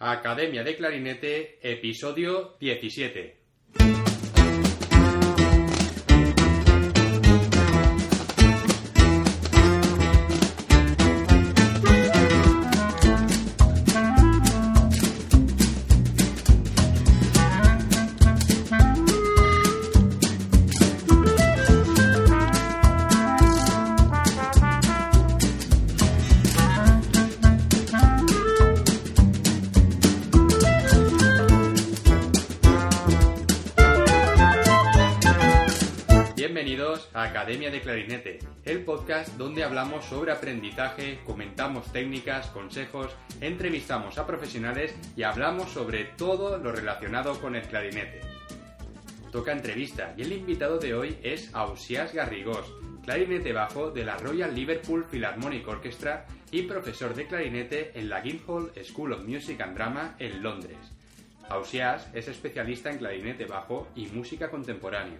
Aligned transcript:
Academia 0.00 0.62
de 0.62 0.76
Clarinete, 0.76 1.58
episodio 1.60 2.54
17. 2.60 3.37
Sobre 40.04 40.32
aprendizaje, 40.32 41.20
comentamos 41.24 41.92
técnicas, 41.92 42.46
consejos, 42.48 43.14
entrevistamos 43.40 44.18
a 44.18 44.26
profesionales 44.26 44.94
y 45.16 45.22
hablamos 45.22 45.70
sobre 45.70 46.04
todo 46.04 46.58
lo 46.58 46.72
relacionado 46.72 47.40
con 47.40 47.54
el 47.54 47.62
clarinete. 47.62 48.20
Toca 49.32 49.52
entrevista 49.52 50.14
y 50.16 50.22
el 50.22 50.32
invitado 50.32 50.78
de 50.78 50.94
hoy 50.94 51.18
es 51.22 51.54
Ausias 51.54 52.14
Garrigós, 52.14 52.72
clarinete 53.04 53.52
bajo 53.52 53.90
de 53.90 54.04
la 54.04 54.16
Royal 54.16 54.54
Liverpool 54.54 55.06
Philharmonic 55.10 55.66
Orchestra 55.68 56.26
y 56.50 56.62
profesor 56.62 57.14
de 57.14 57.26
clarinete 57.26 57.92
en 57.98 58.08
la 58.08 58.20
Guildhall 58.20 58.72
School 58.84 59.12
of 59.12 59.24
Music 59.24 59.60
and 59.60 59.74
Drama 59.74 60.14
en 60.18 60.42
Londres. 60.42 60.78
Ausias 61.50 62.08
es 62.14 62.28
especialista 62.28 62.90
en 62.90 62.98
clarinete 62.98 63.46
bajo 63.46 63.88
y 63.94 64.06
música 64.06 64.50
contemporánea. 64.50 65.18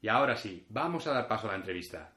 Y 0.00 0.06
ahora 0.06 0.36
sí, 0.36 0.64
vamos 0.68 1.08
a 1.08 1.12
dar 1.12 1.26
paso 1.26 1.48
a 1.48 1.50
la 1.50 1.56
entrevista. 1.56 2.14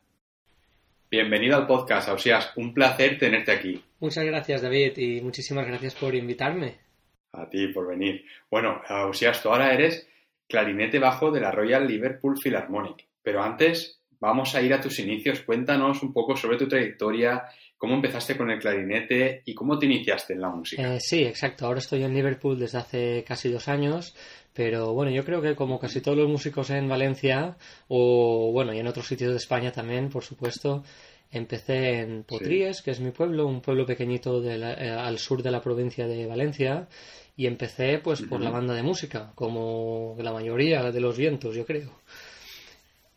Bienvenido 1.09 1.57
al 1.57 1.65
podcast, 1.65 2.07
Ausias. 2.09 2.51
Un 2.55 2.71
placer 2.71 3.17
tenerte 3.17 3.51
aquí. 3.51 3.83
Muchas 3.99 4.23
gracias, 4.25 4.61
David, 4.61 4.95
y 4.95 5.21
muchísimas 5.21 5.65
gracias 5.65 5.95
por 5.95 6.13
invitarme. 6.13 6.77
A 7.31 7.49
ti 7.49 7.69
por 7.69 7.87
venir. 7.87 8.23
Bueno, 8.51 8.79
Ausias, 8.87 9.41
tú 9.41 9.49
ahora 9.49 9.73
eres 9.73 10.07
clarinete 10.47 10.99
bajo 10.99 11.31
de 11.31 11.41
la 11.41 11.51
Royal 11.51 11.87
Liverpool 11.87 12.37
Philharmonic. 12.39 13.07
Pero 13.23 13.41
antes, 13.41 14.03
vamos 14.19 14.53
a 14.53 14.61
ir 14.61 14.71
a 14.71 14.81
tus 14.81 14.99
inicios. 14.99 15.41
Cuéntanos 15.41 16.03
un 16.03 16.13
poco 16.13 16.35
sobre 16.35 16.57
tu 16.57 16.67
trayectoria, 16.67 17.45
cómo 17.79 17.95
empezaste 17.95 18.35
con 18.37 18.51
el 18.51 18.59
clarinete 18.59 19.41
y 19.45 19.55
cómo 19.55 19.79
te 19.79 19.85
iniciaste 19.87 20.33
en 20.33 20.41
la 20.41 20.49
música. 20.49 20.95
Eh, 20.95 20.99
sí, 20.99 21.23
exacto. 21.23 21.65
Ahora 21.65 21.79
estoy 21.79 22.03
en 22.03 22.13
Liverpool 22.13 22.59
desde 22.59 22.77
hace 22.77 23.23
casi 23.25 23.49
dos 23.49 23.67
años. 23.67 24.13
Pero 24.53 24.93
bueno, 24.93 25.11
yo 25.11 25.23
creo 25.23 25.41
que 25.41 25.55
como 25.55 25.79
casi 25.79 26.01
todos 26.01 26.17
los 26.17 26.27
músicos 26.27 26.69
en 26.71 26.89
Valencia, 26.89 27.55
o 27.87 28.51
bueno, 28.51 28.73
y 28.73 28.79
en 28.79 28.87
otros 28.87 29.07
sitios 29.07 29.31
de 29.31 29.37
España 29.37 29.71
también, 29.71 30.09
por 30.09 30.23
supuesto, 30.23 30.83
empecé 31.31 32.01
en 32.01 32.23
Potries, 32.23 32.77
sí. 32.77 32.83
que 32.83 32.91
es 32.91 32.99
mi 32.99 33.11
pueblo, 33.11 33.47
un 33.47 33.61
pueblo 33.61 33.85
pequeñito 33.85 34.41
de 34.41 34.57
la, 34.57 34.73
eh, 34.73 34.89
al 34.89 35.17
sur 35.17 35.41
de 35.41 35.51
la 35.51 35.61
provincia 35.61 36.07
de 36.07 36.25
Valencia, 36.25 36.89
y 37.37 37.45
empecé 37.45 37.99
pues 37.99 38.21
por 38.23 38.39
uh 38.39 38.41
-huh. 38.41 38.45
la 38.45 38.49
banda 38.49 38.73
de 38.73 38.83
música, 38.83 39.31
como 39.35 40.17
la 40.19 40.33
mayoría 40.33 40.91
de 40.91 40.99
los 40.99 41.15
vientos, 41.17 41.55
yo 41.55 41.65
creo. 41.65 42.01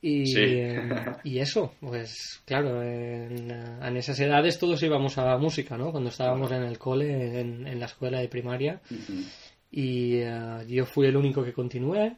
Y, 0.05 0.27
sí. 0.27 0.41
eh, 0.41 0.81
y 1.25 1.39
eso, 1.39 1.75
pues 1.81 2.43
claro, 2.45 2.83
en, 2.83 3.51
en, 3.51 3.97
esas 3.97 4.19
edades 4.19 4.59
todos 4.59 4.83
íbamos 4.83 5.17
a 5.17 5.39
música, 5.39 5.79
¿no? 5.79 5.93
Cuando 5.93 6.11
estábamos 6.11 6.51
en 6.51 6.65
el 6.65 6.77
cole, 6.77 7.41
en, 7.41 7.67
en 7.69 7.79
la 7.79 7.87
escuela 7.87 8.19
de 8.19 8.29
primaria. 8.29 8.81
Uh 8.91 8.95
-huh. 8.95 9.25
Y 9.71 10.23
uh, 10.25 10.67
yo 10.67 10.85
fui 10.85 11.07
el 11.07 11.17
único 11.17 11.43
que 11.45 11.53
continué, 11.53 12.17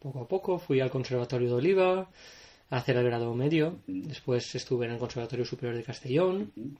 poco 0.00 0.20
a 0.22 0.28
poco, 0.28 0.58
fui 0.58 0.80
al 0.80 0.90
Conservatorio 0.90 1.48
de 1.48 1.54
Oliva 1.54 2.10
a 2.70 2.76
hacer 2.76 2.96
el 2.96 3.04
grado 3.04 3.32
medio, 3.34 3.68
uh 3.68 3.92
-huh. 3.92 4.02
después 4.08 4.52
estuve 4.54 4.86
en 4.86 4.92
el 4.92 4.98
Conservatorio 4.98 5.44
Superior 5.44 5.76
de 5.76 5.84
Castellón, 5.84 6.52
-huh. 6.56 6.76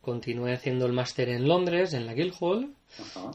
continué 0.00 0.52
haciendo 0.54 0.86
el 0.86 0.92
máster 0.92 1.28
en 1.28 1.46
Londres, 1.46 1.94
en 1.94 2.04
la 2.04 2.14
Guildhall, 2.14 2.74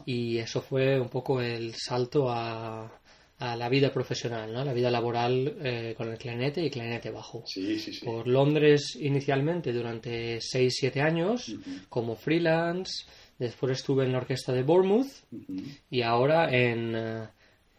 y 0.04 0.38
eso 0.38 0.60
fue 0.60 1.00
un 1.00 1.08
poco 1.08 1.40
el 1.40 1.74
salto 1.74 2.28
a, 2.30 3.00
a 3.38 3.56
la 3.56 3.68
vida 3.68 3.92
profesional, 3.92 4.52
¿no? 4.52 4.64
la 4.64 4.72
vida 4.72 4.90
laboral 4.90 5.56
eh, 5.62 5.94
con 5.96 6.08
el 6.10 6.18
clarinete 6.18 6.64
y 6.64 6.70
clarinete 6.70 7.10
bajo. 7.10 7.42
Sí, 7.46 7.78
sí, 7.78 7.92
sí. 7.92 8.04
Por 8.04 8.28
Londres 8.28 8.96
inicialmente 9.00 9.72
durante 9.72 10.38
6-7 10.38 11.00
años, 11.00 11.54
como 11.88 12.14
freelance 12.14 13.04
Después 13.38 13.72
estuve 13.72 14.04
en 14.04 14.12
la 14.12 14.18
orquesta 14.18 14.52
de 14.52 14.62
Bournemouth 14.62 15.08
uh 15.32 15.36
-huh. 15.36 15.78
y 15.90 16.02
ahora 16.02 16.50
en, 16.50 16.94
uh, 16.94 17.26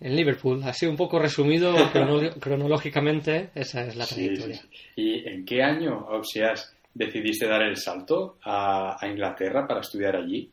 en 0.01 0.15
Liverpool. 0.15 0.61
Así 0.63 0.85
un 0.85 0.97
poco 0.97 1.17
resumido 1.17 1.73
cronológicamente, 2.39 3.51
esa 3.55 3.85
es 3.85 3.95
la 3.95 4.05
trayectoria. 4.05 4.61
¿Y 4.95 5.27
en 5.27 5.45
qué 5.45 5.63
año, 5.63 6.05
Ausias, 6.09 6.75
decidiste 6.93 7.47
dar 7.47 7.61
el 7.61 7.77
salto 7.77 8.37
a, 8.43 8.97
a 8.99 9.07
Inglaterra 9.07 9.65
para 9.65 9.79
estudiar 9.79 10.17
allí? 10.17 10.49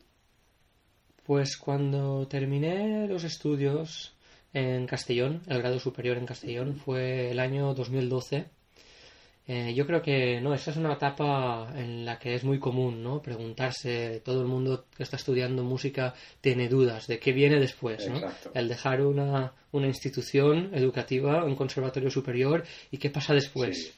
Pues 1.25 1.57
cuando 1.57 2.27
terminé 2.27 3.07
los 3.07 3.23
estudios 3.23 4.13
en 4.53 4.85
Castellón, 4.87 5.41
el 5.47 5.59
grado 5.59 5.79
superior 5.79 6.17
en 6.17 6.25
Castellón, 6.25 6.75
fue 6.75 7.31
el 7.31 7.39
año 7.39 7.73
2012 7.73 8.45
eh, 9.45 9.73
yo 9.75 9.85
creo 9.85 10.01
que 10.01 10.39
no, 10.39 10.53
esa 10.53 10.71
es 10.71 10.77
una 10.77 10.93
etapa 10.93 11.67
en 11.75 12.05
la 12.05 12.17
que 12.17 12.33
es 12.33 12.45
muy 12.45 12.59
común, 12.59 13.03
¿no? 13.03 13.21
Preguntarse, 13.21 14.21
todo 14.23 14.41
el 14.41 14.47
mundo 14.47 14.85
que 14.95 15.03
está 15.03 15.17
estudiando 15.17 15.63
música 15.63 16.13
tiene 16.39 16.69
dudas 16.69 17.07
de 17.07 17.19
qué 17.19 17.33
viene 17.33 17.59
después, 17.59 18.07
¿no? 18.07 18.17
Exacto. 18.17 18.51
El 18.53 18.69
dejar 18.69 19.01
una, 19.01 19.51
una 19.73 19.87
institución 19.87 20.71
educativa, 20.73 21.43
un 21.43 21.55
conservatorio 21.55 22.09
superior 22.09 22.63
y 22.89 22.97
qué 22.97 23.09
pasa 23.09 23.33
después. 23.33 23.87
Sí. 23.87 23.93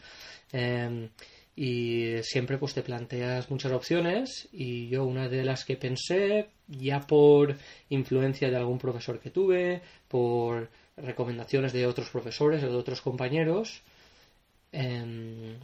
Eh, 0.53 1.09
y 1.55 2.17
siempre 2.21 2.57
pues 2.57 2.73
te 2.73 2.81
planteas 2.81 3.49
muchas 3.49 3.71
opciones 3.71 4.49
y 4.51 4.89
yo 4.89 5.05
una 5.05 5.29
de 5.29 5.43
las 5.43 5.63
que 5.63 5.77
pensé, 5.77 6.49
ya 6.67 6.99
por 7.01 7.55
influencia 7.89 8.49
de 8.49 8.57
algún 8.57 8.77
profesor 8.77 9.19
que 9.19 9.29
tuve, 9.29 9.81
por 10.07 10.69
recomendaciones 10.97 11.71
de 11.73 11.87
otros 11.87 12.09
profesores 12.09 12.63
o 12.63 12.69
de 12.69 12.75
otros 12.75 13.01
compañeros, 13.01 13.81
eh, 14.71 15.55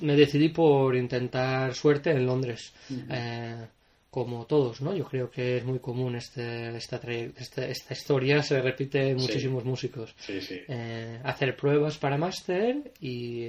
me 0.00 0.16
decidí 0.16 0.50
por 0.50 0.94
intentar 0.94 1.74
suerte 1.74 2.10
en 2.10 2.26
Londres. 2.26 2.72
Uh 2.88 2.94
-huh. 2.94 3.06
eh, 3.10 3.66
como 4.14 4.46
todos, 4.46 4.80
¿no? 4.80 4.94
Yo 4.94 5.04
creo 5.06 5.28
que 5.28 5.56
es 5.56 5.64
muy 5.64 5.80
común 5.80 6.14
este, 6.14 6.76
esta, 6.76 6.98
esta, 6.98 7.66
esta 7.66 7.94
historia, 7.94 8.44
se 8.44 8.62
repite 8.62 9.08
en 9.08 9.16
muchísimos 9.16 9.64
músicos. 9.64 10.14
Sí, 10.20 10.40
sí. 10.40 10.60
Eh, 10.68 11.18
hacer 11.24 11.56
pruebas 11.56 11.98
para 11.98 12.16
máster 12.16 12.92
y 13.00 13.48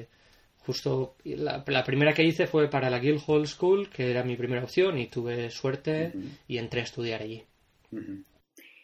justo 0.65 1.15
la, 1.23 1.83
primera 1.83 2.13
que 2.13 2.23
hice 2.23 2.47
fue 2.47 2.69
para 2.69 2.89
la 2.89 2.99
Guildhall 2.99 3.47
School, 3.47 3.89
que 3.89 4.09
era 4.09 4.23
mi 4.23 4.35
primera 4.35 4.63
opción 4.63 4.97
y 4.97 5.07
tuve 5.07 5.51
suerte 5.51 6.11
y 6.47 6.57
entré 6.57 6.81
a 6.81 6.83
estudiar 6.83 7.21
allí. 7.21 7.43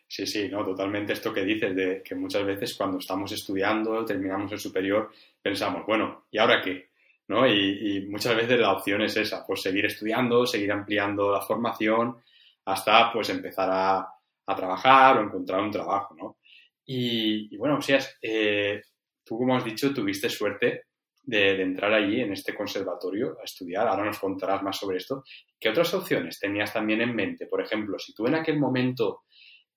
Sí, 0.07 0.27
sí, 0.27 0.47
no, 0.49 0.63
totalmente 0.63 1.13
esto 1.13 1.33
que 1.33 1.43
dices, 1.43 1.75
de 1.75 2.03
que 2.03 2.15
muchas 2.15 2.45
veces 2.45 2.75
cuando 2.75 2.99
estamos 2.99 3.31
estudiando, 3.31 4.05
terminamos 4.05 4.51
el 4.51 4.59
superior, 4.59 5.09
pensamos, 5.41 5.85
bueno, 5.85 6.25
¿y 6.29 6.37
ahora 6.37 6.61
qué? 6.61 6.89
¿No? 7.29 7.47
Y, 7.47 8.05
muchas 8.09 8.35
veces 8.35 8.59
la 8.59 8.73
opción 8.73 9.01
es 9.01 9.15
esa, 9.17 9.45
pues 9.47 9.61
seguir 9.61 9.85
estudiando, 9.85 10.45
seguir 10.45 10.71
ampliando 10.71 11.31
la 11.31 11.41
formación 11.41 12.17
hasta 12.65 13.11
pues 13.11 13.29
empezar 13.29 13.69
a, 13.71 14.07
trabajar 14.53 15.17
o 15.17 15.23
encontrar 15.23 15.61
un 15.61 15.71
trabajo, 15.71 16.13
¿no? 16.13 16.37
Y, 16.85 17.55
bueno, 17.55 17.77
o 17.77 17.81
sea, 17.81 17.99
eh, 18.21 18.81
tú 19.23 19.37
como 19.37 19.55
has 19.55 19.63
dicho, 19.63 19.93
tuviste 19.93 20.27
suerte 20.27 20.87
de, 21.23 21.61
entrar 21.61 21.93
allí 21.93 22.21
en 22.21 22.33
este 22.33 22.53
conservatorio 22.53 23.37
a 23.39 23.43
estudiar. 23.43 23.87
Ahora 23.87 24.05
nos 24.05 24.19
contarás 24.19 24.63
más 24.63 24.77
sobre 24.77 24.97
esto. 24.97 25.23
¿Qué 25.59 25.69
otras 25.69 25.93
opciones 25.93 26.39
tenías 26.39 26.73
también 26.73 27.01
en 27.01 27.15
mente? 27.15 27.47
Por 27.47 27.61
ejemplo, 27.61 27.97
si 27.99 28.13
tú 28.13 28.27
en 28.27 28.35
aquel 28.35 28.59
momento 28.59 29.23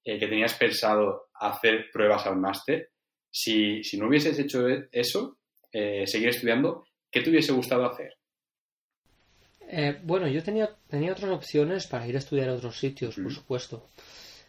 eh, 0.04 0.18
que 0.18 0.26
tenías 0.26 0.54
pensado 0.54 1.28
hacer 1.34 1.86
pruebas 1.92 2.26
al 2.26 2.36
máster, 2.36 2.90
si, 3.30 3.82
no 3.98 4.08
hubieses 4.08 4.38
hecho 4.38 4.66
eso, 4.92 5.38
eh, 5.72 6.06
seguir 6.06 6.28
estudiando, 6.28 6.86
¿qué 7.10 7.20
te 7.20 7.30
hubiese 7.30 7.52
gustado 7.52 7.84
hacer? 7.84 8.14
Eh, 9.68 9.98
bueno, 10.02 10.28
yo 10.28 10.42
tenía, 10.42 10.70
tenía 10.88 11.12
otras 11.12 11.30
opciones 11.30 11.86
para 11.86 12.06
ir 12.06 12.14
a 12.14 12.18
estudiar 12.18 12.48
a 12.48 12.54
otros 12.54 12.78
sitios, 12.78 13.16
por 13.16 13.32
supuesto. 13.32 13.88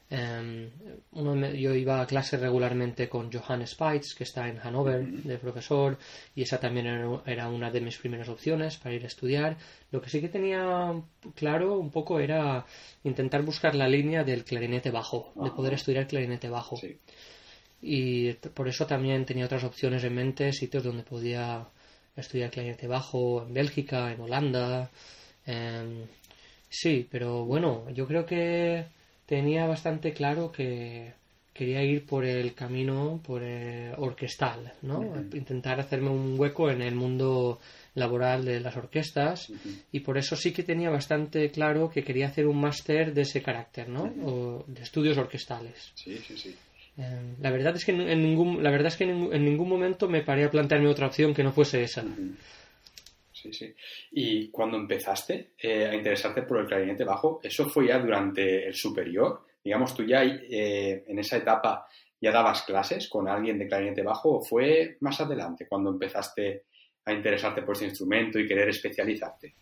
Em, 0.08 0.70
yo 1.58 1.74
iba 1.74 2.00
a 2.00 2.06
clase 2.06 2.38
regularmente 2.38 3.10
con 3.10 3.32
Johannes 3.32 3.72
Speitz, 3.72 4.14
que 4.14 4.24
está 4.24 4.48
en 4.48 4.58
Hannover, 4.58 5.04
de 5.04 5.38
profesor, 5.40 5.98
y 6.36 6.44
esa 6.44 6.60
también 6.60 6.86
era, 7.26 7.48
una 7.50 7.72
de 7.72 7.82
mis 7.82 7.98
primeras 7.98 8.30
opciones 8.30 8.78
para 8.78 8.94
ir 8.94 9.04
a 9.04 9.08
estudiar. 9.08 9.58
Lo 9.92 10.02
que 10.02 10.10
sí 10.10 10.22
que 10.22 10.30
tenía 10.30 10.94
claro 11.34 11.80
un 11.80 11.90
poco 11.90 12.20
era 12.20 12.66
intentar 13.04 13.42
buscar 13.42 13.74
la 13.74 13.88
línea 13.88 14.24
del 14.24 14.44
clarinete 14.44 14.92
bajo, 14.92 15.34
de 15.36 15.52
poder 15.52 15.74
estudiar 15.74 16.08
clarinete 16.08 16.50
bajo. 16.50 16.80
Y 17.82 18.34
por 18.34 18.68
eso 18.68 18.86
también 18.86 19.26
tenía 19.26 19.46
otras 19.46 19.64
opciones 19.64 20.04
en 20.04 20.16
mente, 20.16 20.54
sitios 20.54 20.84
donde 20.84 21.04
podía 21.04 21.68
estudiar 22.16 22.52
clarinete 22.52 22.88
bajo, 22.88 23.44
en 23.44 23.54
Bélgica, 23.54 24.12
en 24.12 24.22
Holanda. 24.22 24.92
Em, 25.46 26.06
sí, 26.70 27.08
pero 27.10 27.46
bueno, 27.46 27.90
yo 27.92 28.08
creo 28.08 28.26
que 28.26 28.86
tenía 29.26 29.66
bastante 29.66 30.14
claro 30.14 30.52
que 30.52 31.14
quería 31.54 31.82
ir 31.84 32.06
por 32.06 32.26
el 32.26 32.54
camino 32.54 33.22
por 33.26 33.42
orquestal, 33.98 34.74
¿no? 34.82 35.16
Intentar 35.34 35.80
hacerme 35.80 36.10
un 36.10 36.38
hueco 36.38 36.70
en 36.70 36.82
el 36.82 36.96
mundo 36.96 37.60
laboral 37.94 38.44
de 38.44 38.60
las 38.60 38.76
orquestas 38.76 39.52
y 39.92 40.02
por 40.02 40.18
eso 40.18 40.36
sí 40.36 40.52
que 40.52 40.64
tenía 40.64 40.90
bastante 40.90 41.50
claro 41.52 41.90
que 41.90 42.04
quería 42.04 42.28
hacer 42.28 42.46
un 42.46 42.60
máster 42.60 43.14
de 43.14 43.22
ese 43.22 43.42
carácter, 43.42 43.88
¿no? 43.88 44.04
O 44.26 44.66
de 44.68 44.84
estudios 44.84 45.18
orquestales. 45.18 45.94
Sí, 45.96 46.18
sí, 46.28 46.38
sí. 46.38 46.56
Eh, 46.98 47.36
la 47.42 47.52
verdad 47.52 47.76
es 47.76 47.86
que 47.86 47.92
en 47.92 48.22
ningún 48.22 48.64
la 48.64 48.72
verdad 48.72 48.88
es 48.88 48.98
que 48.98 49.04
en, 49.04 49.46
ningún 49.46 49.68
momento 49.68 50.08
me 50.08 50.24
paré 50.24 50.46
a 50.46 50.52
plantearme 50.52 50.90
otra 50.90 51.08
opción 51.08 51.34
que 51.34 51.44
no 51.44 51.52
fuese 51.52 51.84
esa. 51.84 52.04
Sí, 53.46 53.54
sí. 53.54 53.76
Y 54.12 54.50
cuando 54.50 54.76
empezaste 54.78 55.52
eh, 55.60 55.86
a 55.86 55.94
interesarte 55.94 56.42
por 56.42 56.60
el 56.60 56.66
clarinete 56.66 57.04
bajo, 57.04 57.40
¿eso 57.44 57.70
fue 57.70 57.88
ya 57.88 58.00
durante 58.00 58.66
el 58.66 58.74
superior? 58.74 59.46
Digamos, 59.64 59.96
tú 59.96 60.04
ya 60.04 60.24
eh, 60.24 61.04
en 61.08 61.20
esa 61.20 61.38
etapa 61.38 61.86
ya 62.20 62.32
dabas 62.32 62.64
clases 62.64 63.08
con 63.08 63.28
alguien 63.28 63.60
de 63.60 63.68
clarinete 63.68 64.02
bajo 64.02 64.38
o 64.38 64.44
fue 64.44 64.98
más 65.02 65.22
adelante 65.22 65.68
cuando 65.68 65.92
empezaste 65.92 66.64
a 67.06 67.14
interesarte 67.14 67.62
por 67.62 67.76
ese 67.76 67.86
instrumento 67.86 68.40
y 68.40 68.48
querer 68.48 68.70
especializarte? 68.70 69.54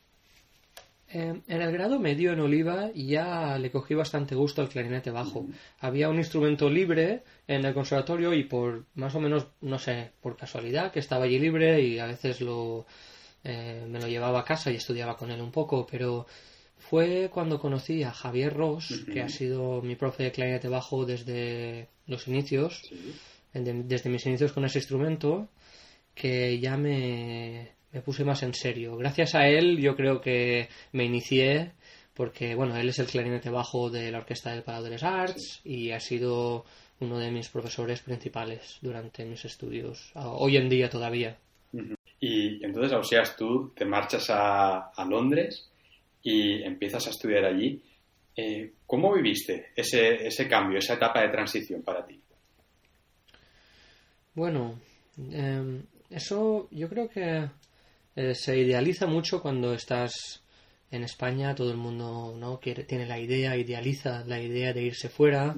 Em, 1.09 1.43
en 1.47 1.61
el 1.61 1.71
grado 1.71 1.99
medio 1.99 2.31
en 2.31 2.39
Oliva 2.39 2.89
ya 2.95 3.59
le 3.59 3.69
cogí 3.69 3.93
bastante 3.93 4.33
gusto 4.33 4.61
al 4.61 4.69
clarinete 4.69 5.11
bajo. 5.11 5.45
Había 5.79 6.09
un 6.09 6.17
instrumento 6.17 6.69
libre 6.69 7.21
en 7.47 7.65
el 7.65 7.73
conservatorio 7.73 8.33
y 8.33 8.45
por 8.45 8.85
más 8.95 9.13
o 9.13 9.19
menos, 9.19 9.47
no 9.61 9.77
sé, 9.77 10.11
por 10.21 10.35
casualidad, 10.37 10.91
que 10.91 10.99
estaba 10.99 11.25
allí 11.25 11.37
libre 11.37 11.81
y 11.81 11.99
a 11.99 12.07
veces 12.07 12.41
lo, 12.41 12.87
eh, 13.43 13.85
me 13.87 13.99
lo 13.99 14.07
llevaba 14.07 14.41
a 14.41 14.45
casa 14.45 14.71
y 14.71 14.75
estudiaba 14.75 15.17
con 15.17 15.31
él 15.31 15.41
un 15.41 15.51
poco, 15.51 15.85
pero 15.89 16.25
fue 16.77 17.29
cuando 17.31 17.59
conocí 17.59 18.03
a 18.03 18.11
Javier 18.11 18.53
Ross, 18.53 19.05
que 19.11 19.21
ha 19.21 19.29
sido 19.29 19.81
mi 19.81 19.95
profe 19.95 20.23
de 20.23 20.31
clarinete 20.31 20.67
bajo 20.67 21.05
desde 21.05 21.89
los 22.07 22.27
inicios, 22.27 22.81
desde 23.53 24.09
mis 24.09 24.25
inicios 24.25 24.51
con 24.51 24.65
ese 24.65 24.79
instrumento, 24.79 25.47
que 26.13 26.59
ya 26.59 26.77
me, 26.77 27.71
me 27.91 28.01
puse 28.01 28.23
más 28.23 28.43
en 28.43 28.53
serio. 28.53 28.97
Gracias 28.97 29.35
a 29.35 29.47
él 29.47 29.79
yo 29.79 29.95
creo 29.95 30.19
que 30.19 30.67
me 30.91 31.05
inicié 31.05 31.71
porque 32.13 32.55
bueno, 32.55 32.77
él 32.77 32.89
es 32.89 32.99
el 32.99 33.07
clarinete 33.07 33.49
bajo 33.49 33.89
de 33.89 34.11
la 34.11 34.19
Orquesta 34.19 34.51
del 34.51 34.63
Palau 34.63 34.83
de 34.83 34.89
les 34.91 35.03
Arts 35.03 35.61
y 35.63 35.91
ha 35.91 35.99
sido 35.99 36.65
uno 36.99 37.17
de 37.17 37.31
mis 37.31 37.49
profesores 37.49 38.01
principales 38.01 38.77
durante 38.81 39.25
mis 39.25 39.45
estudios, 39.45 40.11
hoy 40.15 40.57
en 40.57 40.69
día 40.69 40.89
todavía. 40.89 41.37
Y 42.25 42.63
entonces, 42.63 42.93
o 42.93 43.03
sea, 43.03 43.21
tú 43.35 43.73
te 43.75 43.83
marchas 43.83 44.27
a, 44.29 44.93
Londres 45.09 45.69
y 46.21 46.63
empiezas 46.63 47.05
a 47.05 47.09
estudiar 47.09 47.43
allí. 47.43 47.83
Eh, 48.33 48.71
¿Cómo 48.87 49.13
viviste 49.13 49.73
ese, 49.75 50.25
ese 50.25 50.47
cambio, 50.47 50.79
esa 50.79 50.93
etapa 50.93 51.21
de 51.21 51.27
transición 51.27 51.81
para 51.81 52.05
ti? 52.05 52.17
Bueno, 54.35 54.79
em, 55.17 55.83
eso 56.09 56.69
yo 56.71 56.87
creo 56.87 57.09
que 57.09 57.49
eh, 58.15 58.35
se 58.35 58.57
idealiza 58.57 59.05
mucho 59.05 59.41
cuando 59.41 59.73
estás 59.73 60.43
en 60.91 61.03
España 61.03 61.53
todo 61.55 61.71
el 61.71 61.77
mundo 61.77 62.33
no 62.37 62.59
quiere 62.59 62.83
tiene 62.83 63.07
la 63.07 63.19
idea 63.19 63.57
idealiza 63.57 64.23
la 64.27 64.39
idea 64.39 64.73
de 64.73 64.83
irse 64.83 65.09
fuera 65.09 65.55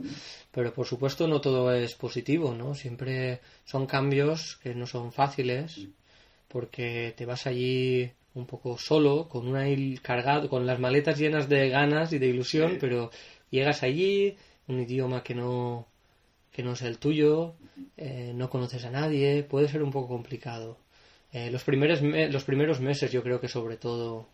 pero 0.49 0.73
por 0.73 0.87
supuesto 0.87 1.27
no 1.27 1.41
todo 1.41 1.73
es 1.73 1.93
positivo 1.95 2.55
no 2.55 2.73
siempre 2.73 3.41
son 3.65 3.85
cambios 3.85 4.55
que 4.63 4.73
no 4.73 4.87
son 4.87 5.11
fáciles 5.11 5.89
porque 6.47 7.13
te 7.15 7.25
vas 7.25 7.47
allí 7.47 8.11
un 8.33 8.45
poco 8.45 8.77
solo, 8.77 9.27
con 9.29 9.47
una 9.47 9.65
cargado, 10.01 10.49
con 10.49 10.65
las 10.65 10.79
maletas 10.79 11.17
llenas 11.17 11.47
de 11.49 11.69
ganas 11.69 12.11
y 12.13 12.19
de 12.19 12.27
ilusión, 12.27 12.77
pero 12.79 13.09
llegas 13.49 13.83
allí, 13.83 14.35
un 14.67 14.81
idioma 14.81 15.23
que 15.23 15.35
no 15.35 15.87
que 16.51 16.63
no 16.63 16.71
es 16.73 16.81
el 16.83 16.99
tuyo, 16.99 17.55
eh, 17.97 18.31
no 18.33 18.49
conoces 18.49 18.85
a 18.85 18.89
nadie, 18.89 19.43
puede 19.43 19.67
ser 19.67 19.83
un 19.83 19.91
poco 19.91 20.07
complicado. 20.07 20.77
Eh, 21.31 21.49
los 21.51 21.63
primeros 21.63 22.01
los 22.01 22.43
primeros 22.45 22.79
meses 22.79 23.11
yo 23.11 23.21
creo 23.23 23.41
que 23.41 23.49
sobre 23.49 23.77
todo 23.77 24.29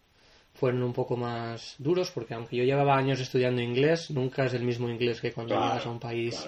fueron 0.53 0.83
un 0.83 0.93
poco 0.93 1.15
más 1.15 1.75
duros 1.79 2.11
porque 2.11 2.33
aunque 2.33 2.57
yo 2.57 2.63
llevaba 2.63 2.97
años 2.97 3.19
estudiando 3.19 3.61
inglés, 3.61 4.11
nunca 4.11 4.45
es 4.45 4.53
el 4.53 4.63
mismo 4.63 4.89
inglés 4.89 5.21
que 5.21 5.31
cuando 5.31 5.55
llegas 5.55 5.85
a 5.85 5.89
un 5.89 5.99
país 5.99 6.47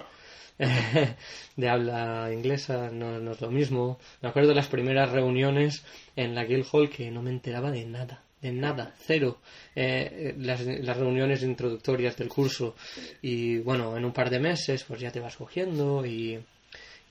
de 1.56 1.70
habla 1.70 2.30
inglesa, 2.32 2.90
no, 2.92 3.32
es 3.32 3.42
lo 3.42 3.52
mismo. 3.52 4.00
Me 4.22 4.30
acuerdo 4.30 4.50
de 4.50 4.56
las 4.56 4.68
primeras 4.68 5.12
reuniones 5.12 5.84
en 6.16 6.36
la 6.36 6.46
Guildhall 6.46 6.90
que 6.90 7.12
no 7.12 7.22
me 7.22 7.32
enteraba 7.32 7.72
de 7.72 7.86
nada, 7.86 8.24
de 8.42 8.52
nada, 8.52 8.94
cero. 9.00 9.40
Eh, 9.76 10.36
las, 10.38 10.62
las, 10.62 10.98
reuniones 10.98 11.44
introductorias 11.44 12.18
del 12.18 12.30
curso. 12.30 12.76
Y 13.22 13.58
bueno, 13.60 13.98
en 13.98 14.06
un 14.06 14.14
par 14.14 14.30
de 14.30 14.40
meses 14.40 14.84
pues 14.84 15.00
ya 15.00 15.12
te 15.12 15.20
vas 15.20 15.36
cogiendo 15.36 16.06
y, 16.06 16.40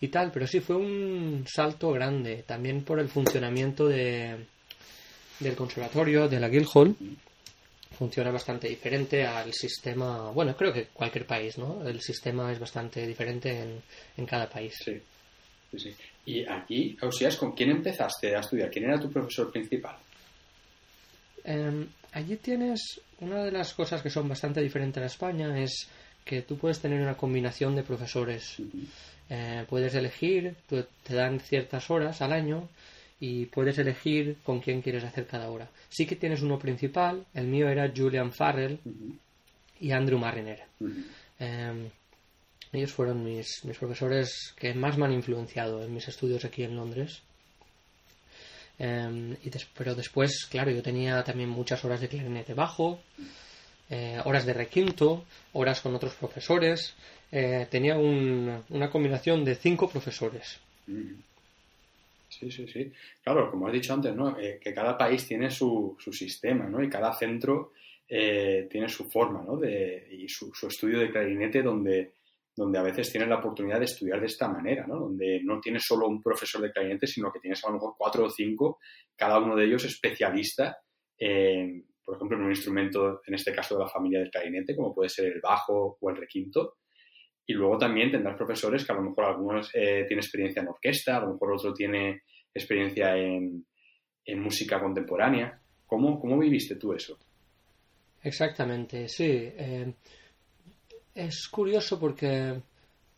y 0.00 0.08
tal, 0.08 0.30
pero 0.32 0.46
sí 0.46 0.60
fue 0.60 0.76
un 0.76 1.44
salto 1.46 1.90
grande, 1.90 2.44
también 2.46 2.82
por 2.84 3.00
el 3.00 3.08
funcionamiento 3.08 3.88
de, 3.88 4.36
del 5.40 5.56
conservatorio, 5.56 6.28
de 6.28 6.40
la 6.40 6.48
Guildhall 6.48 6.96
funciona 7.92 8.30
bastante 8.30 8.68
diferente 8.68 9.24
al 9.24 9.52
sistema, 9.52 10.30
bueno, 10.30 10.56
creo 10.56 10.72
que 10.72 10.86
cualquier 10.86 11.26
país, 11.26 11.58
¿no? 11.58 11.86
El 11.86 12.00
sistema 12.00 12.50
es 12.52 12.58
bastante 12.58 13.06
diferente 13.06 13.82
en, 14.16 14.26
cada 14.26 14.48
país. 14.48 14.74
Sí. 14.84 15.00
sí, 15.76 15.94
Y 16.26 16.44
aquí, 16.46 16.96
Ausías, 17.00 17.36
¿con 17.36 17.52
quién 17.52 17.70
empezaste 17.70 18.34
a 18.34 18.40
estudiar? 18.40 18.70
¿Quién 18.70 18.86
era 18.86 19.00
tu 19.00 19.10
profesor 19.10 19.50
principal? 19.50 19.96
Em, 21.44 21.86
allí 22.12 22.36
tienes 22.36 23.00
una 23.20 23.44
de 23.44 23.52
las 23.52 23.74
cosas 23.74 24.02
que 24.02 24.10
son 24.10 24.28
bastante 24.28 24.60
diferentes 24.60 25.02
a 25.02 25.06
España 25.06 25.60
es 25.60 25.88
que 26.24 26.42
tú 26.42 26.56
puedes 26.56 26.80
tener 26.80 27.00
una 27.00 27.16
combinación 27.16 27.74
de 27.74 27.82
profesores. 27.82 28.56
Eh, 29.28 29.64
puedes 29.68 29.94
elegir, 29.94 30.54
te 30.68 31.14
dan 31.14 31.40
ciertas 31.40 31.90
horas 31.90 32.20
al 32.22 32.32
año 32.32 32.68
y 33.24 33.46
puedes 33.46 33.78
elegir 33.78 34.38
con 34.42 34.58
quién 34.58 34.82
quieres 34.82 35.04
hacer 35.04 35.28
cada 35.28 35.48
hora. 35.48 35.68
Sí 35.88 36.06
que 36.06 36.16
tienes 36.16 36.42
uno 36.42 36.58
principal, 36.58 37.24
el 37.34 37.46
mío 37.46 37.68
era 37.68 37.92
Julian 37.94 38.32
Farrell 38.32 38.80
y 39.80 39.92
Andrew 39.92 40.18
Mariner. 40.18 40.60
Em, 41.38 41.88
ellos 42.72 42.92
fueron 42.92 43.22
mis, 43.22 43.64
mis, 43.64 43.78
profesores 43.78 44.52
que 44.56 44.74
más 44.74 44.98
me 44.98 45.04
han 45.04 45.12
influenciado 45.12 45.84
en 45.84 45.94
mis 45.94 46.08
estudios 46.08 46.44
aquí 46.44 46.64
en 46.64 46.74
Londres. 46.74 47.22
Em, 48.78 49.36
y 49.44 49.50
pero 49.76 49.94
después, 49.94 50.46
claro, 50.50 50.72
yo 50.72 50.82
tenía 50.82 51.22
también 51.22 51.48
muchas 51.48 51.84
horas 51.84 52.00
de 52.00 52.08
clarinete 52.08 52.54
bajo. 52.54 53.00
eh, 53.94 54.18
horas 54.24 54.46
de 54.46 54.54
requinto, 54.54 55.24
horas 55.52 55.82
con 55.82 55.94
otros 55.94 56.14
profesores. 56.14 56.94
Eh, 57.30 57.66
tenía 57.70 57.94
un- 57.98 58.64
una 58.70 58.88
combinación 58.90 59.44
de 59.44 59.54
cinco 59.54 59.86
profesores. 59.88 60.58
Sí, 62.32 62.50
sí, 62.50 62.66
sí. 62.66 62.90
Claro, 63.22 63.50
como 63.50 63.66
has 63.66 63.74
dicho 63.74 63.92
antes, 63.92 64.14
¿no? 64.14 64.38
Eh, 64.38 64.58
que 64.58 64.72
cada 64.72 64.96
país 64.96 65.26
tiene 65.26 65.50
su, 65.50 65.94
su 65.98 66.12
sistema, 66.14 66.66
¿no? 66.66 66.82
Y 66.82 66.88
cada 66.88 67.12
centro 67.12 67.72
eh, 68.08 68.66
tiene 68.70 68.88
su 68.88 69.04
forma, 69.10 69.42
¿no? 69.42 69.58
De, 69.58 70.08
y 70.10 70.26
su, 70.30 70.50
su 70.54 70.66
estudio 70.66 70.98
de 70.98 71.10
clarinete 71.10 71.62
donde, 71.62 72.14
donde 72.56 72.78
a 72.78 72.82
veces 72.82 73.10
tienes 73.12 73.28
la 73.28 73.36
oportunidad 73.36 73.78
de 73.78 73.84
estudiar 73.84 74.18
de 74.18 74.28
esta 74.28 74.48
manera, 74.48 74.86
¿no? 74.86 74.98
Donde 74.98 75.42
no 75.44 75.60
tienes 75.60 75.84
solo 75.84 76.08
un 76.08 76.22
profesor 76.22 76.62
de 76.62 76.72
clarinete, 76.72 77.06
sino 77.06 77.30
que 77.30 77.40
tienes 77.40 77.62
a 77.64 77.68
lo 77.68 77.74
mejor 77.74 77.94
cuatro 77.98 78.24
o 78.24 78.30
cinco, 78.30 78.78
cada 79.14 79.38
uno 79.38 79.54
de 79.54 79.66
ellos 79.66 79.84
especialista 79.84 80.78
en, 81.18 81.84
por 82.02 82.16
ejemplo, 82.16 82.38
en 82.38 82.44
un 82.44 82.50
instrumento, 82.50 83.20
en 83.26 83.34
este 83.34 83.52
caso 83.52 83.76
de 83.76 83.84
la 83.84 83.90
familia 83.90 84.20
del 84.20 84.30
clarinete, 84.30 84.74
como 84.74 84.94
puede 84.94 85.10
ser 85.10 85.26
el 85.26 85.40
bajo 85.42 85.98
o 86.00 86.10
el 86.10 86.16
requinto. 86.16 86.78
Y 87.46 87.54
luego 87.54 87.76
también 87.78 88.10
tendrás 88.10 88.36
profesores 88.36 88.84
que 88.84 88.92
a 88.92 88.96
lo 88.96 89.02
mejor 89.02 89.24
algunos 89.24 89.70
eh, 89.74 90.04
tienen 90.06 90.18
experiencia 90.24 90.62
en 90.62 90.68
orquesta, 90.68 91.16
a 91.16 91.20
lo 91.20 91.32
mejor 91.32 91.52
otro 91.54 91.74
tiene 91.74 92.22
experiencia 92.54 93.16
en, 93.16 93.66
en 94.24 94.40
música 94.40 94.80
contemporánea. 94.80 95.60
¿Cómo, 95.86 96.20
¿Cómo 96.20 96.38
viviste 96.38 96.76
tú 96.76 96.92
eso? 96.92 97.18
Exactamente, 98.22 99.08
sí. 99.08 99.24
Eh, 99.26 99.92
es 101.14 101.48
curioso 101.48 101.98
porque 101.98 102.60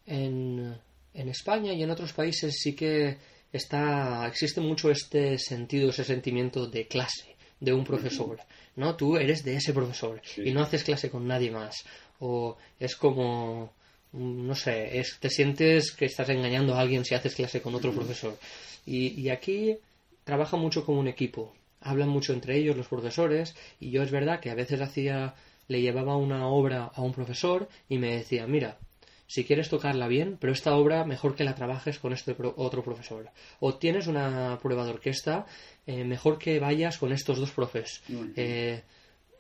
en, 0.07 0.77
en 1.13 1.29
España 1.29 1.73
y 1.73 1.83
en 1.83 1.91
otros 1.91 2.13
países 2.13 2.57
sí 2.61 2.75
que 2.75 3.19
está 3.53 4.27
existe 4.27 4.61
mucho 4.61 4.91
este 4.91 5.39
sentido, 5.39 5.91
ese 5.91 6.05
sentimiento 6.05 6.67
de 6.67 6.87
clase 6.89 7.37
de 7.61 7.73
un 7.73 7.85
profesor, 7.85 8.39
¿no? 8.77 8.97
Tú 8.97 9.17
eres 9.17 9.45
de 9.45 9.57
ese 9.57 9.73
profesor 9.73 10.21
Sí. 10.25 10.43
y 10.47 10.53
no 10.53 10.61
haces 10.63 10.83
clase 10.85 11.11
con 11.11 11.27
nadie 11.27 11.51
más 11.51 11.85
o 12.19 12.57
es 12.81 12.97
como 12.97 13.73
no 14.15 14.55
sé, 14.55 14.99
es, 15.01 15.19
te 15.21 15.29
sientes 15.31 15.93
que 15.93 16.07
estás 16.07 16.29
engañando 16.29 16.75
a 16.75 16.81
alguien 16.81 17.05
si 17.05 17.15
haces 17.15 17.35
clase 17.35 17.61
con 17.61 17.75
otro 17.75 17.93
profesor. 17.93 18.39
Y, 18.87 19.09
y 19.21 19.29
aquí 19.31 19.77
trabaja 20.25 20.57
mucho 20.57 20.85
como 20.85 21.01
un 21.01 21.09
equipo. 21.09 21.53
Hablan 21.81 22.09
mucho 22.09 22.33
entre 22.33 22.57
ellos 22.57 22.77
los 22.77 22.89
profesores 22.89 23.55
y 23.81 23.91
yo 23.91 24.03
es 24.03 24.11
verdad 24.11 24.41
que 24.41 24.51
a 24.51 24.55
veces 24.55 24.81
hacía 24.81 25.35
le 25.69 25.81
llevaba 25.81 26.17
una 26.17 26.47
obra 26.47 26.91
a 26.95 27.01
un 27.03 27.13
profesor 27.13 27.69
y 27.89 27.99
me 27.99 28.15
decía, 28.17 28.47
mira, 28.47 28.79
si 29.27 29.45
quieres 29.45 29.69
tocarla 29.71 30.07
bien, 30.09 30.37
pero 30.41 30.53
esta 30.53 30.75
obra 30.77 31.05
mejor 31.05 31.35
que 31.35 31.45
la 31.45 31.55
trabajes 31.55 31.99
con 31.99 32.13
este 32.13 32.35
pro- 32.35 32.55
otro 32.57 32.83
profesor. 32.85 33.31
O 33.61 33.75
tienes 33.75 34.07
una 34.07 34.59
prueba 34.63 34.85
de 34.85 34.91
orquesta, 34.91 35.47
eh, 35.87 36.05
mejor 36.05 36.39
que 36.39 36.61
vayas 36.61 36.99
con 36.99 37.13
estos 37.13 37.39
dos 37.39 37.51
profes. 37.51 38.03
Eh, 38.37 38.83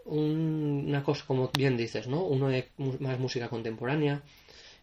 un- 0.06 0.84
una 0.88 1.02
cosa, 1.02 1.24
como 1.26 1.50
bien 1.56 1.76
dices, 1.76 2.06
¿no? 2.08 2.24
Uno 2.24 2.48
de 2.48 2.68
más 3.00 3.18
música 3.18 3.48
contemporánea, 3.48 4.22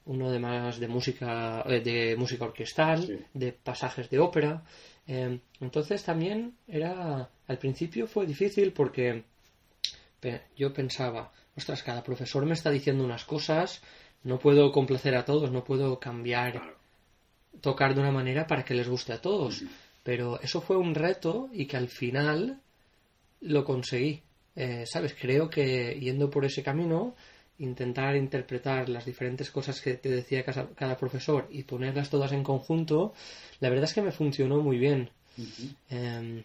uno 0.06 0.32
de 0.32 0.40
más 0.40 0.80
de 0.80 0.88
música, 0.88 1.64
eh, 1.68 1.80
de 1.82 2.16
música 2.18 2.46
orquestal, 2.46 3.06
Sí. 3.06 3.20
de 3.34 3.54
pasajes 3.54 4.10
de 4.10 4.20
ópera. 4.20 4.64
Eh, 5.08 5.40
entonces 5.60 6.04
también 6.04 6.56
era, 6.68 7.30
al 7.48 7.58
principio 7.58 8.08
fue 8.08 8.26
difícil 8.26 8.72
porque 8.74 9.24
yo 10.56 10.72
pensaba, 10.74 11.32
ostras, 11.58 11.82
cada 11.84 12.04
profesor 12.04 12.46
me 12.46 12.54
está 12.54 12.70
diciendo 12.70 13.04
unas 13.04 13.26
cosas, 13.26 13.82
no 14.24 14.38
puedo 14.38 14.72
complacer 14.72 15.16
a 15.16 15.26
todos, 15.26 15.52
no 15.52 15.64
puedo 15.64 16.00
cambiar, 16.00 16.52
Claro. 16.54 16.76
tocar 17.62 17.96
de 17.96 18.02
una 18.02 18.12
manera 18.12 18.46
para 18.48 18.64
que 18.64 18.74
les 18.76 18.88
guste 18.88 19.14
a 19.14 19.22
todos. 19.22 19.64
Pero 20.04 20.40
eso 20.42 20.62
fue 20.62 20.78
un 20.78 20.94
reto 20.96 21.50
y 21.54 21.66
que 21.66 21.78
al 21.78 21.88
final 21.88 22.60
lo 23.42 23.64
conseguí. 23.64 24.22
Eh, 24.56 24.84
¿Sabes? 24.86 25.16
Creo 25.20 25.50
que 25.50 25.98
yendo 26.00 26.30
por 26.30 26.44
ese 26.46 26.62
camino, 26.62 27.16
intentar 27.62 28.16
interpretar 28.16 28.90
las 28.90 29.06
diferentes 29.06 29.50
cosas 29.52 29.82
que 29.82 29.94
te 29.96 30.10
decía 30.10 30.44
cada, 30.44 30.68
cada 30.76 30.98
profesor 30.98 31.48
y 31.50 31.64
ponerlas 31.64 32.10
todas 32.10 32.32
en 32.34 32.44
conjunto, 32.44 33.14
la 33.60 33.70
verdad 33.70 33.86
es 33.86 33.94
que 33.94 34.02
me 34.02 34.12
funcionó 34.12 34.62
muy 34.62 34.78
bien. 34.78 35.10
Eh, 35.90 36.44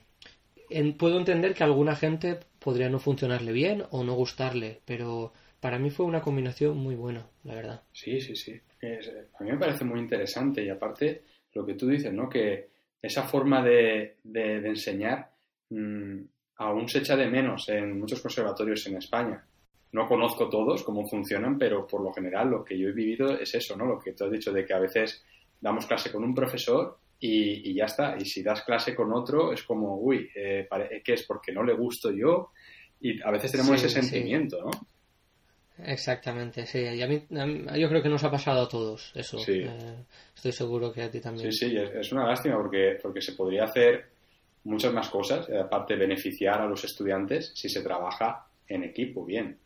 en- 0.71 0.93
puedo 0.95 1.19
entender 1.19 1.55
que 1.55 1.63
a 1.63 1.67
alguna 1.67 1.95
gente 1.97 2.39
podría 2.59 2.89
no 2.89 2.99
funcionarle 2.99 3.53
bien 3.53 3.85
o 3.91 4.03
no 4.05 4.15
gustarle, 4.15 4.81
pero 4.85 5.33
para 5.61 5.79
mí 5.79 5.91
fue 5.91 6.07
una 6.07 6.21
combinación 6.21 6.77
muy 6.77 6.95
buena, 6.95 7.27
la 7.45 7.55
verdad. 7.55 7.83
Sí, 7.93 8.21
sí, 8.21 8.37
sí. 8.37 8.61
Es- 8.81 9.11
a 9.39 9.43
mí 9.45 9.51
me 9.51 9.59
parece 9.59 9.85
muy 9.85 10.01
interesante 10.01 10.65
y 10.65 10.69
aparte 10.69 11.23
lo 11.55 11.65
que 11.65 11.75
tú 11.75 11.87
dices, 11.89 12.13
¿no? 12.13 12.29
Que 12.29 12.69
esa 13.01 13.23
forma 13.23 13.63
de, 13.63 14.17
de- 14.25 14.61
de 14.61 14.69
enseñar 14.69 15.31
mm, 15.71 16.21
aún 16.57 16.89
se 16.89 16.99
echa 16.99 17.17
de 17.17 17.27
menos 17.29 17.69
en 17.69 17.99
muchos 17.99 18.21
conservatorios 18.21 18.87
en 18.87 18.97
España. 18.97 19.45
No 19.97 20.07
conozco 20.07 20.49
todos 20.51 20.83
cómo 20.83 21.07
funcionan, 21.09 21.57
pero 21.59 21.87
por 21.87 22.03
lo 22.03 22.13
general 22.13 22.51
lo 22.51 22.63
que 22.65 22.79
yo 22.79 22.89
he 22.89 22.93
vivido 22.93 23.31
es 23.39 23.55
eso, 23.55 23.77
¿no? 23.77 23.87
Lo 23.87 23.99
que 23.99 24.13
tú 24.13 24.25
has 24.25 24.31
dicho 24.31 24.53
de 24.53 24.65
que 24.67 24.75
a 24.75 24.79
veces 24.79 25.25
damos 25.61 25.87
clase 25.87 26.13
con 26.13 26.23
un 26.23 26.35
profesor 26.35 26.99
y, 27.19 27.71
y 27.71 27.75
ya 27.75 27.87
está. 27.87 28.17
Y 28.21 28.25
si 28.27 28.43
das 28.43 28.63
clase 28.63 28.95
con 28.95 29.13
otro 29.15 29.53
es 29.55 29.63
como, 29.63 29.97
uy, 29.99 30.29
eh, 30.35 30.67
pare- 30.69 31.01
¿qué 31.05 31.15
es? 31.15 31.23
Porque 31.23 31.51
no 31.53 31.63
le 31.65 31.73
gusto 31.75 32.11
yo. 32.13 32.51
Y 33.01 33.23
a 33.23 33.31
veces 33.31 33.53
tenemos 33.53 33.81
Sí, 33.81 33.87
ese 33.87 34.03
sí. 34.03 34.09
sentimiento, 34.09 34.61
¿no? 34.63 34.71
Exactamente, 35.85 36.65
sí. 36.67 36.79
Y 36.79 37.03
a 37.03 37.07
mí, 37.07 37.23
a 37.39 37.47
mí- 37.47 37.65
yo 37.81 37.89
creo 37.89 38.03
que 38.03 38.09
nos 38.09 38.25
ha 38.25 38.31
pasado 38.31 38.63
a 38.63 38.69
todos 38.69 39.13
eso. 39.15 39.39
Sí. 39.39 39.61
Eh, 39.65 40.05
estoy 40.35 40.53
seguro 40.53 40.93
que 40.93 41.03
a 41.03 41.11
ti 41.11 41.21
también. 41.21 41.53
Sí, 41.53 41.69
sí, 41.71 41.77
es, 41.77 42.13
una 42.13 42.27
lástima 42.27 42.57
porque, 42.57 42.99
porque 43.03 43.21
se 43.21 43.33
podría 43.33 43.65
hacer 43.65 44.07
muchas 44.65 44.93
más 44.93 45.09
cosas, 45.11 45.49
eh, 45.49 45.59
aparte 45.59 45.95
beneficiar 45.97 46.61
a 46.61 46.67
los 46.67 46.83
estudiantes 46.85 47.53
si 47.55 47.69
se 47.69 47.83
trabaja 47.83 48.47
en 48.69 48.85
equipo 48.85 49.25
bien. 49.25 49.59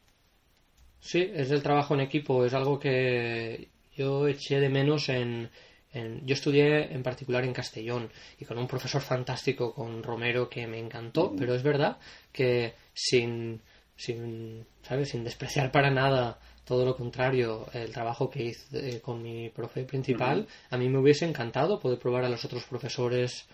Sí, 1.00 1.30
es 1.34 1.50
el 1.50 1.62
trabajo 1.62 1.94
en 1.94 2.00
equipo, 2.00 2.44
es 2.44 2.52
algo 2.54 2.78
que 2.78 3.68
yo 3.96 4.26
eché 4.28 4.60
de 4.60 4.68
menos 4.68 5.08
en, 5.08 5.50
en- 5.92 6.24
Yo 6.26 6.34
estudié 6.34 6.92
en 6.92 7.02
particular 7.02 7.44
en 7.44 7.52
Castellón 7.52 8.10
y 8.38 8.44
con 8.44 8.58
un 8.58 8.66
profesor 8.66 9.00
fantástico, 9.02 9.72
con 9.74 10.02
Romero, 10.02 10.48
que 10.48 10.66
me 10.66 10.78
encantó, 10.78 11.34
pero 11.36 11.54
es 11.54 11.62
verdad 11.62 11.98
que 12.32 12.74
sin, 12.94 13.60
sin, 13.96 14.64
¿sabes? 14.82 15.08
Sin 15.10 15.24
despreciar 15.24 15.72
para 15.72 15.90
nada, 15.90 16.38
todo 16.64 16.84
lo 16.84 16.94
contrario, 16.96 17.66
el 17.72 17.90
trabajo 17.92 18.30
que 18.30 18.44
hice 18.44 18.96
eh, 18.96 19.00
con 19.00 19.22
mi 19.22 19.48
profe 19.48 19.84
principal, 19.84 20.46
a 20.70 20.76
mí 20.76 20.88
me 20.88 20.98
hubiese 20.98 21.24
encantado 21.26 21.80
poder 21.80 21.98
probar 21.98 22.24
a 22.24 22.28
los 22.28 22.44
otros 22.44 22.64
profesores 22.64 23.48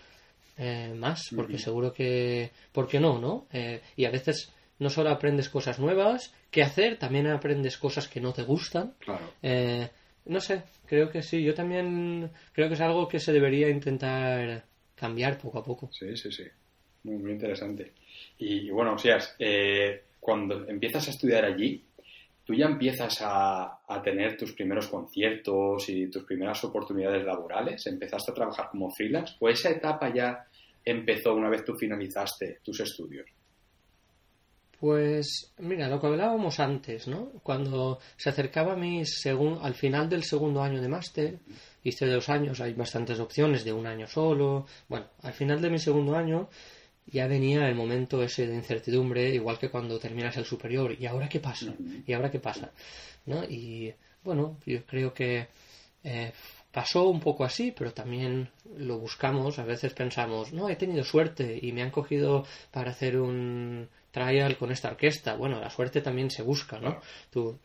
eh, 0.57 0.93
más, 0.95 1.29
porque 1.35 1.57
seguro 1.57 1.93
que... 1.93 2.51
¿Por 2.71 2.87
qué 2.87 2.99
no, 2.99 3.19
no? 3.19 3.47
Eh, 3.53 3.81
y 3.95 4.05
a 4.05 4.11
veces 4.11 4.51
no 4.79 4.89
solo 4.89 5.09
aprendes 5.09 5.49
cosas 5.49 5.79
nuevas 5.79 6.33
que 6.51 6.63
hacer, 6.63 6.97
también 6.97 7.27
aprendes 7.27 7.77
cosas 7.77 8.07
que 8.07 8.21
no 8.21 8.33
te 8.33 8.43
gustan. 8.43 8.93
Claro. 8.99 9.33
Eh, 9.41 9.89
no 10.25 10.39
sé, 10.39 10.63
creo 10.85 11.09
que 11.09 11.21
sí. 11.21 11.43
Yo 11.43 11.53
también 11.53 12.29
creo 12.53 12.67
que 12.67 12.75
es 12.75 12.81
algo 12.81 13.07
que 13.07 13.19
se 13.19 13.33
debería 13.33 13.69
intentar 13.69 14.63
cambiar 14.95 15.37
poco 15.37 15.59
a 15.59 15.63
poco. 15.63 15.89
Sí, 15.91 16.15
sí, 16.17 16.31
sí. 16.31 16.43
Muy, 17.03 17.17
muy 17.17 17.31
interesante. 17.31 17.93
Y, 18.37 18.67
y 18.67 18.69
bueno, 18.69 18.93
o 18.93 18.97
sea, 18.97 19.19
eh, 19.39 20.03
cuando 20.19 20.67
empiezas 20.67 21.07
a 21.07 21.11
estudiar 21.11 21.45
allí, 21.45 21.83
tú 22.43 22.53
ya 22.53 22.65
empiezas 22.65 23.21
a, 23.21 23.79
a 23.87 24.01
tener 24.01 24.37
tus 24.37 24.53
primeros 24.53 24.87
conciertos 24.87 25.89
y 25.89 26.07
tus 26.07 26.23
primeras 26.23 26.63
oportunidades 26.63 27.25
laborales. 27.25 27.85
¿Empezaste 27.87 28.31
a 28.31 28.35
trabajar 28.35 28.69
como 28.69 28.91
freelance? 28.91 29.35
¿O 29.39 29.49
esa 29.49 29.69
etapa 29.69 30.13
ya 30.13 30.45
empezó 30.83 31.33
una 31.33 31.49
vez 31.49 31.63
tú 31.63 31.75
finalizaste 31.75 32.59
tus 32.63 32.79
estudios? 32.79 33.27
Pues 34.79 35.53
mira, 35.57 35.87
lo 35.87 35.99
que 35.99 36.05
hablábamos 36.07 36.59
antes, 36.59 37.07
¿no? 37.07 37.31
Cuando 37.41 37.99
se 38.15 38.29
acercaba 38.29 38.75
mi 38.75 39.01
segun- 39.05 39.59
al 39.61 39.73
final 39.73 40.07
del 40.07 40.23
segundo 40.23 40.61
año 40.61 40.81
de 40.81 40.87
máster, 40.87 41.39
hice 41.83 42.05
dos 42.05 42.29
años, 42.29 42.61
hay 42.61 42.73
bastantes 42.73 43.19
opciones 43.19 43.63
de 43.65 43.73
un 43.73 43.87
año 43.87 44.05
solo. 44.07 44.67
Bueno, 44.87 45.07
al 45.23 45.33
final 45.33 45.61
de 45.61 45.71
mi 45.71 45.79
segundo 45.79 46.15
año 46.15 46.49
ya 47.07 47.25
venía 47.27 47.67
el 47.67 47.73
momento 47.75 48.21
ese 48.21 48.45
de 48.45 48.53
incertidumbre, 48.55 49.33
igual 49.33 49.57
que 49.57 49.69
cuando 49.69 49.97
terminas 49.97 50.37
el 50.37 50.45
superior. 50.45 50.95
¿Y 50.99 51.07
ahora 51.07 51.27
qué 51.27 51.39
pasa? 51.39 51.73
¿Y 52.05 52.13
ahora 52.13 52.29
qué 52.29 52.39
pasa? 52.39 52.71
¿No? 53.25 53.43
Y 53.45 53.91
bueno, 54.23 54.57
yo 54.65 54.85
creo 54.85 55.11
que 55.11 55.47
eh, 56.03 56.31
pasó 56.71 57.09
un 57.09 57.19
poco 57.19 57.45
así, 57.45 57.73
pero 57.75 57.93
también 57.93 58.51
lo 58.77 58.99
buscamos. 58.99 59.57
A 59.57 59.63
veces 59.65 59.93
pensamos, 59.95 60.53
no, 60.53 60.69
he 60.69 60.75
tenido 60.75 61.03
suerte 61.03 61.57
y 61.59 61.71
me 61.71 61.81
han 61.81 61.89
cogido 61.91 62.45
para 62.71 62.91
hacer 62.91 63.17
un 63.19 63.89
trial 64.17 64.57
con 64.57 64.71
esta 64.71 64.89
orquesta. 64.89 65.35
Bueno, 65.35 65.59
la 65.59 65.69
suerte 65.69 66.01
también 66.01 66.31
se 66.31 66.41
busca, 66.41 66.77
¿no? 66.77 66.99
Claro. 66.99 67.01
Tú, 67.29 67.59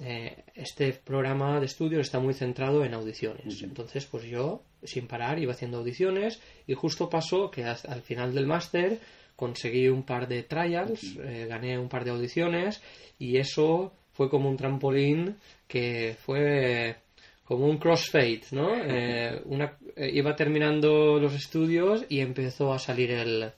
eh, 0.00 0.44
este 0.54 0.92
programa 0.92 1.58
de 1.58 1.66
estudios 1.66 2.02
está 2.02 2.20
muy 2.20 2.34
centrado 2.34 2.84
en 2.84 2.94
audiciones. 2.94 3.62
Entonces, 3.62 4.06
pues 4.06 4.24
yo, 4.24 4.62
sin 4.84 5.06
parar, 5.06 5.38
iba 5.38 5.52
haciendo 5.52 5.78
audiciones 5.78 6.40
y 6.66 6.74
justo 6.74 7.10
pasó 7.10 7.50
que 7.50 7.64
al 7.64 8.02
final 8.02 8.34
del 8.34 8.46
máster 8.46 8.98
conseguí 9.34 9.88
un 9.88 10.04
par 10.04 10.28
de 10.28 10.42
trials, 10.44 11.16
eh, 11.18 11.46
gané 11.48 11.78
un 11.78 11.88
par 11.88 12.04
de 12.04 12.10
audiciones 12.10 12.82
y 13.18 13.38
eso 13.38 13.92
fue 14.12 14.28
como 14.28 14.48
un 14.48 14.56
trampolín 14.56 15.36
que 15.66 16.16
fue 16.24 16.96
como 17.44 17.66
un 17.66 17.78
crossfade, 17.78 18.42
¿no? 18.52 18.76
Eh, 18.76 19.42
una, 19.46 19.76
iba 19.96 20.36
terminando 20.36 21.18
los 21.18 21.34
estudios 21.34 22.04
y 22.08 22.20
empezó 22.20 22.72
a 22.72 22.78
salir 22.78 23.10
el, 23.10 23.50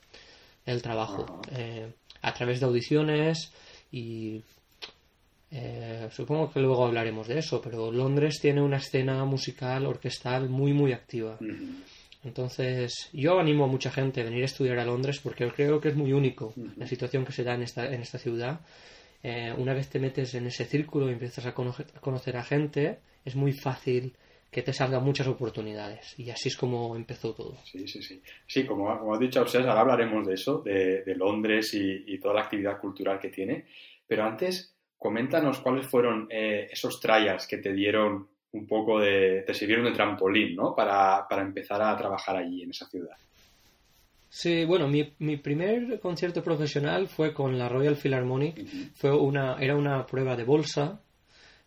el 0.65 0.83
trabajo 0.83 1.43
eh, 1.51 1.93
a 2.23 2.33
través 2.33 2.61
de 2.61 2.67
audiciones 2.67 3.53
y 3.91 4.43
Eh, 5.55 6.09
supongo 6.11 6.51
que 6.51 6.61
luego 6.61 6.87
hablaremos 6.87 7.29
de 7.29 7.39
eso, 7.39 7.61
pero 7.61 7.93
Londres 7.93 8.41
tiene 8.41 8.63
una 8.63 8.79
escena 8.79 9.23
musical, 9.27 9.85
orquestal 9.85 10.49
muy, 10.49 10.73
muy 10.73 10.95
activa. 10.95 11.37
Entonces, 12.25 13.11
yo 13.13 13.39
animo 13.39 13.65
a 13.65 13.67
mucha 13.67 13.91
gente 13.91 14.23
a 14.23 14.25
venir 14.25 14.43
a 14.43 14.47
estudiar 14.47 14.79
a 14.79 14.85
Londres 14.87 15.21
porque 15.23 15.47
creo 15.51 15.79
que 15.79 15.91
es 15.91 15.95
muy 15.95 16.15
único 16.15 16.55
la 16.79 16.87
situación 16.87 17.27
que 17.27 17.33
se 17.33 17.45
da 17.45 17.55
en 17.55 17.65
esta, 17.65 17.85
en 17.85 18.01
esta 18.01 18.17
ciudad. 18.19 18.61
Eh, 19.23 19.53
una 19.59 19.75
vez 19.75 19.91
te 19.91 19.99
metes 19.99 20.33
en 20.35 20.47
ese 20.47 20.65
círculo 20.65 21.11
y 21.11 21.13
empiezas 21.13 21.45
a 21.45 21.53
conocer, 21.53 22.37
a 22.37 22.43
gente, 22.43 23.01
es 23.23 23.37
muy 23.37 23.53
fácil 23.53 24.15
que 24.53 24.63
te 24.63 24.75
salgan 24.75 25.03
muchas 25.03 25.27
oportunidades. 25.27 26.15
Y 26.19 26.29
así 26.29 26.51
es 26.51 26.57
como 26.59 26.95
empezó 26.95 27.33
todo. 27.33 27.57
Sí, 27.65 27.89
sí, 27.89 28.03
sí. 28.03 28.23
Sí, 28.47 28.67
como, 28.67 28.99
como 28.99 29.15
has 29.15 29.21
dicho, 29.21 29.41
ahora 29.41 29.81
hablaremos 29.81 30.27
de 30.27 30.35
eso, 30.35 30.59
de, 30.59 31.15
Londres 31.17 31.73
y, 31.73 32.19
toda 32.19 32.35
la 32.35 32.43
actividad 32.43 32.79
cultural 32.79 33.19
que 33.19 33.31
tiene. 33.31 33.65
Pero 34.07 34.25
antes, 34.25 34.77
coméntanos 34.99 35.61
cuáles 35.61 35.87
fueron 35.87 36.29
eh, 36.31 36.69
esos 36.71 37.01
trials 37.01 37.47
que 37.47 37.57
te 37.57 37.73
dieron 37.73 38.29
un 38.53 38.67
poco 38.67 39.01
de, 39.01 39.43
te 39.47 39.55
sirvieron 39.55 39.87
de 39.87 39.93
trampolín, 39.93 40.55
¿no? 40.55 40.77
Para, 40.77 41.27
empezar 41.41 41.81
a 41.81 41.97
trabajar 41.97 42.37
allí, 42.37 42.63
en 42.63 42.71
esa 42.73 42.87
ciudad. 42.91 43.17
Sí, 44.29 44.67
bueno, 44.67 44.87
mi, 44.87 45.15
mi 45.21 45.39
primer 45.39 45.99
concierto 45.99 46.43
profesional 46.45 47.09
fue 47.09 47.33
con 47.33 47.59
la 47.59 47.71
Royal 47.71 47.97
Philharmonic. 47.97 48.67
fue 48.97 49.17
una, 49.17 49.57
era 49.59 49.77
una 49.77 50.05
prueba 50.05 50.37
de 50.37 50.45
bolsa 50.45 51.01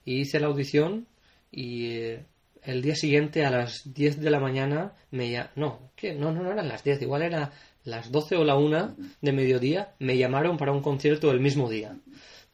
y 0.03 0.19
hice 0.19 0.39
la 0.39 0.47
audición 0.47 1.07
y 1.51 1.87
eh, 1.87 2.25
el 2.65 2.81
día 2.81 2.95
siguiente 2.95 3.45
a 3.45 3.51
las 3.51 3.93
10 3.93 4.21
de 4.21 4.29
la 4.29 4.39
mañana 4.39 4.93
me 5.11 5.47
no, 5.55 5.91
¿qué? 5.95 6.13
no, 6.13 6.31
no, 6.31 6.43
no 6.43 6.51
eran 6.51 6.67
las 6.67 6.83
10, 6.83 7.01
igual 7.01 7.21
era 7.21 7.51
las 7.83 8.11
12 8.11 8.35
o 8.37 8.43
la 8.43 8.55
1 8.55 8.95
de 9.21 9.31
mediodía, 9.31 9.93
me 9.99 10.17
llamaron 10.17 10.57
para 10.57 10.71
un 10.71 10.81
concierto 10.81 11.31
el 11.31 11.39
mismo 11.39 11.69
día 11.69 11.95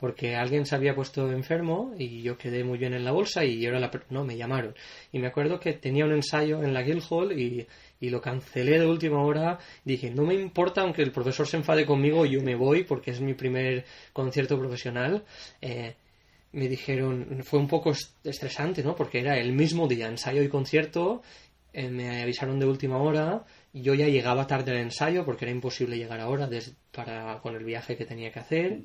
porque 0.01 0.35
alguien 0.35 0.65
se 0.65 0.75
había 0.75 0.95
puesto 0.95 1.31
enfermo 1.31 1.93
y 1.95 2.23
yo 2.23 2.35
quedé 2.35 2.63
muy 2.63 2.79
bien 2.79 2.95
en 2.95 3.05
la 3.05 3.11
bolsa 3.11 3.45
y 3.45 3.61
yo 3.61 3.69
era 3.69 3.79
la... 3.79 3.91
No, 4.09 4.25
me 4.25 4.35
llamaron. 4.35 4.73
Y 5.11 5.19
me 5.19 5.27
acuerdo 5.27 5.59
que 5.59 5.73
tenía 5.73 6.05
un 6.05 6.11
ensayo 6.11 6.63
en 6.63 6.73
la 6.73 6.81
Guildhall 6.81 7.39
y, 7.39 7.67
y 7.99 8.09
lo 8.09 8.19
cancelé 8.19 8.79
de 8.79 8.87
última 8.87 9.23
hora. 9.23 9.59
Dije, 9.85 10.09
no 10.09 10.23
me 10.23 10.33
importa 10.33 10.81
aunque 10.81 11.03
el 11.03 11.11
profesor 11.11 11.45
se 11.45 11.57
enfade 11.57 11.85
conmigo, 11.85 12.25
yo 12.25 12.41
me 12.41 12.55
voy 12.55 12.83
porque 12.83 13.11
es 13.11 13.21
mi 13.21 13.35
primer 13.35 13.85
concierto 14.11 14.57
profesional. 14.57 15.23
Eh, 15.61 15.93
me 16.53 16.67
dijeron, 16.67 17.41
fue 17.43 17.59
un 17.59 17.67
poco 17.67 17.93
estresante, 18.23 18.83
¿no? 18.83 18.95
Porque 18.95 19.19
era 19.19 19.37
el 19.37 19.53
mismo 19.53 19.87
día, 19.87 20.07
ensayo 20.07 20.41
y 20.41 20.49
concierto. 20.49 21.21
Eh, 21.73 21.89
me 21.89 22.21
avisaron 22.21 22.59
de 22.59 22.65
última 22.65 22.97
hora. 22.97 23.45
Yo 23.73 23.93
ya 23.93 24.07
llegaba 24.07 24.47
tarde 24.47 24.71
al 24.71 24.77
ensayo 24.77 25.23
porque 25.25 25.45
era 25.45 25.53
imposible 25.53 25.97
llegar 25.97 26.19
ahora 26.19 26.49
para, 26.91 27.39
con 27.39 27.55
el 27.55 27.63
viaje 27.63 27.95
que 27.95 28.05
tenía 28.05 28.31
que 28.31 28.39
hacer. 28.39 28.81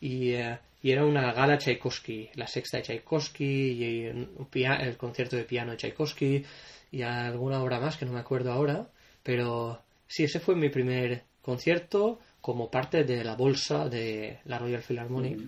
Eh, 0.00 0.58
y, 0.82 0.90
era 0.90 1.04
una 1.04 1.32
gala 1.32 1.58
Tchaikovsky, 1.58 2.30
la 2.34 2.46
sexta 2.46 2.76
de 2.76 2.84
Tchaikovsky 2.84 3.44
y 3.44 4.04
el 4.04 4.96
concierto 4.96 5.36
de 5.36 5.44
piano 5.44 5.72
de 5.72 5.76
Tchaikovsky 5.76 6.44
y 6.90 7.02
alguna 7.02 7.62
obra 7.62 7.80
más 7.80 7.96
que 7.96 8.06
no 8.06 8.12
me 8.12 8.20
acuerdo 8.20 8.52
ahora, 8.52 8.88
pero 9.22 9.82
sí, 10.06 10.24
ese 10.24 10.40
fue 10.40 10.54
mi 10.54 10.68
primer 10.68 11.24
concierto 11.42 12.20
como 12.40 12.70
parte 12.70 13.04
de 13.04 13.24
la 13.24 13.34
bolsa 13.34 13.88
de 13.88 14.38
la 14.44 14.58
Royal 14.58 14.82
Philharmonic, 14.82 15.40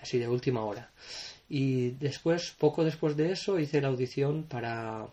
así 0.00 0.18
de 0.18 0.28
última 0.28 0.64
hora. 0.64 0.90
Y 1.48 1.90
después, 1.90 2.54
poco 2.58 2.84
después 2.84 3.16
de 3.16 3.32
eso, 3.32 3.58
hice 3.58 3.80
la 3.80 3.88
audición 3.88 4.44
para 4.44 5.06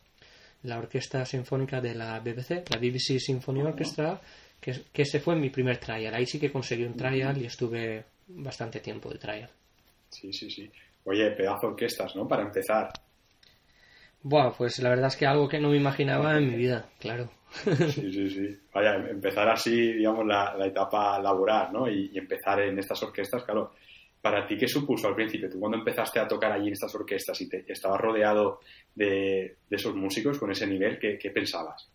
la 0.64 0.78
Orquesta 0.78 1.26
Sinfónica 1.26 1.82
de 1.82 1.96
la 1.96 2.20
BBC, 2.20 2.70
la 2.70 2.78
BBC 2.78 3.20
Symphony 3.20 3.62
Orchestra, 3.62 4.20
que, 4.60 4.82
que 4.92 5.02
ese 5.04 5.20
fue 5.20 5.36
mi 5.36 5.50
primer 5.50 5.78
trial. 5.78 6.14
Ahí 6.14 6.26
sí 6.26 6.40
que 6.40 6.52
conseguí 6.52 6.84
un 6.84 6.96
trial 6.96 7.38
y 7.38 7.46
estuve 7.46 8.04
bastante 8.28 8.80
tiempo 8.80 9.10
de 9.10 9.20
trial. 9.20 9.50
Sí, 10.10 10.32
sí, 10.32 10.50
sí. 10.50 10.72
Oye, 11.06 11.32
pedazo 11.32 11.68
de 11.68 11.74
orquestas, 11.74 12.16
¿no? 12.16 12.28
Para 12.28 12.44
empezar. 12.44 12.92
Bueno, 14.22 14.54
pues 14.58 14.80
la 14.80 14.90
verdad 14.90 15.08
es 15.08 15.18
que 15.18 15.26
algo 15.26 15.50
que 15.50 15.60
no 15.60 15.70
me 15.70 15.78
imaginaba 15.78 16.38
en 16.38 16.48
mi 16.48 16.56
vida, 16.56 16.86
claro. 17.00 17.30
Sí, 17.54 18.12
sí, 18.12 18.30
sí. 18.30 18.58
Vaya, 18.74 18.96
empezar 18.96 19.50
así, 19.50 19.94
digamos, 19.94 20.26
la, 20.26 20.56
etapa 20.66 21.20
laboral, 21.20 21.74
¿no? 21.74 21.90
Y, 21.90 22.18
empezar 22.18 22.62
en 22.62 22.80
estas 22.80 23.04
orquestas, 23.04 23.44
claro. 23.44 23.74
¿Para 24.24 24.48
ti 24.48 24.56
qué 24.56 24.70
supuso 24.70 25.10
al 25.10 25.16
principio? 25.16 25.50
Tú 25.50 25.60
cuando 25.60 25.78
empezaste 25.78 26.18
a 26.18 26.26
tocar 26.26 26.54
allí 26.54 26.68
en 26.68 26.74
estas 26.74 26.96
orquestas 26.96 27.42
y 27.42 27.50
te, 27.50 27.66
estabas 27.68 28.00
rodeado 28.00 28.62
de, 28.96 29.58
esos 29.70 29.94
músicos 29.96 30.40
con 30.40 30.50
ese 30.50 30.66
nivel, 30.66 30.98
¿qué, 30.98 31.18
qué 31.18 31.30
pensabas? 31.30 31.92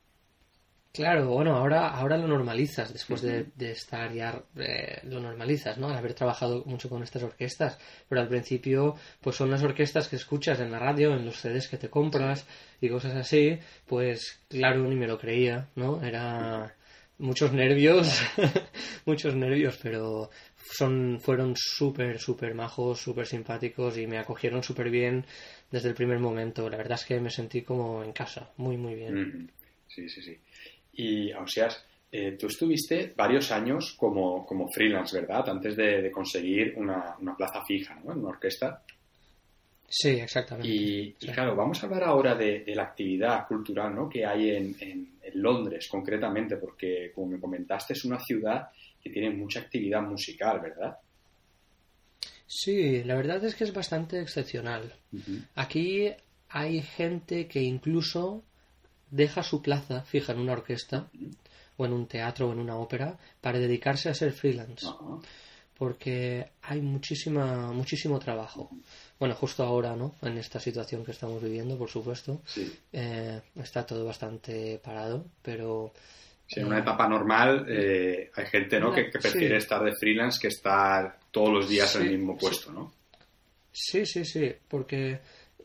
Claro, 0.93 1.29
bueno, 1.29 1.57
ahora, 1.57 1.89
ahora 1.89 2.19
lo 2.19 2.29
normalizas, 2.29 2.93
después 2.93 3.23
de, 3.23 3.47
estar 3.71 4.13
ya, 4.13 4.43
eh, 4.57 5.01
lo 5.05 5.21
normalizas, 5.21 5.79
¿no? 5.79 5.89
Al 5.89 5.97
haber 5.97 6.13
trabajado 6.13 6.65
mucho 6.67 6.91
con 6.91 7.03
estas 7.03 7.23
orquestas, 7.23 7.79
pero 8.11 8.21
al 8.21 8.29
principio, 8.29 8.97
pues 9.23 9.37
son 9.37 9.51
las 9.51 9.63
orquestas 9.63 10.09
que 10.09 10.17
escuchas 10.17 10.61
en 10.61 10.71
la 10.71 10.79
radio, 10.79 11.15
en 11.15 11.25
los 11.25 11.41
CDs 11.41 11.69
que 11.69 11.79
te 11.79 11.89
compras 11.89 12.47
y 12.83 12.91
cosas 12.91 13.15
así, 13.15 13.59
pues 13.87 14.39
claro, 14.49 14.83
ni 14.83 14.97
me 14.97 15.07
lo 15.07 15.19
creía, 15.19 15.69
¿no? 15.77 16.03
Era 16.03 16.75
muchos 17.19 17.53
nervios, 17.53 18.23
muchos 19.05 19.35
nervios, 19.35 19.79
pero 19.83 20.31
son, 20.59 21.19
fueron 21.21 21.55
súper, 21.57 22.19
súper 22.19 22.55
majos, 22.55 23.01
súper 23.01 23.27
simpáticos 23.27 23.97
y 23.99 24.07
me 24.07 24.19
acogieron 24.19 24.63
súper 24.63 24.91
bien 24.91 25.25
desde 25.71 25.89
el 25.89 25.95
primer 25.95 26.19
momento. 26.19 26.69
La 26.69 26.77
verdad 26.77 26.99
es 27.01 27.07
que 27.07 27.21
me 27.21 27.31
sentí 27.31 27.63
como 27.63 28.03
en 28.03 28.13
casa, 28.13 28.51
muy, 28.57 28.77
muy 28.77 28.95
bien. 28.95 29.51
Sí, 29.87 30.09
sí, 30.09 30.23
sí. 30.23 30.39
Y, 30.93 31.33
o 31.33 31.47
sea, 31.47 31.69
eh, 32.11 32.37
tú 32.39 32.47
estuviste 32.47 33.13
varios 33.17 33.51
años 33.53 33.95
como, 33.97 34.47
freelance, 34.73 35.21
¿verdad? 35.21 35.49
Antes 35.49 35.77
de, 35.77 36.11
conseguir 36.11 36.75
una, 36.77 37.17
plaza 37.37 37.65
fija, 37.65 37.95
¿no? 38.05 38.13
En 38.13 38.19
una 38.19 38.31
orquesta. 38.31 38.83
Sí, 39.87 40.11
exactamente. 40.11 40.69
Y, 40.69 41.13
claro, 41.13 41.55
vamos 41.57 41.83
a 41.83 41.87
hablar 41.87 42.05
ahora 42.05 42.35
de, 42.35 42.65
la 42.75 42.85
actividad 42.85 43.47
cultural 43.47 43.95
¿no? 43.95 44.09
que 44.09 44.25
hay 44.25 44.51
en, 44.51 44.77
en, 44.81 45.19
Londres, 45.35 45.89
concretamente, 45.91 46.57
porque, 46.57 47.13
como 47.15 47.33
me 47.33 47.39
comentaste, 47.39 47.93
es 47.93 48.03
una 48.07 48.19
ciudad 48.19 48.71
que 49.09 49.15
tiene 49.15 49.31
mucha 49.31 49.61
actividad 49.61 50.03
musical, 50.03 50.61
¿verdad? 50.61 50.99
Sí, 52.47 53.05
la 53.05 53.15
verdad 53.15 53.45
es 53.45 53.55
que 53.55 53.65
es 53.65 53.73
bastante 53.73 54.21
excepcional. 54.21 54.95
Aquí 55.55 56.11
hay 56.49 56.81
gente 56.81 57.47
que 57.47 57.61
incluso 57.61 58.43
deja 59.11 59.43
su 59.43 59.61
plaza 59.61 60.03
fija 60.03 60.33
en 60.33 60.41
una 60.41 60.53
orquesta 60.53 61.11
o 61.77 61.85
en 61.85 61.93
un 61.93 62.07
teatro 62.07 62.49
o 62.49 62.53
en 62.53 62.59
una 62.59 62.77
ópera 62.77 63.19
para 63.41 63.59
dedicarse 63.59 64.09
a 64.09 64.15
ser 64.15 64.33
freelance. 64.33 64.87
Porque 65.77 66.51
hay 66.63 66.81
muchísima, 66.81 67.71
muchísimo 67.73 68.19
trabajo. 68.19 68.71
Bueno, 69.19 69.35
justo 69.35 69.63
ahora, 69.63 69.95
¿no? 69.95 70.15
En 70.23 70.39
esta 70.39 70.59
situación 70.59 71.05
que 71.05 71.13
estamos 71.13 71.43
viviendo, 71.43 71.77
por 71.77 71.91
supuesto, 71.91 72.41
eh, 72.93 73.43
está 73.57 73.85
todo 73.85 74.05
bastante 74.05 74.81
parado, 74.83 75.27
pero... 75.43 75.93
en 76.57 76.67
una 76.67 76.79
etapa 76.79 77.09
normal 77.09 77.67
eh, 77.69 78.31
hay 78.35 78.47
gente, 78.47 78.81
¿no? 78.81 78.93
que, 78.93 79.05
prefiere 79.05 79.59
estar 79.59 79.83
de 79.85 79.95
freelance 79.95 80.39
que 80.41 80.49
estar 80.49 81.19
todos 81.31 81.53
los 81.53 81.69
días 81.69 81.95
en 81.97 82.03
el 82.03 82.19
mismo 82.19 82.37
puesto, 82.37 82.73
¿no? 82.73 82.93
Sí, 83.71 84.07
sí, 84.07 84.25
sí, 84.25 84.53
porque 84.67 85.21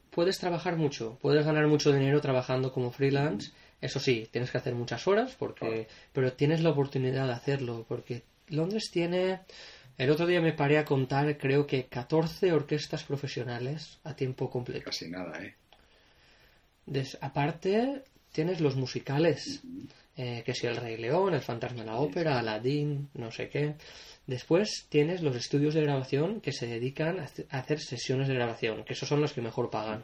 puedes 0.10 0.38
trabajar 0.38 0.76
mucho, 0.76 1.18
puedes 1.22 1.46
ganar 1.46 1.68
mucho 1.68 1.92
dinero 1.92 2.22
trabajando 2.22 2.72
como 2.72 2.92
freelance. 2.92 3.52
Eso 3.82 4.00
sí, 4.00 4.28
tienes 4.32 4.52
que 4.52 4.58
hacer 4.58 4.76
muchas 4.76 5.08
horas, 5.08 5.36
porque, 5.38 5.88
pero 6.14 6.34
tienes 6.34 6.62
la 6.62 6.70
oportunidad 6.70 7.28
de 7.28 7.34
hacerlo, 7.34 7.86
porque 7.88 8.24
Londres 8.50 8.90
tiene, 8.92 9.42
el 9.98 10.10
otro 10.10 10.26
día 10.26 10.42
me 10.42 10.54
paré 10.54 10.78
a 10.78 10.86
contar, 10.86 11.38
creo 11.38 11.66
que 11.66 11.88
14 11.88 12.54
orquestas 12.54 13.04
profesionales 13.04 14.00
a 14.04 14.16
tiempo 14.16 14.50
completo. 14.50 14.86
Casi 14.86 15.10
nada, 15.10 15.44
¿eh? 15.44 15.56
aparte, 17.22 18.04
tienes 18.32 18.62
los 18.62 18.76
musicales, 18.76 19.62
eh, 20.16 20.44
que 20.46 20.54
si 20.54 20.68
el 20.68 20.76
Rey 20.76 20.98
León, 20.98 21.34
el 21.34 21.42
Fantasma 21.42 21.82
de 21.82 21.88
la 21.88 21.98
Ópera, 21.98 22.40
Aladdin, 22.40 23.10
no 23.16 23.32
sé 23.32 23.50
qué. 23.50 23.76
Después 24.28 24.86
tienes 24.90 25.22
los 25.22 25.36
estudios 25.36 25.74
de 25.74 25.82
grabación 25.82 26.40
que 26.40 26.52
se 26.52 26.68
dedican 26.68 27.20
a 27.20 27.58
hacer 27.58 27.80
sesiones 27.80 28.28
de 28.28 28.36
grabación, 28.36 28.84
que 28.84 28.94
esos 28.94 29.10
son 29.10 29.22
los 29.22 29.34
que 29.34 29.42
mejor 29.42 29.70
pagan. 29.70 30.04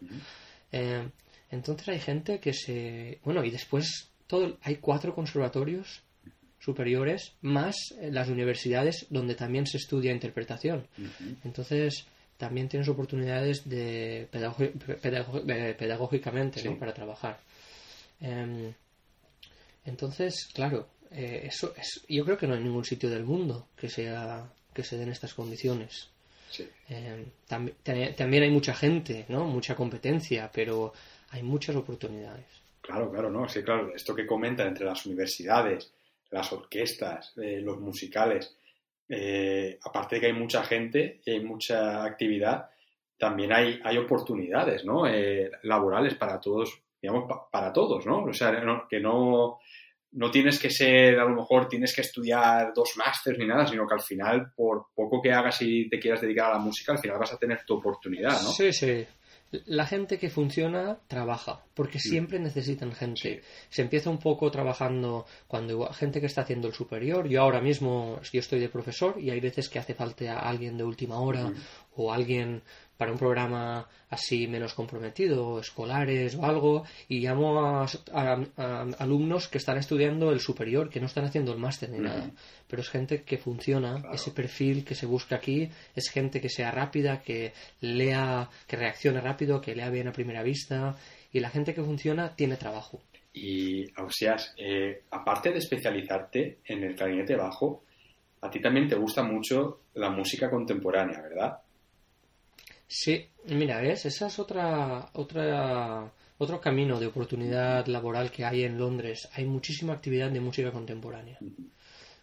Eh, 0.71 1.07
entonces 1.51 1.87
hay 1.89 1.99
gente 1.99 2.39
que 2.39 2.53
se... 2.53 3.19
Bueno, 3.23 3.43
y 3.43 3.51
después 3.51 4.09
todo, 4.27 4.57
hay 4.63 4.77
cuatro 4.77 5.13
conservatorios 5.13 6.01
superiores 6.59 7.33
más 7.41 7.75
las 8.01 8.29
universidades 8.29 9.07
donde 9.09 9.35
también 9.35 9.65
se 9.65 9.77
estudia 9.77 10.11
interpretación. 10.11 10.87
Entonces 11.43 12.05
también 12.37 12.67
tienes 12.67 12.89
oportunidades 12.89 13.67
de 13.67 14.27
pedagógicamente 15.77 16.69
para 16.71 16.93
trabajar. 16.93 17.39
Em, 18.21 18.73
entonces, 19.89 20.49
claro, 20.53 20.87
eh, 21.11 21.41
eso 21.45 21.73
es, 21.75 22.05
yo 22.07 22.23
creo 22.23 22.37
que 22.37 22.47
no 22.47 22.53
hay 22.53 22.63
ningún 22.63 22.85
sitio 22.85 23.09
del 23.09 23.23
mundo 23.23 23.67
que 23.75 23.89
sea 23.89 24.51
que 24.73 24.83
se 24.83 24.97
den 24.97 25.09
estas 25.09 25.33
condiciones. 25.33 26.09
Eh, 26.89 27.25
también 27.47 28.43
hay 28.43 28.49
mucha 28.49 28.73
gente, 28.73 29.25
¿no? 29.29 29.45
Mucha 29.45 29.75
competencia, 29.75 30.49
pero 30.51 30.93
hay 31.29 31.43
muchas 31.43 31.75
oportunidades. 31.75 32.45
Claro, 32.81 33.11
claro, 33.11 33.29
no. 33.29 33.47
Sí, 33.47 33.61
claro. 33.61 33.93
Esto 33.93 34.15
que 34.15 34.25
comentan 34.25 34.67
entre 34.67 34.85
las 34.85 35.05
universidades, 35.05 35.91
las 36.31 36.51
orquestas, 36.51 37.33
eh, 37.37 37.61
los 37.61 37.79
musicales, 37.79 38.55
aparte 39.83 40.15
de 40.15 40.21
que 40.21 40.27
hay 40.27 40.33
mucha 40.33 40.63
gente 40.63 41.21
y 41.25 41.31
hay 41.31 41.43
mucha 41.43 42.03
actividad, 42.03 42.69
también 43.19 43.51
hay, 43.51 43.79
hay 43.83 43.97
oportunidades, 43.97 44.85
¿no? 44.85 45.05
Eh, 45.05 45.51
laborales 45.63 46.15
para 46.15 46.39
todos, 46.39 46.81
digamos, 47.01 47.25
para 47.51 47.71
todos, 47.71 48.05
¿no? 48.05 48.23
O 48.23 48.33
sea, 48.33 48.51
que 48.89 48.99
no, 48.99 49.59
no 50.11 50.31
tienes 50.31 50.59
que 50.59 50.69
ser, 50.69 51.19
a 51.19 51.25
lo 51.25 51.35
mejor 51.35 51.67
tienes 51.67 51.93
que 51.93 52.01
estudiar 52.01 52.73
dos 52.73 52.93
másters 52.97 53.37
ni 53.37 53.45
nada, 53.45 53.65
sino 53.65 53.87
que 53.87 53.93
al 53.93 54.01
final, 54.01 54.51
por 54.55 54.87
poco 54.95 55.21
que 55.21 55.31
hagas 55.31 55.61
y 55.61 55.87
te 55.89 55.99
quieras 55.99 56.21
dedicar 56.21 56.51
a 56.51 56.53
la 56.53 56.59
música, 56.59 56.91
al 56.91 56.99
final 56.99 57.19
vas 57.19 57.33
a 57.33 57.37
tener 57.37 57.63
tu 57.65 57.75
oportunidad, 57.75 58.41
¿no? 58.41 58.49
Sí, 58.49 58.73
sí. 58.73 59.05
La 59.65 59.85
gente 59.85 60.19
que 60.19 60.29
funciona 60.29 60.99
trabaja, 61.07 61.63
porque 61.79 61.97
siempre 61.97 62.39
necesitan 62.39 62.91
gente. 62.91 63.41
Se 63.69 63.81
empieza 63.81 64.09
un 64.09 64.17
poco 64.17 64.51
trabajando 64.51 65.25
cuando 65.47 65.85
gente 65.93 66.19
que 66.19 66.25
está 66.25 66.41
haciendo 66.41 66.67
el 66.67 66.73
superior. 66.73 67.29
Yo 67.29 67.41
ahora 67.41 67.61
mismo, 67.61 68.19
yo 68.33 68.41
estoy 68.41 68.59
de 68.59 68.67
profesor 68.67 69.15
y 69.17 69.29
hay 69.29 69.39
veces 69.39 69.69
que 69.69 69.79
hace 69.79 69.93
falta 69.93 70.33
a 70.33 70.49
alguien 70.49 70.77
de 70.77 70.83
última 70.83 71.21
hora 71.21 71.53
o 71.95 72.11
alguien 72.11 72.63
para 72.97 73.13
un 73.13 73.17
programa 73.17 73.87
así 74.09 74.45
menos 74.45 74.73
comprometido, 74.73 75.57
escolares 75.61 76.35
o 76.35 76.43
algo, 76.43 76.83
y 77.07 77.21
llamo 77.21 77.65
a, 77.65 77.87
alumnos 78.97 79.47
que 79.47 79.57
están 79.57 79.77
estudiando 79.77 80.31
el 80.31 80.41
superior, 80.41 80.89
que 80.89 80.99
no 80.99 81.05
están 81.05 81.23
haciendo 81.23 81.53
el 81.53 81.59
máster 81.59 81.89
ni 81.91 81.99
nada, 81.99 82.29
pero 82.67 82.81
es 82.81 82.89
gente 82.89 83.23
que 83.23 83.37
funciona, 83.37 84.03
ese 84.11 84.31
perfil 84.31 84.83
que 84.83 84.95
se 84.95 85.05
busca 85.05 85.37
aquí, 85.37 85.69
es 85.95 86.09
gente 86.09 86.41
que 86.41 86.49
sea 86.49 86.71
rápida, 86.71 87.21
que 87.21 87.53
lea, 87.79 88.49
que 88.67 88.75
reaccione 88.75 89.21
rápido, 89.21 89.61
que 89.61 89.75
lea 89.75 89.89
bien 89.89 90.09
a 90.09 90.11
primera 90.11 90.43
vista, 90.43 90.97
y 91.31 91.39
la 91.39 91.49
gente 91.49 91.73
que 91.73 91.83
funciona 91.83 92.35
tiene 92.35 92.57
trabajo. 92.57 93.01
Y, 93.33 93.85
o 94.01 94.09
sea, 94.09 94.37
eh, 94.57 95.03
aparte 95.11 95.51
de 95.51 95.59
especializarte 95.59 96.59
en 96.65 96.83
el 96.83 96.95
clarinete 96.95 97.35
bajo, 97.35 97.83
a 98.41 98.49
ti 98.49 98.59
también 98.59 98.87
te 98.87 98.95
gusta 98.95 99.23
mucho 99.23 99.81
la 99.95 100.09
música 100.09 100.49
contemporánea, 100.49 101.21
¿verdad? 101.21 101.59
Sí, 102.87 103.27
mira, 103.45 103.81
¿ves? 103.81 104.05
Esa 104.05 104.27
es 104.27 104.39
otra, 104.39 105.09
otra, 105.13 106.11
otro 106.39 106.59
camino 106.59 106.99
de 106.99 107.07
oportunidad 107.07 107.85
laboral 107.85 108.31
que 108.31 108.45
hay 108.45 108.63
en 108.63 108.79
Londres. 108.79 109.29
Hay 109.33 109.45
muchísima 109.45 109.93
actividad 109.93 110.31
de 110.31 110.39
música 110.39 110.71
contemporánea. 110.71 111.37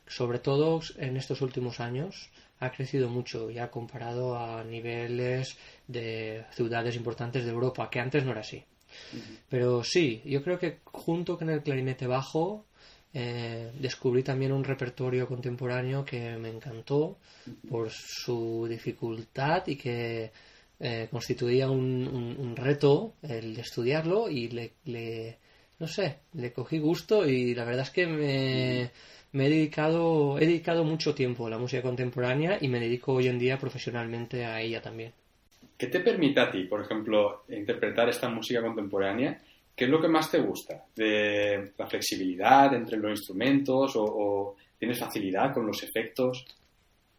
Sobre 0.09 0.41
todo 0.41 0.81
en 0.99 1.17
estos 1.17 1.41
últimos 1.41 1.79
años 1.79 2.31
ha 2.59 2.73
crecido 2.73 3.09
mucho, 3.09 3.51
ya 3.51 3.71
comparado 3.71 4.39
a 4.39 4.65
niveles 4.65 5.57
de 5.87 6.45
ciudades 6.51 6.97
importantes 6.97 7.45
de 7.45 7.51
Europa, 7.51 7.89
que 7.91 8.01
antes 8.01 8.25
no 8.25 8.33
era 8.33 8.41
así. 8.41 8.65
Pero 9.49 9.85
sí, 9.85 10.23
yo 10.25 10.43
creo 10.43 10.59
que 10.59 10.79
junto 10.85 11.39
con 11.39 11.51
el 11.51 11.63
clarinete 11.63 12.07
bajo 12.07 12.65
eh, 13.15 13.71
descubrí 13.79 14.23
también 14.23 14.53
un 14.53 14.63
repertorio 14.63 15.27
contemporáneo 15.27 16.05
que 16.05 16.37
me 16.37 16.51
encantó 16.51 17.17
por 17.69 17.91
su 17.91 18.67
dificultad 18.69 19.67
y 19.67 19.77
que 19.77 20.31
eh, 20.79 21.09
constituía 21.11 21.71
un, 21.71 22.55
reto 22.55 23.15
el 23.23 23.59
estudiarlo 23.59 24.29
y 24.29 24.49
le, 24.49 25.39
no 25.79 25.89
sé, 25.89 26.19
le 26.35 26.53
cogí 26.53 26.79
gusto 26.79 27.27
y 27.27 27.55
la 27.55 27.65
verdad 27.65 27.85
es 27.85 27.91
que 27.91 28.07
me, 28.07 28.83
he 28.83 29.49
dedicado, 29.49 30.39
he 30.39 30.47
dedicado 30.47 30.85
mucho 30.85 31.15
tiempo 31.15 31.47
a 31.47 31.51
la 31.51 31.59
música 31.59 31.81
contemporánea 31.81 32.59
y 32.61 32.69
me 32.69 32.81
dedico 32.81 33.15
hoy 33.15 33.29
en 33.29 33.39
día 33.39 33.59
profesionalmente 33.59 34.45
a 34.45 34.61
ella 34.61 34.83
también. 34.83 35.13
¿Qué 35.77 35.89
te 35.89 36.01
permite 36.01 36.41
a 36.41 36.51
ti, 36.51 36.65
por 36.65 36.81
ejemplo, 36.81 37.45
interpretar 37.49 38.09
esta 38.09 38.29
música 38.29 38.63
contemporánea? 38.63 39.41
¿Qué 39.75 39.85
es 39.85 39.91
lo 39.91 40.01
que 40.01 40.09
más 40.09 40.31
te 40.31 40.41
gusta? 40.41 40.87
¿De 40.95 41.73
la 41.77 41.87
flexibilidad 41.87 42.75
entre 42.75 42.97
los 42.97 43.11
instrumentos 43.11 43.93
o 43.97 44.57
tienes 44.79 44.99
facilidad 44.99 45.53
con 45.53 45.67
los 45.67 45.83
efectos? 45.83 46.47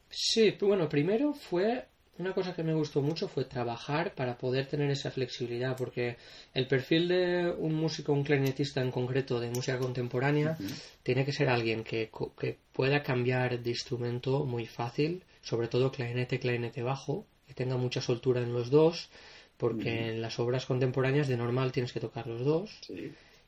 Sí, 0.10 0.56
bueno, 0.60 0.89
primero 0.89 1.34
fue 1.34 1.86
una 2.20 2.34
cosa 2.34 2.56
que 2.56 2.63
me 2.63 2.74
gustó 2.74 3.02
mucho 3.02 3.28
fue 3.28 3.46
trabajar 3.46 4.15
para 4.15 4.38
poder 4.38 4.65
tener 4.65 4.89
esa 4.89 5.12
flexibilidad, 5.12 5.76
porque 5.78 6.17
el 6.54 6.67
perfil 6.67 7.08
de 7.08 7.52
un 7.52 7.76
músico, 7.76 8.12
un 8.12 8.24
clarinetista 8.24 8.82
en 8.82 8.91
concreto 8.91 9.39
de 9.39 9.52
música 9.52 9.78
contemporánea, 9.78 10.58
tiene 11.04 11.26
que 11.26 11.32
ser 11.32 11.50
alguien 11.50 11.84
que, 11.84 12.10
que, 12.39 12.58
pueda 12.74 13.04
cambiar 13.04 13.60
de 13.60 13.70
instrumento 13.70 14.46
muy 14.46 14.65
fácil, 14.65 15.24
sobre 15.41 15.67
todo 15.67 15.91
clarinete, 15.91 16.39
clarinete 16.39 16.82
bajo, 16.82 17.26
que 17.48 17.54
tenga 17.54 17.78
mucha 17.78 18.02
soltura 18.02 18.42
en 18.42 18.54
los 18.54 18.70
dos, 18.70 19.10
porque 19.58 20.10
en 20.12 20.22
las 20.22 20.40
obras 20.40 20.66
contemporáneas 20.66 21.28
de 21.28 21.38
normal 21.38 21.72
tienes 21.72 21.94
que 21.94 22.00
tocar 22.00 22.28
los 22.28 22.44
dos. 22.44 22.80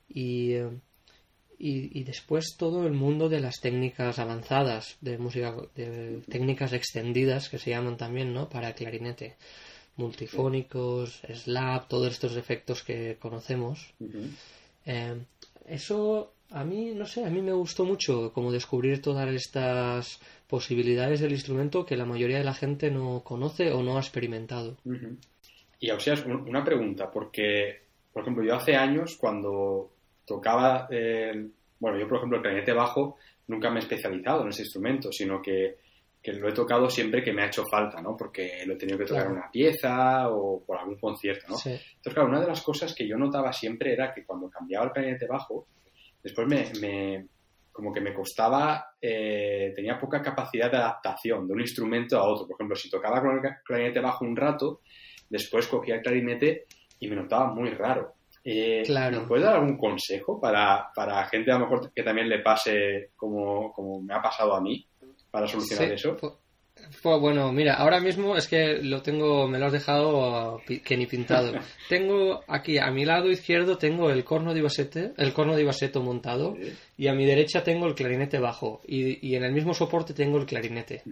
Y. 0.10 0.54
Eh, 0.54 0.70
y, 1.62 2.04
después 2.06 2.56
todo 2.58 2.88
el 2.88 2.94
mundo 2.94 3.28
de 3.28 3.42
las 3.42 3.60
técnicas 3.60 4.18
avanzadas 4.18 4.96
de 5.02 5.18
música, 5.18 5.54
de 5.76 6.22
técnicas 6.30 6.72
extendidas 6.72 7.50
que 7.50 7.60
se 7.60 7.72
llaman 7.72 7.98
también, 7.98 8.34
¿no? 8.34 8.48
Para 8.48 8.74
clarinete, 8.74 9.36
multifónicos, 9.98 11.22
slap, 11.34 11.90
todos 11.90 12.14
estos 12.14 12.38
efectos 12.38 12.82
que 12.82 13.18
conocemos. 13.20 13.94
Eh, 14.86 15.22
eso 15.68 16.32
a 16.52 16.64
mí, 16.64 16.94
no 16.96 17.06
sé, 17.06 17.26
a 17.26 17.30
mí 17.30 17.42
me 17.42 17.52
gustó 17.52 17.84
mucho 17.84 18.32
como 18.32 18.54
descubrir 18.54 19.02
todas 19.02 19.30
estas 19.30 20.20
posibilidades 20.50 21.20
del 21.20 21.32
instrumento 21.32 21.86
que 21.86 21.96
la 21.96 22.06
mayoría 22.06 22.40
de 22.40 22.44
la 22.44 22.56
gente 22.56 22.90
no 22.90 23.22
conoce 23.24 23.72
o 23.72 23.84
no 23.84 23.98
ha 23.98 24.02
experimentado. 24.02 24.78
Y 25.80 25.92
o 25.92 26.00
sea, 26.00 26.16
una 26.26 26.64
pregunta, 26.64 27.12
porque, 27.12 27.84
por 28.12 28.24
ejemplo, 28.24 28.44
yo 28.44 28.56
hace 28.56 28.76
años 28.76 29.16
cuando 29.16 29.92
tocaba, 30.26 30.88
bueno, 31.80 32.00
yo 32.00 32.08
por 32.08 32.18
ejemplo 32.18 32.38
el 32.38 32.42
clarinete 32.42 32.74
bajo 32.74 33.18
nunca 33.48 33.70
me 33.70 33.78
he 33.78 33.84
especializado 33.84 34.42
en 34.42 34.50
ese 34.50 34.64
instrumento, 34.64 35.12
sino 35.12 35.40
que, 35.40 35.78
lo 36.24 36.50
he 36.50 36.54
tocado 36.54 36.90
siempre 36.90 37.24
que 37.24 37.32
me 37.32 37.44
ha 37.44 37.48
hecho 37.48 37.66
falta, 37.66 38.02
¿no? 38.02 38.18
Porque 38.18 38.64
lo 38.66 38.74
he 38.74 38.78
tenido 38.78 38.98
que 38.98 39.06
tocar 39.06 39.28
en 39.28 39.34
una 39.34 39.52
pieza 39.52 40.30
o 40.30 40.64
por 40.66 40.78
algún 40.78 40.98
concierto, 40.98 41.46
¿no? 41.48 41.56
Entonces, 41.56 42.14
claro, 42.14 42.28
una 42.28 42.42
de 42.42 42.48
las 42.48 42.62
cosas 42.62 42.94
que 42.94 43.08
yo 43.08 43.18
notaba 43.18 43.54
siempre 43.54 43.94
era 43.94 44.14
que 44.14 44.26
cuando 44.26 44.50
cambiaba 44.50 44.86
el 44.88 44.92
clarinete 44.92 45.28
bajo, 45.28 45.68
después 46.24 46.48
me, 46.48 47.26
como 47.80 47.94
que 47.94 48.02
me 48.02 48.14
costaba, 48.14 48.94
eh, 49.02 49.72
tenía 49.74 49.98
poca 49.98 50.22
capacidad 50.22 50.70
de 50.70 50.78
adaptación 50.78 51.48
de 51.48 51.54
un 51.54 51.62
instrumento 51.62 52.18
a 52.18 52.28
otro. 52.28 52.46
Por 52.46 52.56
ejemplo, 52.56 52.76
si 52.76 52.90
tocaba 52.90 53.22
con 53.22 53.32
el 53.38 53.54
clarinete 53.64 54.02
bajo 54.02 54.26
un 54.26 54.36
rato, 54.36 54.82
después 55.30 55.68
cogía 55.68 55.96
el 55.96 56.02
clarinete 56.02 56.66
y 57.00 57.08
me 57.08 57.16
notaba 57.16 57.54
muy 57.54 57.70
raro. 57.70 58.16
Eh, 58.44 58.84
claro. 58.86 59.26
puedes 59.28 59.46
dar 59.46 59.56
algún 59.56 59.78
consejo 59.78 60.40
para, 60.40 60.92
para 60.94 61.26
gente 61.26 61.52
a 61.52 61.56
lo 61.56 61.62
mejor 61.62 61.92
que 61.94 62.04
también 62.04 62.28
le 62.28 62.40
pase 62.40 63.12
como, 63.16 63.72
como 63.72 64.02
me 64.02 64.14
ha 64.14 64.22
pasado 64.22 64.56
a 64.56 64.62
mí 64.62 64.86
para 65.32 65.48
solucionar 65.48 65.92
eso? 65.94 66.18
Pues, 67.02 67.20
bueno, 67.20 67.52
mira, 67.52 67.76
ahora 67.76 68.00
mismo 68.00 68.36
es 68.36 68.48
que 68.48 68.80
lo 68.82 69.02
tengo, 69.02 69.48
me 69.48 69.60
lo 69.60 69.68
has 69.68 69.72
dejado 69.72 70.62
que 70.66 70.98
ni 70.98 71.06
pintado. 71.06 71.54
tengo 71.90 72.44
aquí 72.48 72.78
a 72.78 72.92
mi 72.92 73.06
lado 73.06 73.30
izquierdo 73.30 73.78
tengo 73.78 74.10
el 74.10 74.24
corno 74.24 74.54
de 74.54 74.60
Ibasete, 74.60 75.14
el 75.18 75.34
corno 75.34 75.56
de 75.56 75.62
Ibaseto 75.62 76.02
montado 76.02 76.58
y 76.98 77.08
a 77.08 77.14
mi 77.14 77.26
derecha 77.26 77.64
tengo 77.64 77.88
el 77.88 77.96
clarinete 77.96 78.40
bajo 78.40 78.82
y, 78.86 79.28
y 79.28 79.36
en 79.36 79.44
el 79.44 79.54
mismo 79.54 79.74
soporte 79.74 80.14
tengo 80.14 80.38
el 80.38 80.46
clarinete. 80.46 81.04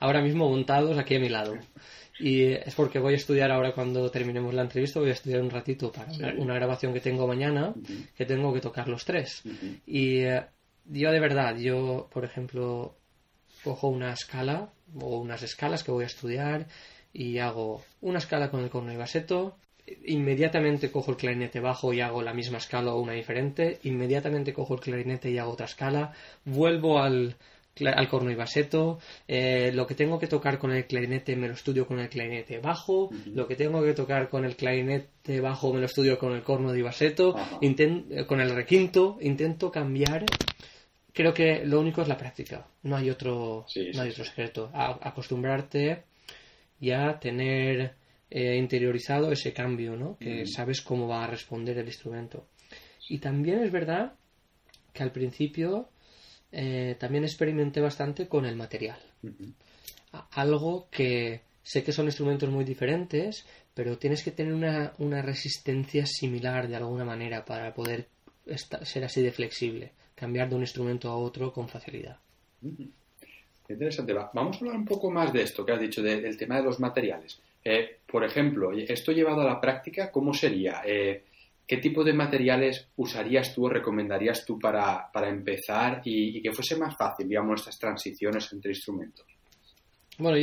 Ahora 0.00 0.20
mismo 0.22 0.48
montados 0.48 0.98
aquí 0.98 1.16
a 1.16 1.20
mi 1.20 1.28
lado. 1.28 1.54
Y 2.18 2.44
es 2.44 2.74
porque 2.74 2.98
voy 2.98 3.12
a 3.12 3.16
estudiar 3.16 3.50
ahora 3.50 3.72
cuando 3.72 4.10
terminemos 4.10 4.54
la 4.54 4.62
entrevista, 4.62 5.00
voy 5.00 5.10
a 5.10 5.12
estudiar 5.12 5.42
un 5.42 5.50
ratito 5.50 5.92
para 5.92 6.10
una, 6.38 6.54
grabación 6.54 6.94
que 6.94 7.00
tengo 7.00 7.26
mañana, 7.26 7.74
que 8.16 8.24
tengo 8.24 8.52
que 8.54 8.60
tocar 8.60 8.88
los 8.88 9.04
tres. 9.04 9.42
Y 9.86 10.20
eh, 10.20 10.42
yo 10.86 11.10
de 11.10 11.20
verdad, 11.20 11.56
yo, 11.58 12.08
por 12.10 12.24
ejemplo, 12.24 12.96
cojo 13.62 13.88
una 13.88 14.12
escala 14.12 14.70
o 14.94 15.18
unas 15.18 15.42
escalas 15.42 15.82
que 15.82 15.90
voy 15.90 16.04
a 16.04 16.08
estudiar 16.08 16.66
y 17.12 17.38
hago 17.38 17.82
una 18.00 18.18
escala 18.18 18.50
con 18.50 18.62
el 18.62 18.70
corno 18.70 18.92
y 18.92 18.96
baseto, 18.96 19.56
inmediatamente 20.04 20.90
cojo 20.90 21.12
el 21.12 21.16
clarinete 21.16 21.60
bajo 21.60 21.92
y 21.92 22.00
hago 22.00 22.22
la 22.22 22.34
misma 22.34 22.58
escala 22.58 22.92
o 22.92 23.00
una 23.00 23.12
diferente, 23.12 23.78
inmediatamente 23.84 24.52
cojo 24.52 24.74
el 24.74 24.80
clarinete 24.80 25.30
y 25.30 25.38
hago 25.38 25.52
otra 25.52 25.66
escala, 25.66 26.12
vuelvo 26.44 26.98
al 26.98 27.36
al 27.84 28.08
corno 28.08 28.30
y 28.30 28.34
baseto, 28.34 28.98
eh, 29.28 29.70
lo 29.74 29.86
que 29.86 29.94
tengo 29.94 30.18
que 30.18 30.26
tocar 30.26 30.58
con 30.58 30.72
el 30.72 30.86
clarinete 30.86 31.36
me 31.36 31.46
lo 31.48 31.54
estudio 31.54 31.86
con 31.86 31.98
el 31.98 32.08
clarinete 32.08 32.58
bajo, 32.58 33.10
lo 33.26 33.46
que 33.46 33.54
tengo 33.54 33.82
que 33.82 33.92
tocar 33.92 34.30
con 34.30 34.44
el 34.44 34.56
clarinete 34.56 35.40
bajo 35.40 35.72
me 35.72 35.80
lo 35.80 35.86
estudio 35.86 36.18
con 36.18 36.32
el 36.32 36.42
corno 36.42 36.74
y 36.74 36.80
baseto, 36.80 37.36
con 38.26 38.40
el 38.40 38.54
requinto, 38.54 39.18
intento 39.20 39.70
cambiar. 39.70 40.24
Creo 41.16 41.32
que 41.32 41.64
lo 41.64 41.80
único 41.80 42.02
es 42.02 42.08
la 42.08 42.18
práctica, 42.18 42.66
no 42.82 42.94
hay 42.94 43.08
otro, 43.08 43.64
no 43.94 44.02
hay 44.02 44.10
otro 44.10 44.22
secreto. 44.22 44.70
acostumbrarte 44.74 46.04
ya 46.78 47.08
a 47.08 47.18
tener 47.18 47.94
eh, 48.28 48.56
interiorizado 48.58 49.32
ese 49.32 49.54
cambio, 49.54 49.96
¿no? 49.96 50.18
Que 50.18 50.46
sabes 50.46 50.82
cómo 50.82 51.08
va 51.08 51.24
a 51.24 51.26
responder 51.26 51.78
el 51.78 51.86
instrumento. 51.86 52.48
Y 53.08 53.16
también 53.16 53.60
es 53.60 53.72
verdad 53.72 54.12
que 54.92 55.02
al 55.02 55.10
principio 55.10 55.88
eh, 56.52 56.96
también 57.00 57.24
experimenté 57.24 57.80
bastante 57.80 58.28
con 58.28 58.44
el 58.44 58.56
material. 58.56 58.98
Algo 60.32 60.86
que 60.90 61.40
sé 61.62 61.82
que 61.82 61.92
son 61.92 62.04
instrumentos 62.04 62.50
muy 62.50 62.66
diferentes, 62.66 63.46
pero 63.72 63.96
tienes 63.96 64.22
que 64.22 64.32
tener 64.32 64.52
una, 64.52 65.22
resistencia 65.22 66.04
similar 66.04 66.68
de 66.68 66.76
alguna 66.76 67.06
manera 67.06 67.46
para 67.46 67.72
poder 67.72 68.08
ser 68.82 69.04
así 69.04 69.22
de 69.22 69.32
flexible, 69.32 69.92
cambiar 70.16 70.48
de 70.48 70.56
un 70.56 70.62
instrumento 70.62 71.08
a 71.08 71.16
otro 71.16 71.52
con 71.52 71.68
facilidad. 71.68 72.18
Interesante. 73.68 74.12
Vamos 74.12 74.56
a 74.56 74.58
hablar 74.60 74.76
un 74.76 74.84
poco 74.84 75.10
más 75.10 75.32
de 75.32 75.42
esto 75.42 75.64
que 75.64 75.72
has 75.72 75.80
dicho, 75.80 76.02
del 76.02 76.36
tema 76.36 76.56
de 76.56 76.64
los 76.64 76.80
materiales. 76.80 77.40
Eh, 77.62 77.98
por 78.06 78.24
ejemplo, 78.24 78.72
esto 78.72 79.12
llevado 79.12 79.42
a 79.42 79.44
la 79.44 79.60
práctica, 79.60 80.10
¿cómo 80.10 80.32
sería? 80.32 80.82
Eh, 80.84 81.24
¿Qué 81.66 81.78
tipo 81.78 82.04
de 82.04 82.12
materiales 82.12 82.88
usarías 82.96 83.52
tú 83.52 83.66
o 83.66 83.68
recomendarías 83.68 84.44
tú 84.44 84.58
para, 84.58 85.10
empezar 85.28 86.00
y, 86.04 86.40
que 86.40 86.52
fuese 86.52 86.76
más 86.76 86.96
fácil, 86.96 87.28
digamos, 87.28 87.60
estas 87.60 87.78
transiciones 87.78 88.52
entre 88.52 88.70
instrumentos? 88.70 89.26
Bueno, 90.18 90.38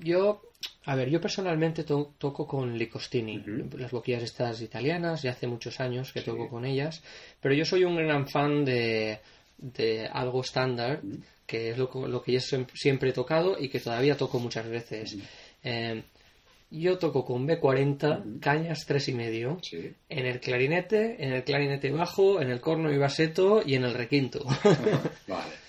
yo, 0.00 0.42
a 0.84 0.94
ver, 0.94 1.08
yo 1.08 1.20
personalmente 1.20 1.84
toco 1.84 2.46
con 2.46 2.76
Licostini, 2.76 3.42
las 3.78 3.90
boquillas 3.90 4.22
estas 4.22 4.60
italianas, 4.60 5.22
ya 5.22 5.30
hace 5.30 5.46
muchos 5.46 5.80
años 5.80 6.12
que 6.12 6.20
toco 6.20 6.48
con 6.48 6.64
ellas, 6.64 7.02
pero 7.40 7.54
yo 7.54 7.64
soy 7.64 7.84
un 7.84 7.96
gran 7.96 8.28
fan 8.28 8.64
de, 8.64 9.20
de 9.58 10.06
algo 10.06 10.42
estándar, 10.42 11.00
que 11.46 11.70
es 11.70 11.78
lo, 11.78 11.90
lo, 12.06 12.22
que 12.22 12.32
yo 12.32 12.40
siempre 12.74 13.10
he 13.10 13.12
tocado 13.12 13.56
y 13.58 13.68
que 13.68 13.80
todavía 13.80 14.16
toco 14.16 14.38
muchas 14.38 14.68
veces. 14.68 15.16
Eh, 15.62 16.02
yo 16.70 16.98
toco 16.98 17.24
con 17.24 17.46
B40, 17.46 18.40
cañas 18.40 18.84
tres 18.86 19.08
y 19.08 19.14
medio, 19.14 19.58
en 20.08 20.26
el 20.26 20.40
clarinete, 20.40 21.24
en 21.24 21.32
el 21.32 21.44
clarinete 21.44 21.90
bajo, 21.92 22.40
en 22.40 22.50
el 22.50 22.60
corno 22.60 22.92
y 22.92 22.98
baseto 22.98 23.62
y 23.64 23.74
en 23.74 23.84
el 23.84 23.94
requinto. 23.94 24.44
vale. 25.28 25.52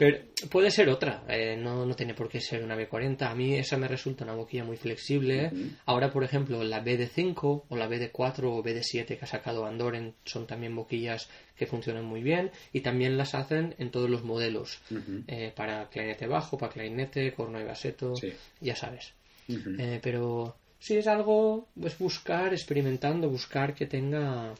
Pero 0.00 0.16
puede 0.48 0.70
ser 0.70 0.88
otra, 0.88 1.24
eh, 1.28 1.58
no, 1.58 1.84
no, 1.84 1.94
tiene 1.94 2.14
por 2.14 2.26
qué 2.26 2.40
ser 2.40 2.64
una 2.64 2.74
B40. 2.74 3.20
A 3.20 3.34
mí 3.34 3.56
esa 3.56 3.76
me 3.76 3.86
resulta 3.86 4.24
una 4.24 4.32
boquilla 4.32 4.64
muy 4.64 4.78
flexible. 4.78 5.52
Ahora, 5.84 6.10
por 6.10 6.24
ejemplo, 6.24 6.64
la 6.64 6.82
BD5 6.82 7.64
o 7.68 7.76
la 7.76 7.86
BD4 7.86 8.44
o 8.44 8.64
BD7 8.64 9.04
que 9.04 9.18
ha 9.20 9.26
sacado 9.26 9.66
Andoren 9.66 10.14
son 10.24 10.46
también 10.46 10.74
boquillas 10.74 11.28
que 11.54 11.66
funcionan 11.66 12.06
muy 12.06 12.22
bien 12.22 12.50
y 12.72 12.80
también 12.80 13.18
las 13.18 13.34
hacen 13.34 13.74
en 13.76 13.90
todos 13.90 14.08
los 14.08 14.24
modelos. 14.24 14.80
Eh, 15.28 15.52
para 15.54 15.90
clarinete 15.90 16.26
bajo, 16.26 16.56
para 16.56 16.72
clarinete, 16.72 17.34
corno 17.34 17.60
y 17.60 17.64
baseto, 17.64 18.14
ya 18.58 18.76
sabes. 18.76 19.12
Eh, 19.48 20.00
pero 20.02 20.56
si 20.78 20.96
es 20.96 21.06
algo, 21.08 21.68
pues 21.78 21.98
buscar, 21.98 22.54
experimentando, 22.54 23.28
buscar 23.28 23.74
que 23.74 23.84
tenga 23.84 24.54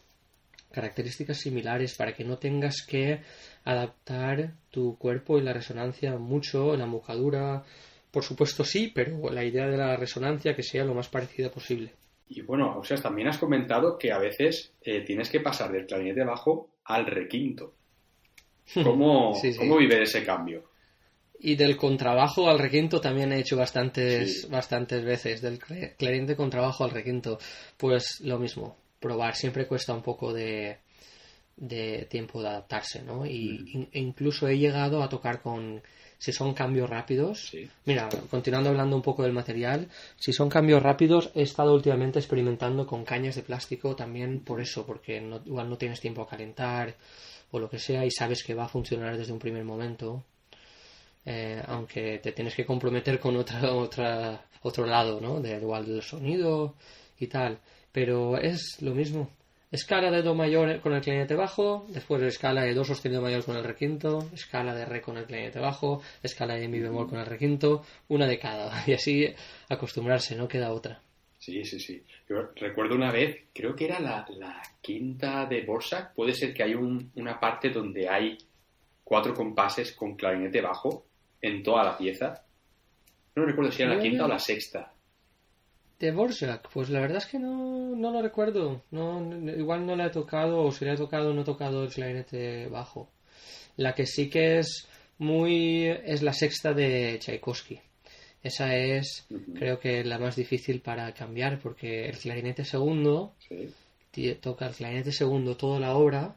características 0.71 1.39
similares 1.39 1.95
para 1.95 2.13
que 2.13 2.25
no 2.25 2.37
tengas 2.37 2.83
que 2.87 3.21
adaptar 3.65 4.55
tu 4.71 4.97
cuerpo 4.97 5.39
y 5.39 5.43
la 5.43 5.53
resonancia 5.53 6.17
mucho, 6.17 6.77
la 6.77 6.85
embocadura, 6.85 7.63
por 8.11 8.25
supuesto 8.25 8.65
sí, 8.65 8.91
pero 8.95 9.31
la 9.31 9.45
idea 9.45 9.67
de 9.67 9.77
la 9.77 9.97
resonancia 9.97 10.55
que 10.55 10.63
sea 10.63 10.85
lo 10.85 10.95
más 10.95 11.09
parecida 11.09 11.51
posible. 11.51 11.93
Y 12.29 12.43
bueno, 12.43 12.79
o 12.79 12.85
sea, 12.85 12.97
también 12.97 13.29
has 13.29 13.39
comentado 13.39 13.99
que 13.99 14.13
a 14.13 14.19
veces 14.19 14.73
eh, 14.83 15.03
tienes 15.05 15.29
que 15.31 15.41
pasar 15.41 15.73
del 15.73 15.87
clarinete 15.87 16.25
bajo 16.25 16.71
al 16.85 17.07
requinto. 17.07 17.75
¿Cómo, 18.73 19.33
¿cómo 19.59 19.77
vive 19.79 20.03
ese 20.03 20.25
cambio? 20.25 20.71
Y 21.41 21.57
del 21.57 21.77
contrabajo 21.77 22.49
al 22.49 22.59
requinto 22.59 23.01
también 23.01 23.33
he 23.33 23.41
hecho 23.41 23.57
bastantes, 23.57 24.49
bastantes 24.49 25.05
veces. 25.05 25.41
Del 25.41 25.59
clarinete 25.59 26.37
contrabajo 26.37 26.85
al 26.85 26.91
requinto, 26.91 27.39
pues 27.77 28.21
lo 28.21 28.39
mismo. 28.39 28.77
Probar 29.01 29.35
siempre 29.35 29.67
cuesta 29.67 29.95
un 29.95 30.03
poco 30.03 30.33
de, 30.33 30.79
de 31.61 32.07
tiempo 32.11 32.43
de 32.43 32.49
adaptarse, 32.49 33.03
¿no? 33.03 33.27
Y 33.27 33.89
e 33.93 34.01
incluso 34.01 34.49
he 34.49 34.59
llegado 34.59 35.03
a 35.03 35.09
tocar 35.09 35.43
con 35.43 35.83
si 36.19 36.33
son 36.33 36.55
cambios 36.55 36.89
rápidos. 36.89 37.53
Mira, 37.85 38.09
continuando 38.31 38.71
hablando 38.71 38.97
un 38.97 39.03
poco 39.03 39.23
del 39.23 39.33
material, 39.33 39.89
si 40.17 40.33
son 40.33 40.49
cambios 40.49 40.83
rápidos, 40.83 41.31
he 41.35 41.43
estado 41.43 41.75
últimamente 41.75 42.19
experimentando 42.19 42.87
con 42.87 43.05
cañas 43.05 43.37
de 43.37 43.43
plástico 43.43 43.95
también 43.95 44.41
por 44.41 44.61
eso, 44.61 44.85
porque 44.85 45.23
igual 45.47 45.71
no 45.71 45.79
tienes 45.79 46.01
tiempo 46.01 46.23
a 46.23 46.29
calentar 46.29 46.97
o 47.53 47.59
lo 47.59 47.69
que 47.69 47.79
sea 47.79 48.05
y 48.05 48.11
sabes 48.11 48.43
que 48.43 48.55
va 48.55 48.65
a 48.65 48.69
funcionar 48.69 49.17
desde 49.17 49.33
un 49.33 49.39
primer 49.39 49.65
momento. 49.65 50.25
Eh, 51.27 51.63
aunque 51.67 52.19
te 52.19 52.33
tienes 52.33 52.55
que 52.55 52.65
comprometer 52.65 53.21
con 53.21 53.37
otra, 53.37 53.73
otra, 53.75 54.45
otro 54.63 54.87
lado, 54.87 55.21
¿no? 55.21 55.41
De 55.41 55.57
igual 55.57 55.87
del 55.87 56.03
sonido 56.03 56.75
y 57.19 57.27
tal. 57.27 57.59
Pero 57.93 58.39
es 58.39 58.81
lo 58.81 58.95
mismo. 58.95 59.31
Escala 59.73 60.11
de 60.11 60.23
Do 60.23 60.35
mayor 60.35 60.81
con 60.81 60.95
el 60.95 61.01
clarinete 61.01 61.37
bajo, 61.37 61.87
después 61.91 62.21
escala 62.23 62.63
de 62.63 62.75
Do 62.75 62.83
sostenido 62.83 63.23
mayor 63.23 63.45
con 63.45 63.57
el 63.57 63.63
requinto, 63.63 64.29
escala 64.33 64.75
de 64.75 64.85
Re 64.85 65.01
con 65.01 65.17
el 65.17 65.27
clarinete 65.27 65.61
bajo, 65.61 66.03
escala 66.25 66.57
de 66.57 66.67
Mi 66.67 66.81
bemol 66.81 67.09
con 67.09 67.21
el 67.21 67.27
requinto, 67.27 67.85
una 68.09 68.27
de 68.27 68.37
cada. 68.41 68.73
Y 68.89 68.95
así 68.95 69.33
acostumbrarse, 69.69 70.35
no 70.35 70.49
queda 70.49 70.73
otra. 70.73 71.01
Sí, 71.39 71.65
sí, 71.65 71.79
sí. 71.79 72.05
Yo 72.29 72.51
recuerdo 72.57 72.97
una 72.97 73.13
vez, 73.13 73.45
creo 73.55 73.77
que 73.77 73.85
era 73.85 74.01
la, 74.01 74.27
quinta 74.81 75.47
de 75.47 75.63
Borsak, 75.63 76.15
puede 76.15 76.35
ser 76.35 76.53
que 76.53 76.65
hay 76.65 76.75
una 76.75 77.39
parte 77.39 77.71
donde 77.71 78.09
hay 78.09 78.39
cuatro 79.05 79.33
compases 79.35 79.93
con 79.93 80.17
clarinete 80.17 80.61
bajo 80.61 81.07
en 81.41 81.63
toda 81.63 81.85
la 81.85 81.97
pieza. 81.97 82.45
No 83.37 83.45
recuerdo 83.45 83.71
si 83.71 83.83
era 83.83 83.95
la 83.95 84.03
quinta 84.03 84.25
o 84.25 84.29
la 84.29 84.41
sexta. 84.41 84.93
De 86.01 86.13
Borjak, 86.13 86.71
pues 86.73 86.89
la 86.89 86.99
verdad 86.99 87.19
es 87.19 87.27
que 87.27 87.39
no, 87.39 87.95
no 87.95 88.11
lo 88.11 88.23
recuerdo. 88.23 88.83
No, 88.91 89.21
igual 89.51 89.85
no 89.85 89.97
la 89.97 90.07
he 90.07 90.11
tocado, 90.11 90.63
o 90.63 90.73
si 90.73 90.87
la 90.87 90.95
he 90.95 90.97
tocado, 90.97 91.35
no 91.35 91.43
he 91.43 91.45
tocado 91.45 91.85
el 91.85 91.93
clarinete 91.93 92.69
bajo. 92.69 93.11
La 93.77 93.95
que 93.95 94.07
sí 94.07 94.31
que 94.31 94.59
es 94.59 94.89
muy. 95.19 95.89
es 95.89 96.23
la 96.23 96.33
sexta 96.33 96.73
de 96.73 97.19
Tchaikovsky. 97.19 97.81
Esa 98.43 98.75
es, 98.77 99.27
creo 99.55 99.79
que, 99.79 100.03
la 100.03 100.19
más 100.19 100.37
difícil 100.37 100.81
para 100.81 101.13
cambiar, 101.13 101.61
porque 101.61 102.09
el 102.09 102.17
clarinete 102.17 102.65
segundo 102.65 103.35
toca 104.41 104.69
el 104.69 104.75
clarinete 104.75 105.13
segundo 105.13 105.59
toda 105.59 105.79
la 105.79 105.95
obra, 105.95 106.35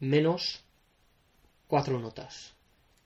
menos 0.00 0.64
cuatro 1.68 2.00
notas 2.00 2.55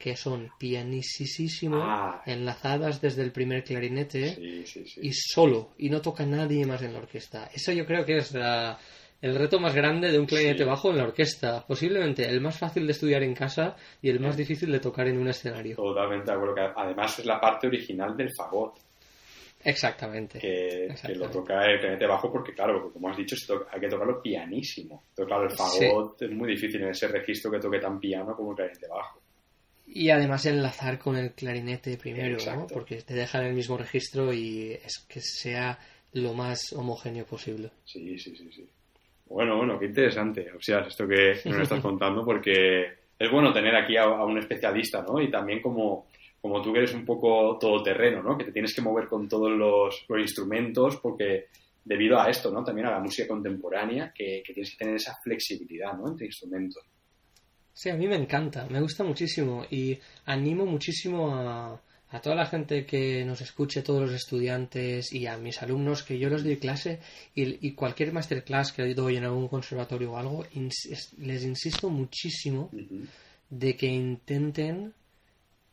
que 0.01 0.17
son 0.17 0.51
pianísimas, 0.59 1.83
ah. 1.85 2.23
enlazadas 2.25 3.03
desde 3.03 3.23
el 3.23 3.33
primer 3.33 3.63
clarinete 3.63 4.65
y 4.97 5.13
solo, 5.13 5.73
y 5.77 5.91
no 5.91 6.01
toca 6.01 6.25
nadie 6.25 6.65
más 6.65 6.81
en 6.81 6.95
la 6.95 7.01
orquesta. 7.01 7.51
Eso 7.53 7.71
yo 7.73 7.85
creo 7.85 8.07
que 8.07 8.17
es 8.17 8.35
el 8.35 9.35
reto 9.35 9.61
más 9.61 9.75
grande 9.75 10.11
de 10.11 10.19
un 10.19 10.25
clarinete 10.25 10.65
bajo 10.65 10.89
en 10.89 10.97
la 10.97 11.05
orquesta. 11.05 11.67
Posiblemente 11.67 12.27
el 12.27 12.41
más 12.41 12.59
fácil 12.59 12.87
de 12.87 12.93
estudiar 12.93 13.23
en 13.23 13.35
casa 13.35 13.77
y 14.01 14.09
el 14.09 14.21
más 14.21 14.39
difícil 14.39 14.73
de 14.73 14.81
tocar 14.81 15.07
en 15.07 15.19
un 15.19 15.29
escenario. 15.29 15.77
Totalmente 15.77 16.31
de 16.31 16.37
acuerdo. 16.39 16.73
además 16.75 17.19
es 17.19 17.27
la 17.27 17.39
parte 17.39 17.67
original 17.67 18.17
del 18.17 18.31
fagot. 18.35 18.79
Exactamente. 19.63 20.39
Que, 20.39 20.89
lo 21.15 21.29
toca 21.29 21.63
el 21.67 21.79
clarinete 21.79 22.07
bajo 22.07 22.33
porque, 22.33 22.55
claro, 22.55 22.91
como 22.91 23.11
has 23.11 23.19
dicho, 23.19 23.37
hay 23.71 23.81
que 23.81 23.89
tocarlo 23.89 24.23
pianísimo. 24.23 25.05
Pero 25.15 25.29
claro, 25.29 25.45
el 25.45 25.51
fagot 25.51 26.23
es 26.23 26.31
muy 26.31 26.49
difícil 26.49 26.81
en 26.81 26.89
ese 26.89 27.07
registro 27.07 27.51
que 27.51 27.59
toque 27.59 27.79
tan 27.79 28.01
piano 28.01 28.35
como 28.35 28.53
el 28.53 28.57
clarinete 28.57 28.89
bajo. 28.89 29.21
Y 29.93 30.11
además 30.11 30.47
enlazar 30.47 30.99
con 30.99 31.17
el 31.17 31.33
clarinete 31.33 31.97
primero, 31.97 32.39
¿no? 32.55 32.67
Porque 32.69 33.03
te 33.03 33.15
dejan 33.15 33.45
el 33.45 33.55
mismo 33.55 33.77
registro 33.77 34.33
y 34.33 34.73
es 34.73 35.05
que 35.09 35.21
sea 35.21 35.79
lo 36.13 36.33
más 36.33 36.73
homogéneo 36.73 37.25
posible. 37.25 37.71
Sí, 37.85 38.17
sí, 38.19 38.37
sí, 38.37 38.49
sí. 38.53 38.69
Bueno, 39.27 39.57
bueno, 39.57 39.79
qué 39.79 39.87
interesante. 39.87 40.51
O 40.57 40.61
sea, 40.61 40.81
esto 40.81 41.07
que 41.07 41.41
nos 41.45 41.63
estás 41.63 41.81
contando 41.83 42.25
porque 42.25 42.83
es 43.19 43.31
bueno 43.31 43.53
tener 43.53 43.75
aquí 43.75 43.97
a, 43.97 44.09
un 44.25 44.39
especialista, 44.39 45.03
¿no? 45.03 45.21
Y 45.21 45.31
también 45.31 45.61
como, 45.61 46.07
como 46.41 46.63
tú 46.63 46.73
que 46.73 46.79
eres 46.81 46.95
un 46.95 47.05
poco 47.05 47.59
todoterreno, 47.59 48.23
¿no? 48.23 48.39
Que 48.39 48.45
te 48.45 48.53
tienes 48.53 48.75
que 48.75 48.83
mover 48.83 49.07
con 49.07 49.29
todos 49.29 49.51
los, 49.51 50.07
instrumentos 50.21 50.97
porque 50.97 51.47
debido 51.85 52.19
a 52.21 52.29
esto, 52.29 52.51
¿no? 52.51 52.63
También 52.63 52.87
a 52.87 52.93
la 52.93 53.01
música 53.01 53.27
contemporánea 53.27 54.13
que, 54.15 54.43
que 54.45 54.53
tienes 54.53 54.71
que 54.73 54.79
tener 54.79 54.95
esa 54.95 55.17
flexibilidad, 55.23 55.95
¿no? 55.95 56.09
Entre 56.09 56.27
instrumentos. 56.27 56.85
Sí, 57.73 57.89
a 57.89 57.95
mí 57.95 58.07
me 58.07 58.17
encanta, 58.17 58.67
me 58.69 58.81
gusta 58.81 59.05
muchísimo 59.05 59.65
y 59.71 59.99
animo 60.27 60.67
muchísimo 60.67 61.35
a, 61.35 61.81
a 62.11 62.21
toda 62.21 62.35
la 62.35 62.47
gente 62.47 62.85
que 62.85 63.25
nos 63.25 63.41
escuche, 63.41 63.83
todos 63.83 64.03
los 64.03 64.13
estudiantes 64.13 65.13
y 65.13 65.27
a 65.27 65.37
mis 65.37 65.63
alumnos 65.63 66.03
que 66.03 66.19
yo 66.19 66.29
les 66.29 66.43
doy 66.43 66.57
clase 66.57 66.99
y, 67.35 67.73
cualquier 67.73 68.13
masterclass 68.13 68.73
que 68.73 68.95
doy 68.95 69.17
en 69.17 69.25
algún 69.25 69.49
conservatorio 69.49 70.13
o 70.13 70.17
algo, 70.17 70.45
les 70.53 71.45
insisto 71.45 71.89
muchísimo 71.89 72.71
de 73.49 73.77
que 73.77 73.87
intenten 73.87 74.93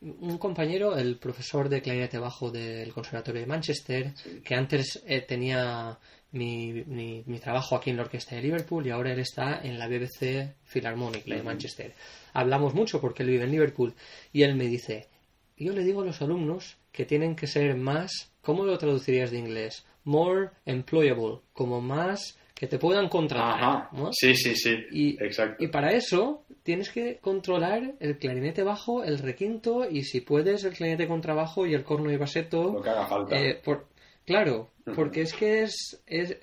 un 0.00 0.38
compañero, 0.38 0.96
el 0.96 1.18
profesor 1.18 1.68
de 1.68 1.82
clarinete 1.82 2.18
bajo 2.18 2.50
del 2.50 2.92
Conservatorio 2.92 3.40
de 3.40 3.46
Manchester, 3.46 4.14
que 4.44 4.54
antes 4.54 5.02
eh, 5.06 5.22
tenía 5.22 5.98
mi, 6.32 6.84
mi, 6.84 7.38
trabajo 7.40 7.74
aquí 7.74 7.90
en 7.90 7.96
la 7.96 8.02
orquesta 8.02 8.36
de 8.36 8.42
Liverpool 8.42 8.86
y 8.86 8.90
ahora 8.90 9.12
él 9.12 9.18
está 9.18 9.60
en 9.62 9.78
la 9.78 9.88
BBC 9.88 10.54
Philharmonic, 10.64 11.26
la 11.26 11.36
de 11.36 11.42
Manchester. 11.42 11.94
Hablamos 12.32 12.74
mucho 12.74 13.00
porque 13.00 13.22
él 13.22 13.30
vive 13.30 13.44
en 13.44 13.50
Liverpool 13.50 13.94
y 14.32 14.42
él 14.42 14.54
me 14.54 14.66
dice, 14.66 15.08
yo 15.56 15.72
le 15.72 15.82
digo 15.82 16.02
a 16.02 16.06
los 16.06 16.22
alumnos 16.22 16.76
que 16.92 17.04
tienen 17.04 17.34
que 17.34 17.46
ser 17.46 17.76
más, 17.76 18.32
¿cómo 18.42 18.64
lo 18.64 18.78
traducirías 18.78 19.30
de 19.30 19.38
inglés? 19.38 19.84
More 20.04 20.50
employable, 20.64 21.40
como 21.52 21.80
más 21.80 22.37
que 22.58 22.66
te 22.66 22.78
puedan 22.78 23.08
contratar. 23.08 23.88
Sí, 24.10 24.34
sí, 24.34 24.56
sí. 24.56 24.76
Y, 24.90 25.24
Exacto. 25.24 25.62
y 25.62 25.68
para 25.68 25.92
eso 25.92 26.44
tienes 26.64 26.90
que 26.90 27.18
controlar 27.18 27.94
el 28.00 28.18
clarinete 28.18 28.64
bajo, 28.64 29.04
el 29.04 29.20
requinto 29.20 29.88
y 29.88 30.02
si 30.02 30.22
puedes 30.22 30.64
el 30.64 30.72
clarinete 30.72 31.06
contrabajo 31.06 31.66
y 31.66 31.74
el 31.74 31.84
corno 31.84 32.10
y 32.10 32.16
baseto. 32.16 32.72
Lo 32.72 32.82
que 32.82 32.90
haga 32.90 33.06
falta. 33.06 33.36
Eh, 33.36 33.60
por, 33.62 33.86
claro, 34.26 34.72
porque 34.96 35.20
es 35.20 35.34
que 35.34 35.62
es, 35.62 36.02
es 36.04 36.36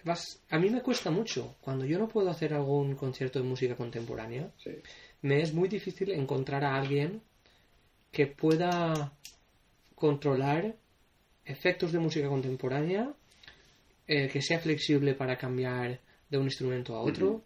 a 0.49 0.57
mí 0.57 0.69
me 0.69 0.81
cuesta 0.81 1.11
mucho 1.11 1.57
cuando 1.59 1.83
yo 1.83 1.99
no 1.99 2.07
puedo 2.07 2.29
hacer 2.29 2.53
algún 2.53 2.95
concierto 2.95 3.39
de 3.39 3.45
música 3.45 3.75
contemporánea. 3.75 4.49
Me 5.21 5.41
es 5.41 5.53
muy 5.53 5.67
difícil 5.67 6.11
encontrar 6.11 6.63
a 6.63 6.77
alguien 6.77 7.21
que 8.13 8.27
pueda 8.27 9.11
controlar 9.95 10.75
efectos 11.43 11.91
de 11.91 11.99
música 11.99 12.29
contemporánea 12.29 13.11
eh, 14.07 14.29
que 14.29 14.41
sea 14.41 14.59
flexible 14.59 15.13
para 15.13 15.35
cambiar 15.35 15.99
de 16.35 16.41
un 16.41 16.47
instrumento 16.47 16.95
a 16.95 17.01
otro. 17.01 17.43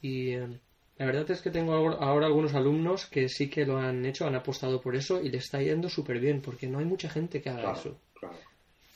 Y 0.00 0.30
eh, 0.30 0.46
la 0.98 1.06
verdad 1.06 1.30
es 1.30 1.40
que 1.42 1.50
tengo 1.50 1.74
ahora 1.74 2.26
algunos 2.26 2.54
alumnos 2.54 3.06
que 3.06 3.28
sí 3.28 3.48
que 3.48 3.66
lo 3.66 3.78
han 3.78 4.04
hecho, 4.06 4.26
han 4.26 4.34
apostado 4.34 4.80
por 4.80 4.96
eso 4.96 5.22
y 5.22 5.30
le 5.30 5.38
está 5.38 5.60
yendo 5.60 5.88
súper 5.88 6.20
bien, 6.20 6.40
porque 6.40 6.66
no 6.66 6.78
hay 6.78 6.84
mucha 6.84 7.08
gente 7.08 7.40
que 7.40 7.50
haga 7.50 7.72
eso. 7.72 7.98
Claro. 8.14 8.36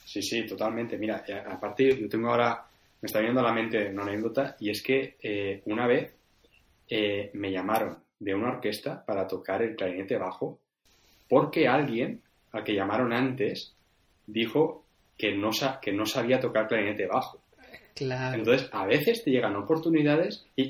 Sí, 0.04 0.22
sí, 0.22 0.46
totalmente. 0.46 0.96
Mira, 0.98 1.24
aparte 1.50 2.00
yo 2.00 2.08
tengo 2.08 2.28
ahora, 2.28 2.64
me 3.00 3.06
está 3.06 3.18
viniendo 3.18 3.40
a 3.40 3.44
la 3.44 3.52
mente 3.52 3.90
una 3.90 4.02
anécdota 4.02 4.56
y 4.60 4.70
es 4.70 4.82
que 4.82 5.16
eh, 5.22 5.62
una 5.66 5.86
vez 5.86 6.14
me 7.32 7.50
llamaron 7.50 7.98
de 8.20 8.34
una 8.34 8.52
orquesta 8.52 9.04
para 9.04 9.26
tocar 9.26 9.62
el 9.62 9.74
clarinete 9.74 10.16
bajo 10.16 10.60
porque 11.28 11.66
alguien 11.66 12.22
al 12.52 12.62
que 12.62 12.74
llamaron 12.74 13.12
antes 13.12 13.74
dijo 14.26 14.84
que 15.16 15.32
no, 15.32 15.50
que 15.80 15.92
no 15.92 16.06
sabía 16.06 16.40
tocar 16.40 16.68
clarinete 16.68 17.06
bajo. 17.06 17.40
Entonces, 17.96 18.68
a 18.72 18.86
veces 18.86 19.24
te 19.24 19.30
llegan 19.30 19.56
oportunidades 19.56 20.46
y, 20.56 20.62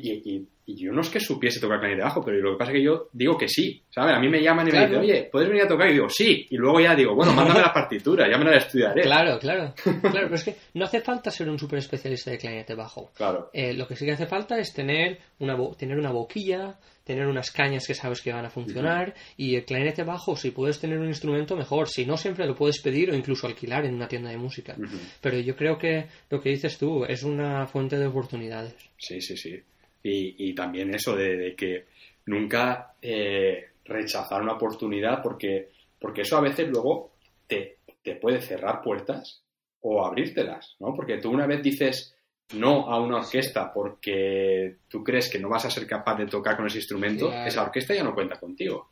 y 0.63 0.63
yo 0.66 0.92
no 0.92 1.03
es 1.03 1.11
que 1.11 1.20
supiese 1.20 1.61
tocar 1.61 1.79
clarinete 1.79 2.05
bajo, 2.05 2.24
pero 2.24 2.38
lo 2.38 2.53
que 2.53 2.59
pasa 2.59 2.72
es 2.72 2.79
que 2.79 2.85
yo 2.85 3.09
digo 3.12 3.37
que 3.37 3.48
sí, 3.48 3.83
¿sabes? 3.90 4.16
A 4.16 4.18
mí 4.18 4.29
me 4.29 4.42
llaman 4.42 4.68
y 4.68 4.72
me 4.72 4.81
dicen, 4.81 4.98
oye, 4.98 5.29
¿puedes 5.31 5.48
venir 5.48 5.64
a 5.64 5.68
tocar? 5.68 5.90
Y 5.90 5.94
digo, 5.94 6.09
sí. 6.09 6.46
Y 6.48 6.57
luego 6.57 6.81
ya 6.81 6.94
digo, 6.94 7.14
bueno, 7.14 7.35
mándame 7.35 7.61
la 7.61 7.72
partitura, 7.72 8.29
ya 8.31 8.38
me 8.38 8.44
la 8.46 8.57
estudiaré. 8.57 9.03
Claro, 9.03 9.38
claro. 9.38 9.74
Claro, 10.14 10.27
pero 10.27 10.35
es 10.35 10.44
que 10.44 10.57
no 10.74 10.85
hace 10.85 11.00
falta 11.00 11.31
ser 11.31 11.48
un 11.48 11.59
súper 11.59 11.79
especialista 11.79 12.31
de 12.31 12.38
clarinete 12.38 12.74
bajo. 12.74 13.11
Claro. 13.14 13.50
Eh, 13.53 13.72
lo 13.74 13.87
que 13.87 13.96
sí 13.96 14.05
que 14.05 14.12
hace 14.12 14.27
falta 14.27 14.59
es 14.59 14.72
tener 14.72 15.18
una, 15.38 15.57
tener 15.77 15.98
una 15.98 16.11
boquilla, 16.11 16.79
tener 17.05 17.27
unas 17.27 17.50
cañas 17.50 17.87
que 17.87 17.94
sabes 17.94 18.20
que 18.22 18.33
van 18.33 18.44
a 18.44 18.50
funcionar 18.50 19.14
y 19.37 19.57
el 19.57 19.64
clarinete 19.64 20.05
bajo, 20.05 20.37
si 20.37 20.50
puedes 20.50 20.81
tener 20.81 20.98
un 20.98 21.09
instrumento 21.09 21.57
mejor, 21.57 21.88
si 21.88 22.07
no 22.07 22.16
siempre 22.16 22.46
lo 22.46 22.55
puedes 22.55 22.81
pedir 22.81 23.11
o 23.11 23.14
incluso 23.14 23.46
alquilar 23.46 23.85
en 23.85 23.94
una 23.94 24.09
tienda 24.09 24.31
de 24.31 24.38
música. 24.38 24.77
Pero 25.20 25.38
yo 25.38 25.57
creo 25.57 25.79
que 25.79 26.07
lo 26.31 26.40
que 26.40 26.50
dices 26.50 26.79
tú 26.79 27.05
es 27.05 27.22
una 27.22 27.66
fuente 27.66 27.98
de 27.98 28.07
oportunidades. 28.07 28.74
Sí, 28.96 29.20
sí, 29.20 29.37
sí. 29.37 29.62
Y, 30.07 30.55
también 30.55 30.95
eso 30.95 31.17
de, 31.17 31.55
que 31.57 31.87
nunca 32.27 32.95
eh, 33.01 33.71
rechazar 33.87 34.43
una 34.43 34.53
oportunidad 34.53 35.23
porque, 35.23 35.71
porque 35.99 36.23
eso 36.23 36.37
a 36.37 36.43
veces 36.43 36.69
luego 36.69 37.12
te, 37.47 37.79
te 38.03 38.17
puede 38.17 38.43
cerrar 38.43 38.83
puertas 38.83 39.43
o 39.81 40.05
abrírtelas, 40.05 40.77
¿no? 40.81 40.95
Porque 40.95 41.17
tú 41.19 41.31
una 41.31 41.47
vez 41.47 41.62
dices 41.62 42.14
no 42.53 42.90
a 42.90 43.01
una 43.01 43.19
orquesta 43.19 43.73
porque 43.73 44.77
tú 44.88 45.03
crees 45.03 45.31
que 45.31 45.38
no 45.38 45.49
vas 45.49 45.64
a 45.64 45.71
ser 45.71 45.87
capaz 45.87 46.17
de 46.17 46.27
tocar 46.27 46.57
con 46.57 46.67
ese 46.67 46.79
instrumento, 46.79 47.33
esa 47.33 47.62
orquesta 47.62 47.95
ya 47.95 48.05
no 48.05 48.14
cuenta 48.14 48.38
contigo. 48.38 48.90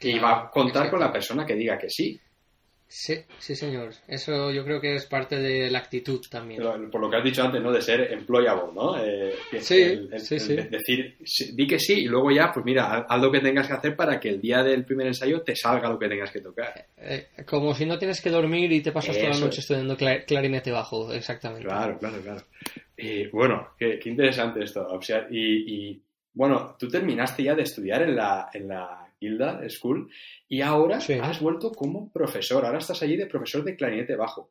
y 0.00 0.18
va 0.18 0.42
a 0.42 0.50
contar 0.50 0.90
con 0.90 1.00
la 1.00 1.12
persona 1.12 1.44
que 1.44 1.54
diga 1.54 1.78
que 1.78 1.90
sí. 1.90 2.20
Sí, 2.88 3.16
sí, 3.38 3.56
señor. 3.56 3.90
Eso 4.06 4.52
yo 4.52 4.64
creo 4.64 4.80
que 4.80 4.94
es 4.94 5.06
parte 5.06 5.36
de 5.40 5.70
la 5.70 5.80
actitud 5.80 6.20
también. 6.30 6.62
por 6.90 7.00
lo 7.00 7.10
que 7.10 7.16
has 7.16 7.24
dicho 7.24 7.42
antes, 7.42 7.60
¿no? 7.60 7.72
De 7.72 7.82
ser 7.82 8.12
employable, 8.12 8.72
¿no? 8.74 8.96
Eh, 9.04 9.34
sí, 9.58 10.08
sí, 10.18 10.38
sí. 10.38 10.56
decir, 10.56 11.16
di 11.52 11.66
que 11.66 11.80
sí 11.80 12.04
y 12.04 12.04
luego 12.06 12.30
ya, 12.30 12.52
pues 12.52 12.64
mira, 12.64 13.06
haz 13.08 13.20
lo 13.20 13.32
que 13.32 13.40
tengas 13.40 13.66
que 13.66 13.72
hacer 13.72 13.96
para 13.96 14.20
que 14.20 14.28
el 14.28 14.40
día 14.40 14.62
del 14.62 14.84
primer 14.84 15.08
ensayo 15.08 15.42
te 15.42 15.56
salga 15.56 15.88
lo 15.88 15.98
que 15.98 16.08
tengas 16.08 16.30
que 16.30 16.40
tocar. 16.40 16.86
Eh, 16.96 17.28
como 17.44 17.74
si 17.74 17.86
no 17.86 17.98
tienes 17.98 18.20
que 18.20 18.30
dormir 18.30 18.70
y 18.70 18.80
te 18.80 18.92
pasas 18.92 19.18
toda 19.18 19.30
la 19.30 19.38
noche 19.38 19.60
estudiando 19.60 19.96
clarinete 19.96 20.70
bajo, 20.70 21.12
exactamente. 21.12 21.66
Claro, 21.66 21.98
claro, 21.98 22.20
claro. 22.22 22.44
bueno, 23.32 23.70
qué, 23.76 23.98
interesante 24.04 24.62
esto. 24.62 24.86
O 24.88 25.02
sea, 25.02 25.26
y, 25.28 25.90
y, 25.90 26.02
bueno, 26.32 26.76
tú 26.78 26.88
terminaste 26.88 27.42
ya 27.42 27.56
de 27.56 27.62
estudiar 27.62 28.02
en 28.02 28.14
la, 28.14 28.48
en 28.52 28.68
la 28.68 29.05
Hilda 29.20 29.60
School, 29.68 30.10
y 30.48 30.60
ahora 30.60 30.98
has 30.98 31.40
vuelto 31.40 31.72
como 31.72 32.10
profesor, 32.12 32.64
ahora 32.64 32.78
estás 32.78 33.02
allí 33.02 33.16
de 33.16 33.26
profesor 33.26 33.64
de 33.64 33.76
clarinete 33.76 34.16
bajo. 34.16 34.50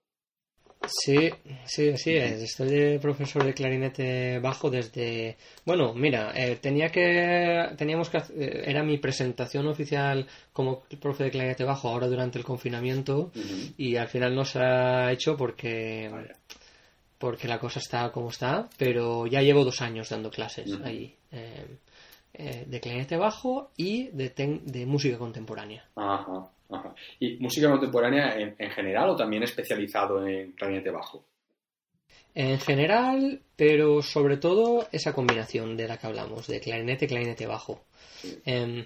Sí, 0.87 1.29
sí, 1.65 1.97
sí, 1.97 2.11
estoy 2.15 2.69
de 2.69 2.99
profesor 2.99 3.43
de 3.43 3.53
clarinete 3.53 4.39
bajo 4.39 4.69
desde... 4.69 5.37
Bueno, 5.65 5.93
mira, 5.93 6.31
eh, 6.35 6.57
tenía 6.61 6.89
que... 6.89 7.69
Teníamos 7.77 8.09
que... 8.09 8.17
Eh, 8.17 8.63
era 8.67 8.83
mi 8.83 8.97
presentación 8.97 9.67
oficial 9.67 10.27
como 10.53 10.83
profe 10.99 11.25
de 11.25 11.31
clarinete 11.31 11.63
bajo 11.63 11.89
ahora 11.89 12.07
durante 12.07 12.37
el 12.37 12.45
confinamiento 12.45 13.31
y 13.77 13.95
al 13.95 14.07
final 14.07 14.35
no 14.35 14.45
se 14.45 14.59
ha 14.59 15.11
hecho 15.11 15.35
porque... 15.35 16.09
Porque 17.17 17.47
la 17.47 17.59
cosa 17.59 17.79
está 17.79 18.11
como 18.11 18.29
está, 18.29 18.69
pero 18.77 19.25
ya 19.25 19.41
llevo 19.41 19.63
dos 19.63 19.81
años 19.81 20.09
dando 20.09 20.29
clases 20.29 20.69
ahí. 20.83 21.15
Eh, 21.31 21.77
eh, 22.37 22.65
de 22.67 22.79
clarinete 22.79 23.17
bajo 23.17 23.71
y 23.77 24.09
de, 24.09 24.29
de 24.63 24.85
música 24.85 25.17
contemporánea. 25.17 25.85
Ajá, 25.95 26.49
ajá. 26.69 26.95
¿Y 27.19 27.37
música 27.37 27.69
contemporánea 27.69 28.37
en, 28.37 28.71
general 28.71 29.09
o 29.09 29.15
también 29.15 29.43
especializado 29.43 30.25
en 30.25 30.51
clarinete 30.51 30.91
bajo? 30.91 31.25
En 32.33 32.59
general, 32.59 33.41
pero 33.55 34.01
sobre 34.01 34.37
todo 34.37 34.87
esa 34.91 35.13
combinación 35.13 35.77
de 35.77 35.87
la 35.87 35.97
que 35.97 36.07
hablamos, 36.07 36.47
de 36.47 36.59
clarinete 36.59 37.05
y 37.05 37.07
clarinete 37.07 37.47
bajo. 37.47 37.85
Em, 38.45 38.85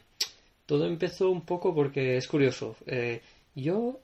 todo 0.66 0.86
empezó 0.86 1.30
un 1.30 1.42
poco 1.42 1.74
porque 1.74 2.18
es 2.18 2.28
curioso. 2.28 2.76
Eh, 2.86 3.22
yo 3.56 4.00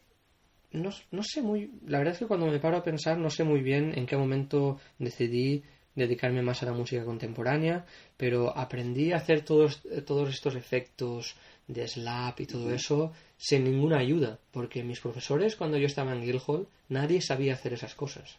no, 0.72 0.90
no, 1.12 1.24
sé 1.24 1.42
muy. 1.42 1.72
La 1.88 2.00
verdad 2.00 2.14
es 2.14 2.20
que 2.20 2.26
cuando 2.26 2.48
me 2.48 2.60
paro 2.60 2.78
a 2.78 2.84
pensar, 2.84 3.18
no 3.18 3.30
sé 3.30 3.44
muy 3.44 3.62
bien 3.62 3.94
en 3.96 4.06
qué 4.06 4.18
momento 4.18 4.80
decidí 4.98 5.64
dedicarme 5.96 6.42
más 6.42 6.62
a 6.62 6.66
la 6.66 6.74
música 6.74 7.04
contemporánea, 7.06 7.86
pero 8.18 8.56
aprendí 8.56 9.14
a 9.14 9.18
hacer 9.18 9.44
todos, 9.44 9.82
todos 10.06 10.30
estos 10.30 10.56
efectos 10.56 11.36
de 11.68 11.88
slap 11.88 12.40
y 12.42 12.46
todo 12.46 12.72
eso 12.74 13.12
sin 13.38 13.64
ninguna 13.64 13.98
ayuda, 13.98 14.40
porque 14.52 14.84
mis 14.84 15.00
profesores 15.00 15.56
cuando 15.56 15.78
yo 15.78 15.88
estaba 15.88 16.14
en 16.14 16.22
Guildhall 16.22 16.68
nadie 16.90 17.22
sabía 17.22 17.54
hacer 17.54 17.74
esas 17.74 17.96
cosas. 17.96 18.38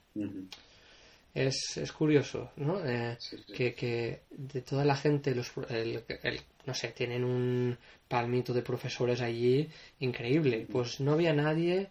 es, 1.35 1.77
es, 1.77 1.93
curioso, 1.93 2.51
¿no? 2.57 2.85
Eh, 2.85 3.19
que, 3.55 3.75
que, 3.75 4.21
de 4.31 4.63
toda 4.63 4.85
la 4.85 4.97
gente, 4.97 5.35
los, 5.35 5.53
no 6.67 6.75
sé, 6.75 6.89
tienen 6.89 7.25
un 7.25 7.77
palmito 8.09 8.55
de 8.55 8.63
profesores 8.63 9.21
allí 9.21 9.69
increíble. 10.01 10.67
Pues 10.71 11.01
no 11.01 11.13
había 11.13 11.33
nadie 11.33 11.89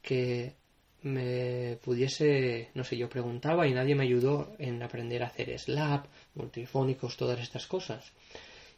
que 0.00 0.54
me 1.02 1.78
pudiese, 1.82 2.70
no 2.74 2.84
sé, 2.84 2.96
yo 2.96 3.08
preguntaba 3.08 3.66
y 3.66 3.74
nadie 3.74 3.94
me 3.94 4.04
ayudó 4.04 4.52
en 4.58 4.82
aprender 4.82 5.22
a 5.22 5.26
hacer 5.26 5.58
slap, 5.58 6.06
multifónicos, 6.34 7.16
todas 7.16 7.40
estas 7.40 7.66
cosas. 7.66 8.12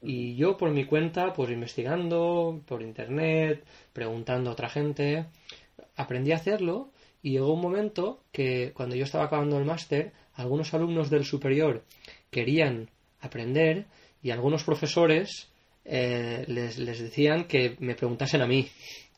Y 0.02 0.36
yo 0.36 0.56
por 0.56 0.70
mi 0.70 0.84
cuenta, 0.84 1.32
pues 1.32 1.50
investigando 1.50 2.60
por 2.66 2.82
internet, 2.82 3.64
preguntando 3.92 4.50
a 4.50 4.52
otra 4.52 4.68
gente, 4.68 5.26
aprendí 5.96 6.32
a 6.32 6.36
hacerlo 6.36 6.90
y 7.22 7.30
llegó 7.32 7.54
un 7.54 7.60
momento 7.60 8.20
que 8.32 8.72
cuando 8.74 8.96
yo 8.96 9.04
estaba 9.04 9.24
acabando 9.24 9.58
el 9.58 9.64
máster, 9.64 10.12
algunos 10.34 10.74
alumnos 10.74 11.10
del 11.10 11.24
superior 11.24 11.84
querían 12.30 12.90
aprender 13.20 13.86
y 14.22 14.30
algunos 14.30 14.64
profesores 14.64 15.48
eh, 15.84 16.44
les, 16.48 16.78
les, 16.78 16.98
decían 16.98 17.44
que 17.44 17.76
me 17.78 17.94
preguntasen 17.94 18.42
a 18.42 18.46
mí 18.46 18.68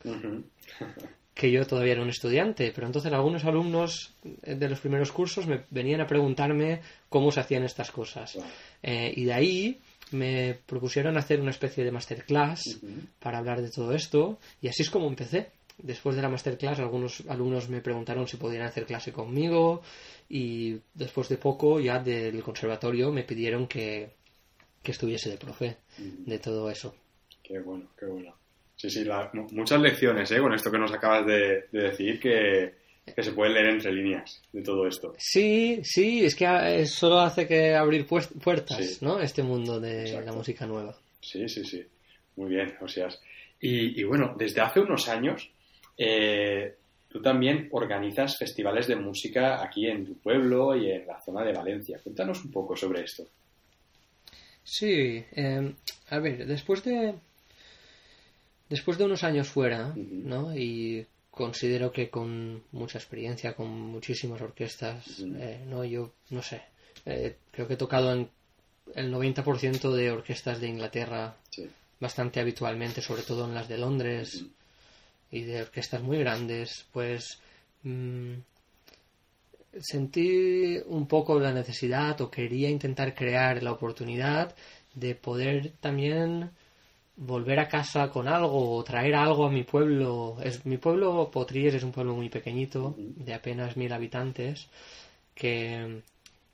que 1.37 1.51
yo 1.51 1.67
todavía 1.67 1.93
era 1.93 2.03
un 2.03 2.09
estudiante, 2.09 2.73
pero 2.75 2.87
entonces 2.87 3.13
algunos 3.13 3.45
alumnos 3.45 4.15
de 4.23 4.69
los 4.71 4.81
primeros 4.81 5.13
cursos 5.13 5.47
me 5.47 5.65
venían 5.71 6.01
a 6.01 6.07
preguntarme 6.07 6.81
cómo 7.11 7.31
se 7.31 7.41
hacían 7.41 7.63
estas 7.63 7.91
cosas. 7.91 8.39
Eh, 8.83 9.13
y 9.15 9.27
de 9.27 9.35
ahí 9.35 9.81
me 10.13 10.59
propusieron 10.65 11.19
hacer 11.19 11.39
una 11.43 11.51
especie 11.51 11.85
de 11.85 11.93
masterclass 11.93 12.81
para 13.21 13.37
hablar 13.37 13.61
de 13.61 13.71
todo 13.71 13.93
esto, 13.93 14.39
y 14.63 14.69
así 14.69 14.83
es 14.83 14.89
como 14.89 15.09
empecé. 15.09 15.51
Después 15.77 16.17
de 16.17 16.23
la 16.23 16.31
masterclass, 16.31 16.79
algunos 16.79 17.23
alumnos 17.29 17.69
me 17.69 17.83
preguntaron 17.83 18.27
si 18.27 18.39
podían 18.39 18.63
hacer 18.63 18.87
clase 18.87 19.13
conmigo, 19.13 19.83
y 20.31 20.81
después 20.95 21.29
de 21.29 21.37
poco, 21.37 21.81
ya 21.81 21.99
del 21.99 22.43
conservatorio, 22.43 23.13
me 23.13 23.25
pidieron 23.25 23.67
que, 23.67 24.09
que 24.83 24.93
estuviese 24.93 25.29
de 25.29 25.37
profe 25.37 25.77
de 25.99 26.39
todo 26.39 26.71
eso. 26.71 26.95
Qué 27.43 27.61
bueno, 27.61 27.91
qué 28.01 28.07
bueno. 28.07 28.35
Sí, 28.77 28.91
sí, 28.91 29.09
muchas 29.53 29.81
lecciones 29.81 30.31
¿eh? 30.31 30.39
con 30.39 30.53
esto 30.53 30.71
que 30.71 30.79
nos 30.79 30.93
acabas 30.93 31.27
de, 31.27 31.65
decir 31.73 32.21
que, 32.21 32.75
se 33.17 33.33
pueden 33.33 33.55
leer 33.55 33.69
entre 33.71 33.91
líneas 33.91 34.43
de 34.53 34.63
todo 34.63 34.87
esto. 34.87 35.15
Sí, 35.17 35.81
sí, 35.83 36.25
es 36.25 36.35
que 36.35 36.45
eh, 36.45 36.87
solo 36.87 37.21
hace 37.21 37.47
que 37.47 37.75
abrir 37.75 38.07
puertas, 38.07 39.01
¿no? 39.01 39.19
Este 39.19 39.43
mundo 39.43 39.81
de 39.81 40.21
la 40.23 40.33
música 40.33 40.67
nueva. 40.67 40.95
Sí, 41.21 41.49
sí, 41.49 41.65
sí. 41.65 41.87
Muy 42.37 42.51
bien, 42.51 42.75
o 42.83 42.89
sea. 42.89 43.09
Y, 43.59 44.05
bueno, 44.05 44.35
desde 44.37 44.61
hace 44.61 44.81
unos 44.81 45.09
años 45.09 45.51
eh, 45.97 46.75
tú 47.09 47.23
también 47.23 47.69
organizas 47.73 48.37
festivales 48.37 48.87
de 48.87 48.97
música 48.97 49.63
aquí 49.63 49.87
en 49.87 50.05
tu 50.05 50.19
pueblo 50.19 50.77
y 50.77 50.91
en 50.91 51.07
la 51.07 51.19
zona 51.23 51.43
de 51.43 51.55
Valencia. 51.55 51.99
Cuéntanos 52.03 52.45
un 52.45 52.51
poco 52.51 52.77
sobre 52.77 53.05
esto. 53.05 53.27
Sí, 54.63 55.25
a 56.11 56.19
ver, 56.19 56.45
después 56.45 56.85
de 56.85 57.15
después 58.69 58.99
de 58.99 59.05
unos 59.05 59.25
años 59.25 59.49
fuera, 59.49 59.93
¿no? 59.97 60.57
Y 60.57 61.07
considero 61.31 61.93
que 61.93 62.09
con 62.09 62.63
mucha 62.73 62.99
experiencia, 62.99 63.55
con 63.55 63.69
muchísimas 63.69 64.41
orquestas, 64.41 65.21
eh, 65.21 65.65
¿no? 65.67 65.85
Yo, 65.85 66.13
no 66.31 66.43
sé, 66.43 66.63
eh, 67.05 67.37
creo 67.51 67.69
que 67.69 67.75
he 67.75 67.79
tocado 67.79 68.13
en 68.13 68.29
el 68.95 69.13
90% 69.13 69.91
de 69.93 70.11
orquestas 70.11 70.61
de 70.61 70.69
Inglaterra 70.69 71.37
bastante 72.01 72.41
habitualmente, 72.41 73.03
sobre 73.03 73.23
todo 73.23 73.47
en 73.47 73.55
las 73.55 73.69
de 73.69 73.79
Londres 73.79 74.45
y 75.31 75.43
de 75.43 75.63
orquestas 75.63 76.03
muy 76.03 76.19
grandes, 76.19 76.87
pues 76.93 77.39
mm, 77.83 78.35
sentí 79.81 80.79
un 80.87 81.07
poco 81.07 81.39
la 81.41 81.53
necesidad 81.53 82.21
o 82.21 82.31
quería 82.31 82.71
intentar 82.71 83.15
crear 83.15 83.63
la 83.63 83.73
oportunidad 83.73 84.55
de 84.95 85.15
poder 85.15 85.73
también 85.81 86.51
volver 87.17 87.59
a 87.59 87.69
casa 87.69 88.11
con 88.11 88.29
algo 88.29 88.77
o 88.77 88.85
traer 88.85 89.15
algo 89.15 89.47
a 89.47 89.51
mi 89.51 89.65
pueblo. 89.65 90.37
Es, 90.43 90.65
mi 90.67 90.77
pueblo, 90.77 91.31
Potríes, 91.31 91.75
es 91.75 91.83
un 91.83 91.93
pueblo 91.93 92.15
muy 92.15 92.29
pequeñito, 92.29 92.95
de 92.99 93.35
apenas 93.35 93.77
mil 93.77 93.93
habitantes, 93.93 94.69
que 95.35 96.03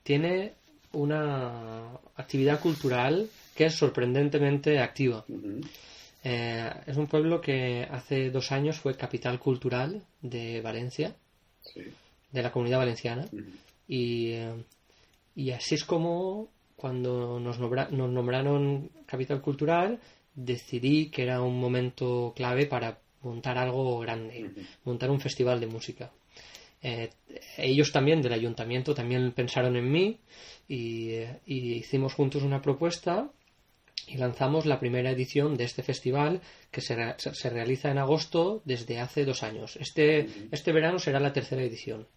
tiene 0.02 0.54
una 0.92 1.92
actividad 2.16 2.60
cultural 2.60 3.28
que 3.54 3.66
es 3.66 3.74
sorprendentemente 3.74 4.78
activa. 4.78 5.24
Eh, 6.24 6.70
es 6.86 6.96
un 6.96 7.06
pueblo 7.06 7.40
que 7.40 7.86
hace 7.90 8.30
dos 8.30 8.52
años 8.52 8.78
fue 8.78 8.96
capital 8.96 9.38
cultural 9.38 10.02
de 10.20 10.60
Valencia, 10.60 11.14
de 12.30 12.42
la 12.42 12.52
comunidad 12.52 12.78
valenciana, 12.78 13.26
y, 13.88 14.30
eh, 14.30 14.64
y, 15.34 15.50
así 15.50 15.74
es 15.74 15.84
como 15.84 16.48
cuando 16.76 17.40
nos, 17.40 17.58
nos 17.58 18.10
nombraron 18.10 18.90
capital 19.06 19.40
cultural, 19.40 20.00
decidí 20.34 21.10
que 21.10 21.22
era 21.22 21.42
un 21.42 21.60
momento 21.60 22.32
clave 22.34 22.66
para 22.66 22.98
montar 23.22 23.58
algo 23.58 23.98
grande, 24.00 24.50
montar 24.84 25.10
un 25.10 25.20
festival 25.20 25.60
de 25.60 25.66
música. 25.66 26.12
Eh, 26.82 27.10
ellos 27.58 27.92
también 27.92 28.20
del 28.22 28.32
ayuntamiento 28.32 28.94
también 28.94 29.32
pensaron 29.32 29.76
en 29.76 29.90
mí 29.90 30.18
y, 30.68 31.20
hicimos 31.46 32.14
juntos 32.14 32.42
una 32.42 32.60
propuesta 32.60 33.30
y 34.08 34.16
lanzamos 34.16 34.66
la 34.66 34.80
primera 34.80 35.10
edición 35.12 35.56
de 35.56 35.64
este 35.64 35.84
festival 35.84 36.40
que 36.72 36.80
se, 36.80 36.96
se 37.18 37.50
realiza 37.50 37.90
en 37.90 37.98
agosto 37.98 38.62
desde 38.64 38.98
hace 38.98 39.24
dos 39.24 39.44
años. 39.44 39.76
Este, 39.76 40.26
este 40.50 40.72
verano 40.72 40.98
será 40.98 41.20
la 41.20 41.32
tercera 41.32 41.62
edición. 41.62 42.08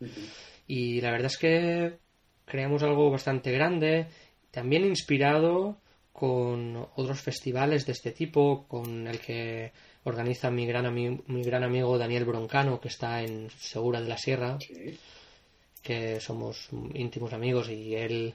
Y 0.66 1.00
la 1.02 1.12
verdad 1.12 1.28
es 1.28 1.38
que 1.38 2.00
creamos 2.46 2.82
algo 2.82 3.12
bastante 3.12 3.52
grande, 3.52 4.08
también 4.50 4.84
inspirado 4.84 5.78
con 6.18 6.78
otros 6.96 7.20
festivales 7.20 7.86
de 7.86 7.92
este 7.92 8.14
tipo, 8.14 8.66
con 8.70 9.06
el 9.06 9.20
que 9.20 9.74
organiza 10.06 10.50
mi 10.50 10.66
gran, 10.66 10.94
mi 10.94 11.44
gran 11.44 11.64
amigo 11.66 11.98
Daniel 11.98 12.24
Broncano, 12.24 12.80
que 12.80 12.88
está 12.88 13.22
en 13.22 13.50
Segura 13.50 14.00
de 14.00 14.08
la 14.08 14.18
Sierra, 14.18 14.58
que 15.84 16.22
somos 16.22 16.70
íntimos 16.94 17.34
amigos 17.34 17.70
y 17.70 17.96
él 17.96 18.34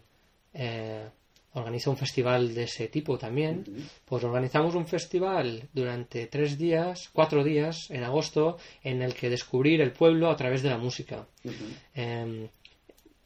eh, 0.52 1.08
organiza 1.54 1.88
un 1.88 1.96
festival 1.96 2.54
de 2.54 2.64
ese 2.64 2.88
tipo 2.88 3.16
también. 3.16 3.64
Pues 4.04 4.24
organizamos 4.24 4.74
un 4.74 4.86
festival 4.86 5.66
durante 5.72 6.26
tres 6.26 6.58
días, 6.58 7.08
cuatro 7.14 7.42
días 7.42 7.90
en 7.90 8.04
agosto, 8.04 8.58
en 8.84 9.00
el 9.00 9.14
que 9.14 9.30
descubrir 9.30 9.80
el 9.80 9.92
pueblo 9.92 10.28
a 10.28 10.36
través 10.36 10.62
de 10.62 10.68
la 10.68 10.76
música 10.76 11.26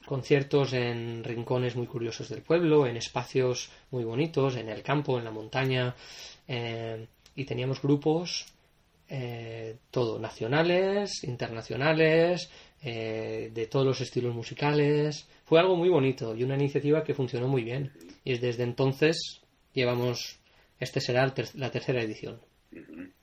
conciertos 0.06 0.72
en 0.72 1.24
rincones 1.24 1.76
muy 1.76 1.86
curiosos 1.86 2.28
del 2.28 2.42
pueblo, 2.42 2.86
en 2.86 2.96
espacios 2.96 3.70
muy 3.90 4.04
bonitos, 4.04 4.56
en 4.56 4.68
el 4.68 4.82
campo, 4.82 5.18
en 5.18 5.24
la 5.24 5.30
montaña, 5.30 5.94
eh, 6.46 7.06
y 7.34 7.44
teníamos 7.44 7.80
grupos 7.80 8.46
eh, 9.08 9.76
todo, 9.90 10.18
nacionales, 10.18 11.24
internacionales, 11.24 12.50
eh, 12.82 13.50
de 13.52 13.66
todos 13.66 13.84
los 13.84 14.00
estilos 14.00 14.34
musicales. 14.34 15.28
Fue 15.44 15.60
algo 15.60 15.76
muy 15.76 15.88
bonito 15.88 16.34
y 16.34 16.42
una 16.42 16.54
iniciativa 16.54 17.04
que 17.04 17.14
funcionó 17.14 17.48
muy 17.48 17.62
bien. 17.62 17.92
Y 18.24 18.38
desde 18.38 18.62
entonces 18.62 19.42
llevamos, 19.72 20.38
este 20.80 21.00
será 21.00 21.32
la 21.54 21.70
tercera 21.70 22.02
edición. 22.02 22.40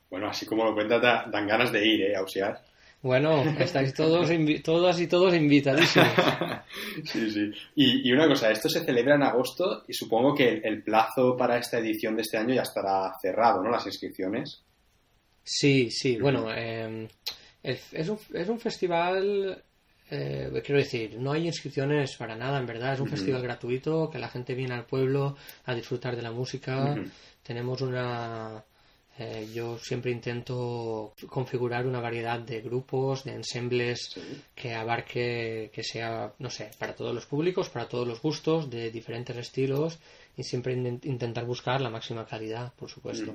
Bueno, 0.09 0.29
así 0.29 0.45
como 0.45 0.65
lo 0.65 0.73
cuentas, 0.73 1.01
dan 1.01 1.47
ganas 1.47 1.71
de 1.71 1.87
ir, 1.87 2.01
¿eh, 2.01 2.15
Ausiar? 2.15 2.61
Bueno, 3.01 3.43
estáis 3.59 3.93
todos, 3.93 4.29
todas 4.63 4.99
y 4.99 5.07
todos 5.07 5.33
invitadísimos. 5.33 6.09
sí, 7.03 7.31
sí. 7.31 7.51
Y, 7.75 8.11
una 8.11 8.27
cosa, 8.27 8.51
esto 8.51 8.69
se 8.69 8.83
celebra 8.83 9.15
en 9.15 9.23
agosto 9.23 9.83
y 9.87 9.93
supongo 9.93 10.35
que 10.35 10.61
el, 10.63 10.83
plazo 10.83 11.35
para 11.35 11.57
esta 11.57 11.79
edición 11.79 12.15
de 12.15 12.21
este 12.21 12.37
año 12.37 12.53
ya 12.53 12.61
estará 12.61 13.11
cerrado, 13.19 13.63
¿no? 13.63 13.71
Las 13.71 13.87
inscripciones. 13.87 14.63
Sí, 15.43 15.89
sí. 15.89 16.17
Bueno, 16.17 16.53
em, 16.53 17.07
es, 17.63 18.09
un, 18.09 18.19
es 18.33 18.47
un 18.47 18.59
festival 18.59 19.63
eh, 20.13 20.61
quiero 20.65 20.79
decir, 20.79 21.17
no 21.17 21.31
hay 21.31 21.47
inscripciones 21.47 22.17
para 22.17 22.35
nada, 22.35 22.59
en 22.59 22.65
verdad. 22.65 22.93
Es 22.93 22.99
un 22.99 23.07
festival 23.07 23.41
gratuito 23.41 24.09
que 24.09 24.19
la 24.19 24.27
gente 24.27 24.53
viene 24.53 24.73
al 24.75 24.85
pueblo 24.85 25.37
a 25.63 25.73
disfrutar 25.73 26.17
de 26.17 26.21
la 26.21 26.31
música. 26.31 26.95
Tenemos 27.41 27.81
una, 27.81 28.61
eh, 29.23 29.47
yo 29.53 29.77
siempre 29.77 30.09
intento 30.09 31.13
configurar 31.27 31.85
una 31.85 31.99
variedad 31.99 32.39
de 32.39 32.59
grupos, 32.61 33.23
de 33.23 33.33
ensembles 33.33 34.19
que 34.55 34.73
abarque, 34.73 35.69
que 35.71 35.83
sea, 35.83 36.33
no 36.39 36.49
sé, 36.49 36.71
para 36.79 36.95
todos 36.95 37.13
los 37.13 37.27
públicos, 37.27 37.69
para 37.69 37.87
todos 37.87 38.07
los 38.07 38.19
gustos, 38.19 38.67
de 38.71 38.89
diferentes 38.89 39.37
estilos 39.37 39.99
y 40.35 40.43
siempre 40.43 40.73
intentar 40.73 41.45
buscar 41.45 41.81
la 41.81 41.91
máxima 41.91 42.25
calidad, 42.25 42.73
por 42.73 42.89
supuesto. 42.89 43.31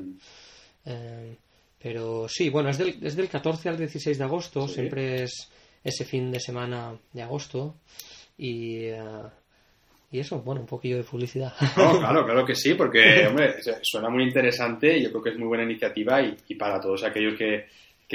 Eh, 0.85 1.37
pero 1.79 2.27
sí, 2.29 2.51
bueno, 2.51 2.71
es 2.71 2.79
del, 2.79 2.99
es 3.01 3.15
del 3.15 3.29
14 3.29 3.69
al 3.69 3.79
16 3.79 4.19
de 4.19 4.25
agosto, 4.25 4.67
siempre 4.67 5.23
es 5.23 5.49
ese 5.85 6.05
fin 6.05 6.33
de 6.33 6.41
semana 6.41 6.99
de 7.13 7.23
agosto 7.23 7.77
y... 8.37 8.87
Eh, 8.87 9.23
y 10.11 10.21
eso, 10.21 10.41
bueno, 10.41 10.61
un 10.61 10.67
poquillo 10.67 10.99
de 10.99 11.05
publicidad. 11.05 11.53
claro, 11.75 12.25
claro 12.25 12.45
que 12.45 12.55
sí, 12.55 12.75
porque, 12.75 13.27
hombre, 13.27 13.57
suena 13.83 14.09
muy 14.09 14.25
interesante 14.25 14.97
y 14.97 15.05
yo 15.05 15.11
creo 15.11 15.23
que 15.23 15.31
es 15.31 15.39
muy 15.39 15.49
buena 15.49 15.65
iniciativa 15.65 16.23
y, 16.23 16.55
para 16.55 16.81
todos 16.81 17.05
aquellos 17.05 17.35
que, 17.37 17.67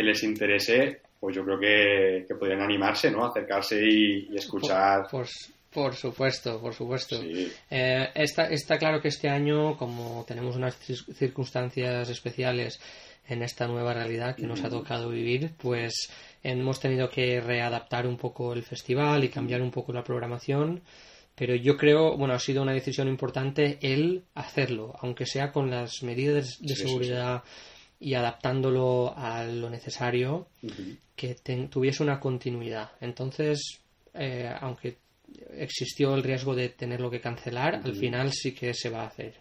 les 0.02 0.24
interese, 0.24 1.02
pues 1.20 1.36
yo 1.36 1.44
creo 1.44 1.60
que, 1.60 2.34
podrían 2.36 2.62
animarse, 2.62 3.12
¿no? 3.12 3.26
Acercarse 3.26 3.82
y, 3.84 4.36
escuchar. 4.36 5.08
Por, 5.10 5.96
supuesto, 5.96 6.60
por 6.60 6.74
supuesto. 6.74 7.22
Eh, 7.24 8.10
está, 8.16 8.46
está 8.48 8.78
claro 8.78 9.02
que 9.02 9.10
este 9.10 9.30
año, 9.30 9.78
como 9.78 10.26
tenemos 10.28 10.56
unas 10.56 10.76
circunstancias 10.76 12.10
especiales 12.10 12.80
en 13.28 13.44
esta 13.44 13.68
nueva 13.68 13.94
realidad 13.94 14.36
que 14.36 14.48
nos 14.48 14.64
ha 14.64 14.70
tocado 14.70 15.10
vivir, 15.10 15.52
pues 15.58 16.10
hemos 16.44 16.80
tenido 16.80 17.10
que 17.10 17.40
readaptar 17.40 18.08
un 18.08 18.18
poco 18.18 18.54
el 18.54 18.64
festival 18.64 19.24
y 19.24 19.30
cambiar 19.30 19.62
un 19.62 19.72
poco 19.72 19.94
la 19.94 20.04
programación 20.04 20.82
pero 21.42 21.56
yo 21.56 21.76
creo, 21.76 22.16
bueno, 22.16 22.36
ha 22.36 22.40
sido 22.40 22.62
una 22.62 22.72
decisión 22.72 23.08
importante 23.08 23.80
el 23.82 24.26
hacerlo, 24.36 24.94
aunque 25.00 25.26
sea 25.26 25.52
con 25.52 25.72
las 25.72 26.04
medidas 26.04 26.60
de 26.62 26.76
seguridad 26.76 27.44
y 28.00 28.14
adaptándolo 28.14 29.12
a 29.18 29.44
lo 29.46 29.68
necesario, 29.72 30.50
que 31.16 31.34
tuviese 31.68 32.04
una 32.04 32.20
continuidad. 32.20 32.92
Entonces, 33.02 33.82
eh, 34.14 34.54
aunque 34.60 34.98
existió 35.58 36.14
el 36.14 36.22
riesgo 36.22 36.54
de 36.54 36.70
tenerlo 36.70 37.10
que 37.10 37.20
cancelar, 37.20 37.82
al 37.84 37.96
final 37.96 38.32
sí 38.32 38.54
que 38.54 38.76
se 38.76 38.92
va 38.92 39.02
a 39.02 39.08
hacer. 39.08 39.34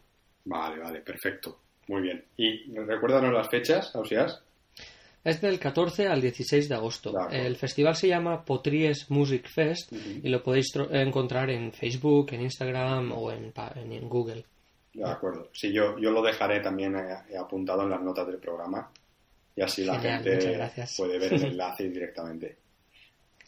Vale, 0.46 0.78
vale, 0.78 1.00
perfecto. 1.02 1.60
Muy 1.88 2.00
bien. 2.00 2.24
¿Y 2.38 2.72
recuérdanos 2.78 3.30
las 3.30 3.50
fechas, 3.50 3.94
Ausias? 3.94 4.42
Es 5.22 5.40
del 5.40 5.58
14 5.58 6.06
al 6.06 6.20
16 6.20 6.68
de 6.68 6.74
agosto. 6.74 7.12
El 7.30 7.56
festival 7.56 7.94
se 7.94 8.08
llama 8.08 8.42
Potries 8.44 9.10
Music 9.10 9.48
Fest 9.48 9.92
y 9.92 10.28
lo 10.28 10.42
podéis 10.42 10.72
encontrar 10.90 11.50
en 11.50 11.72
Facebook, 11.72 12.32
en 12.32 12.42
Instagram 12.42 13.12
o 13.12 13.30
en, 13.30 13.52
en, 13.76 14.08
Google. 14.08 14.44
De 14.94 15.08
acuerdo. 15.08 15.50
Sí, 15.52 15.72
yo, 15.72 15.98
yo 15.98 16.10
lo 16.10 16.22
dejaré 16.22 16.60
también 16.60 16.96
eh, 16.96 17.36
apuntado 17.38 17.82
en 17.82 17.90
las 17.90 18.02
notas 18.02 18.26
del 18.26 18.38
programa 18.38 18.90
y 19.54 19.62
así 19.62 19.84
la 19.84 20.00
gente 20.00 20.38
puede 20.96 21.18
ver 21.18 21.34
el 21.34 21.44
enlace 21.52 21.88
directamente. 21.88 22.56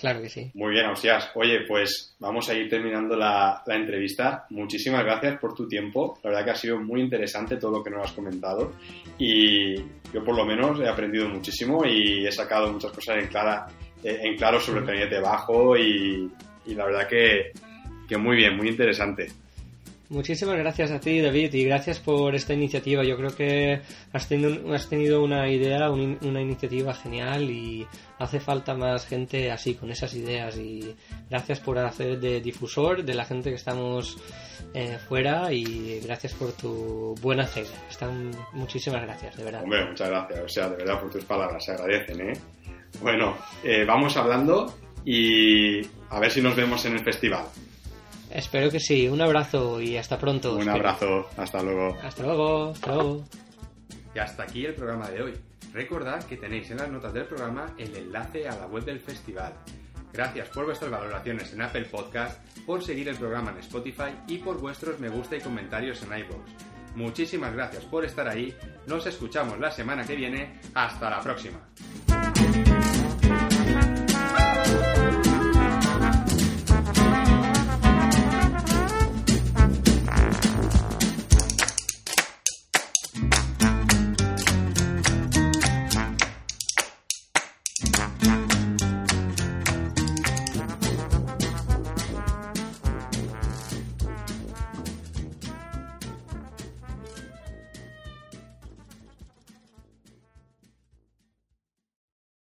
Claro 0.02 0.20
que 0.20 0.28
sí. 0.28 0.50
Muy 0.54 0.72
bien, 0.72 0.86
Ausias. 0.86 1.30
Oye, 1.36 1.60
pues 1.60 2.16
vamos 2.18 2.48
a 2.48 2.54
ir 2.54 2.68
terminando 2.68 3.14
la, 3.14 3.62
entrevista. 3.68 4.46
Muchísimas 4.50 5.04
gracias 5.04 5.38
por 5.38 5.54
tu 5.54 5.68
tiempo. 5.68 6.18
La 6.24 6.30
verdad 6.30 6.44
que 6.44 6.50
ha 6.50 6.56
sido 6.56 6.80
muy 6.80 7.02
interesante 7.02 7.56
todo 7.56 7.78
lo 7.78 7.84
que 7.84 7.90
nos 7.90 8.06
has 8.06 8.12
comentado. 8.12 8.72
Y 9.16 9.76
yo 10.12 10.24
por 10.24 10.34
lo 10.34 10.44
menos 10.44 10.80
he 10.80 10.88
aprendido 10.88 11.28
muchísimo 11.28 11.84
y 11.86 12.26
he 12.26 12.32
sacado 12.32 12.72
muchas 12.72 12.90
cosas 12.90 13.18
en, 13.18 13.28
clara, 13.28 13.68
eh, 14.02 14.18
en 14.24 14.36
claro 14.36 14.58
sobre 14.58 14.80
el 14.80 14.86
planeta 14.86 15.20
bajo 15.20 15.76
y, 15.76 16.28
la 16.66 16.84
verdad 16.84 17.06
que, 17.06 17.52
que 18.08 18.16
muy 18.16 18.34
bien, 18.34 18.56
muy 18.56 18.70
interesante. 18.70 19.28
Muchísimas 20.12 20.58
gracias 20.58 20.90
a 20.90 21.00
ti, 21.00 21.22
David, 21.22 21.54
y 21.54 21.64
gracias 21.64 21.98
por 21.98 22.34
esta 22.34 22.52
iniciativa. 22.52 23.02
Yo 23.02 23.16
creo 23.16 23.34
que 23.34 23.80
has 24.12 24.28
tenido, 24.28 24.74
has 24.74 24.86
tenido 24.86 25.24
una 25.24 25.48
idea, 25.48 25.90
una 25.90 26.42
iniciativa 26.42 26.92
genial 26.92 27.48
y 27.48 27.86
hace 28.18 28.38
falta 28.38 28.74
más 28.74 29.06
gente 29.06 29.50
así, 29.50 29.74
con 29.74 29.90
esas 29.90 30.12
ideas. 30.12 30.58
Y 30.58 30.94
gracias 31.30 31.60
por 31.60 31.78
hacer 31.78 32.20
de 32.20 32.42
difusor 32.42 33.02
de 33.02 33.14
la 33.14 33.24
gente 33.24 33.48
que 33.48 33.56
estamos 33.56 34.18
eh, 34.74 34.98
fuera 35.08 35.50
y 35.50 36.00
gracias 36.04 36.34
por 36.34 36.52
tu 36.52 37.14
buena 37.22 37.46
fe. 37.46 37.64
Están, 37.88 38.32
muchísimas 38.52 39.00
gracias, 39.00 39.34
de 39.38 39.44
verdad. 39.44 39.62
Hombre, 39.62 39.86
muchas 39.86 40.10
gracias. 40.10 40.40
O 40.40 40.48
sea, 40.48 40.68
de 40.68 40.76
verdad 40.76 41.00
por 41.00 41.10
tus 41.10 41.24
palabras, 41.24 41.64
se 41.64 41.72
agradecen, 41.72 42.20
¿eh? 42.20 42.32
Bueno, 43.00 43.38
eh, 43.64 43.86
vamos 43.86 44.14
hablando 44.18 44.74
y 45.06 45.80
a 46.10 46.20
ver 46.20 46.30
si 46.30 46.42
nos 46.42 46.54
vemos 46.54 46.84
en 46.84 46.98
el 46.98 47.02
festival. 47.02 47.46
Espero 48.34 48.70
que 48.70 48.80
sí. 48.80 49.08
Un 49.08 49.20
abrazo 49.20 49.80
y 49.80 49.96
hasta 49.96 50.18
pronto. 50.18 50.52
Un 50.54 50.60
espero. 50.60 50.76
abrazo. 50.76 51.28
Hasta 51.36 51.62
luego. 51.62 51.96
Hasta 52.02 52.22
luego. 52.22 52.70
Hasta 52.70 52.94
luego. 52.94 53.24
Y 54.14 54.18
hasta 54.18 54.42
aquí 54.44 54.64
el 54.64 54.74
programa 54.74 55.08
de 55.08 55.22
hoy. 55.22 55.32
Recordad 55.72 56.22
que 56.24 56.36
tenéis 56.36 56.70
en 56.70 56.78
las 56.78 56.90
notas 56.90 57.12
del 57.14 57.24
programa 57.24 57.74
el 57.78 57.94
enlace 57.96 58.46
a 58.48 58.56
la 58.56 58.66
web 58.66 58.84
del 58.84 59.00
festival. 59.00 59.52
Gracias 60.12 60.48
por 60.50 60.66
vuestras 60.66 60.90
valoraciones 60.90 61.52
en 61.54 61.62
Apple 61.62 61.86
Podcast, 61.86 62.38
por 62.66 62.82
seguir 62.84 63.08
el 63.08 63.16
programa 63.16 63.50
en 63.52 63.58
Spotify 63.58 64.12
y 64.28 64.36
por 64.38 64.60
vuestros 64.60 65.00
me 65.00 65.08
gusta 65.08 65.36
y 65.36 65.40
comentarios 65.40 66.02
en 66.02 66.18
iVoox. 66.18 66.50
Muchísimas 66.94 67.54
gracias 67.54 67.84
por 67.86 68.04
estar 68.04 68.28
ahí. 68.28 68.54
Nos 68.86 69.06
escuchamos 69.06 69.58
la 69.58 69.70
semana 69.70 70.04
que 70.04 70.14
viene. 70.14 70.60
Hasta 70.74 71.08
la 71.08 71.20
próxima. 71.20 71.58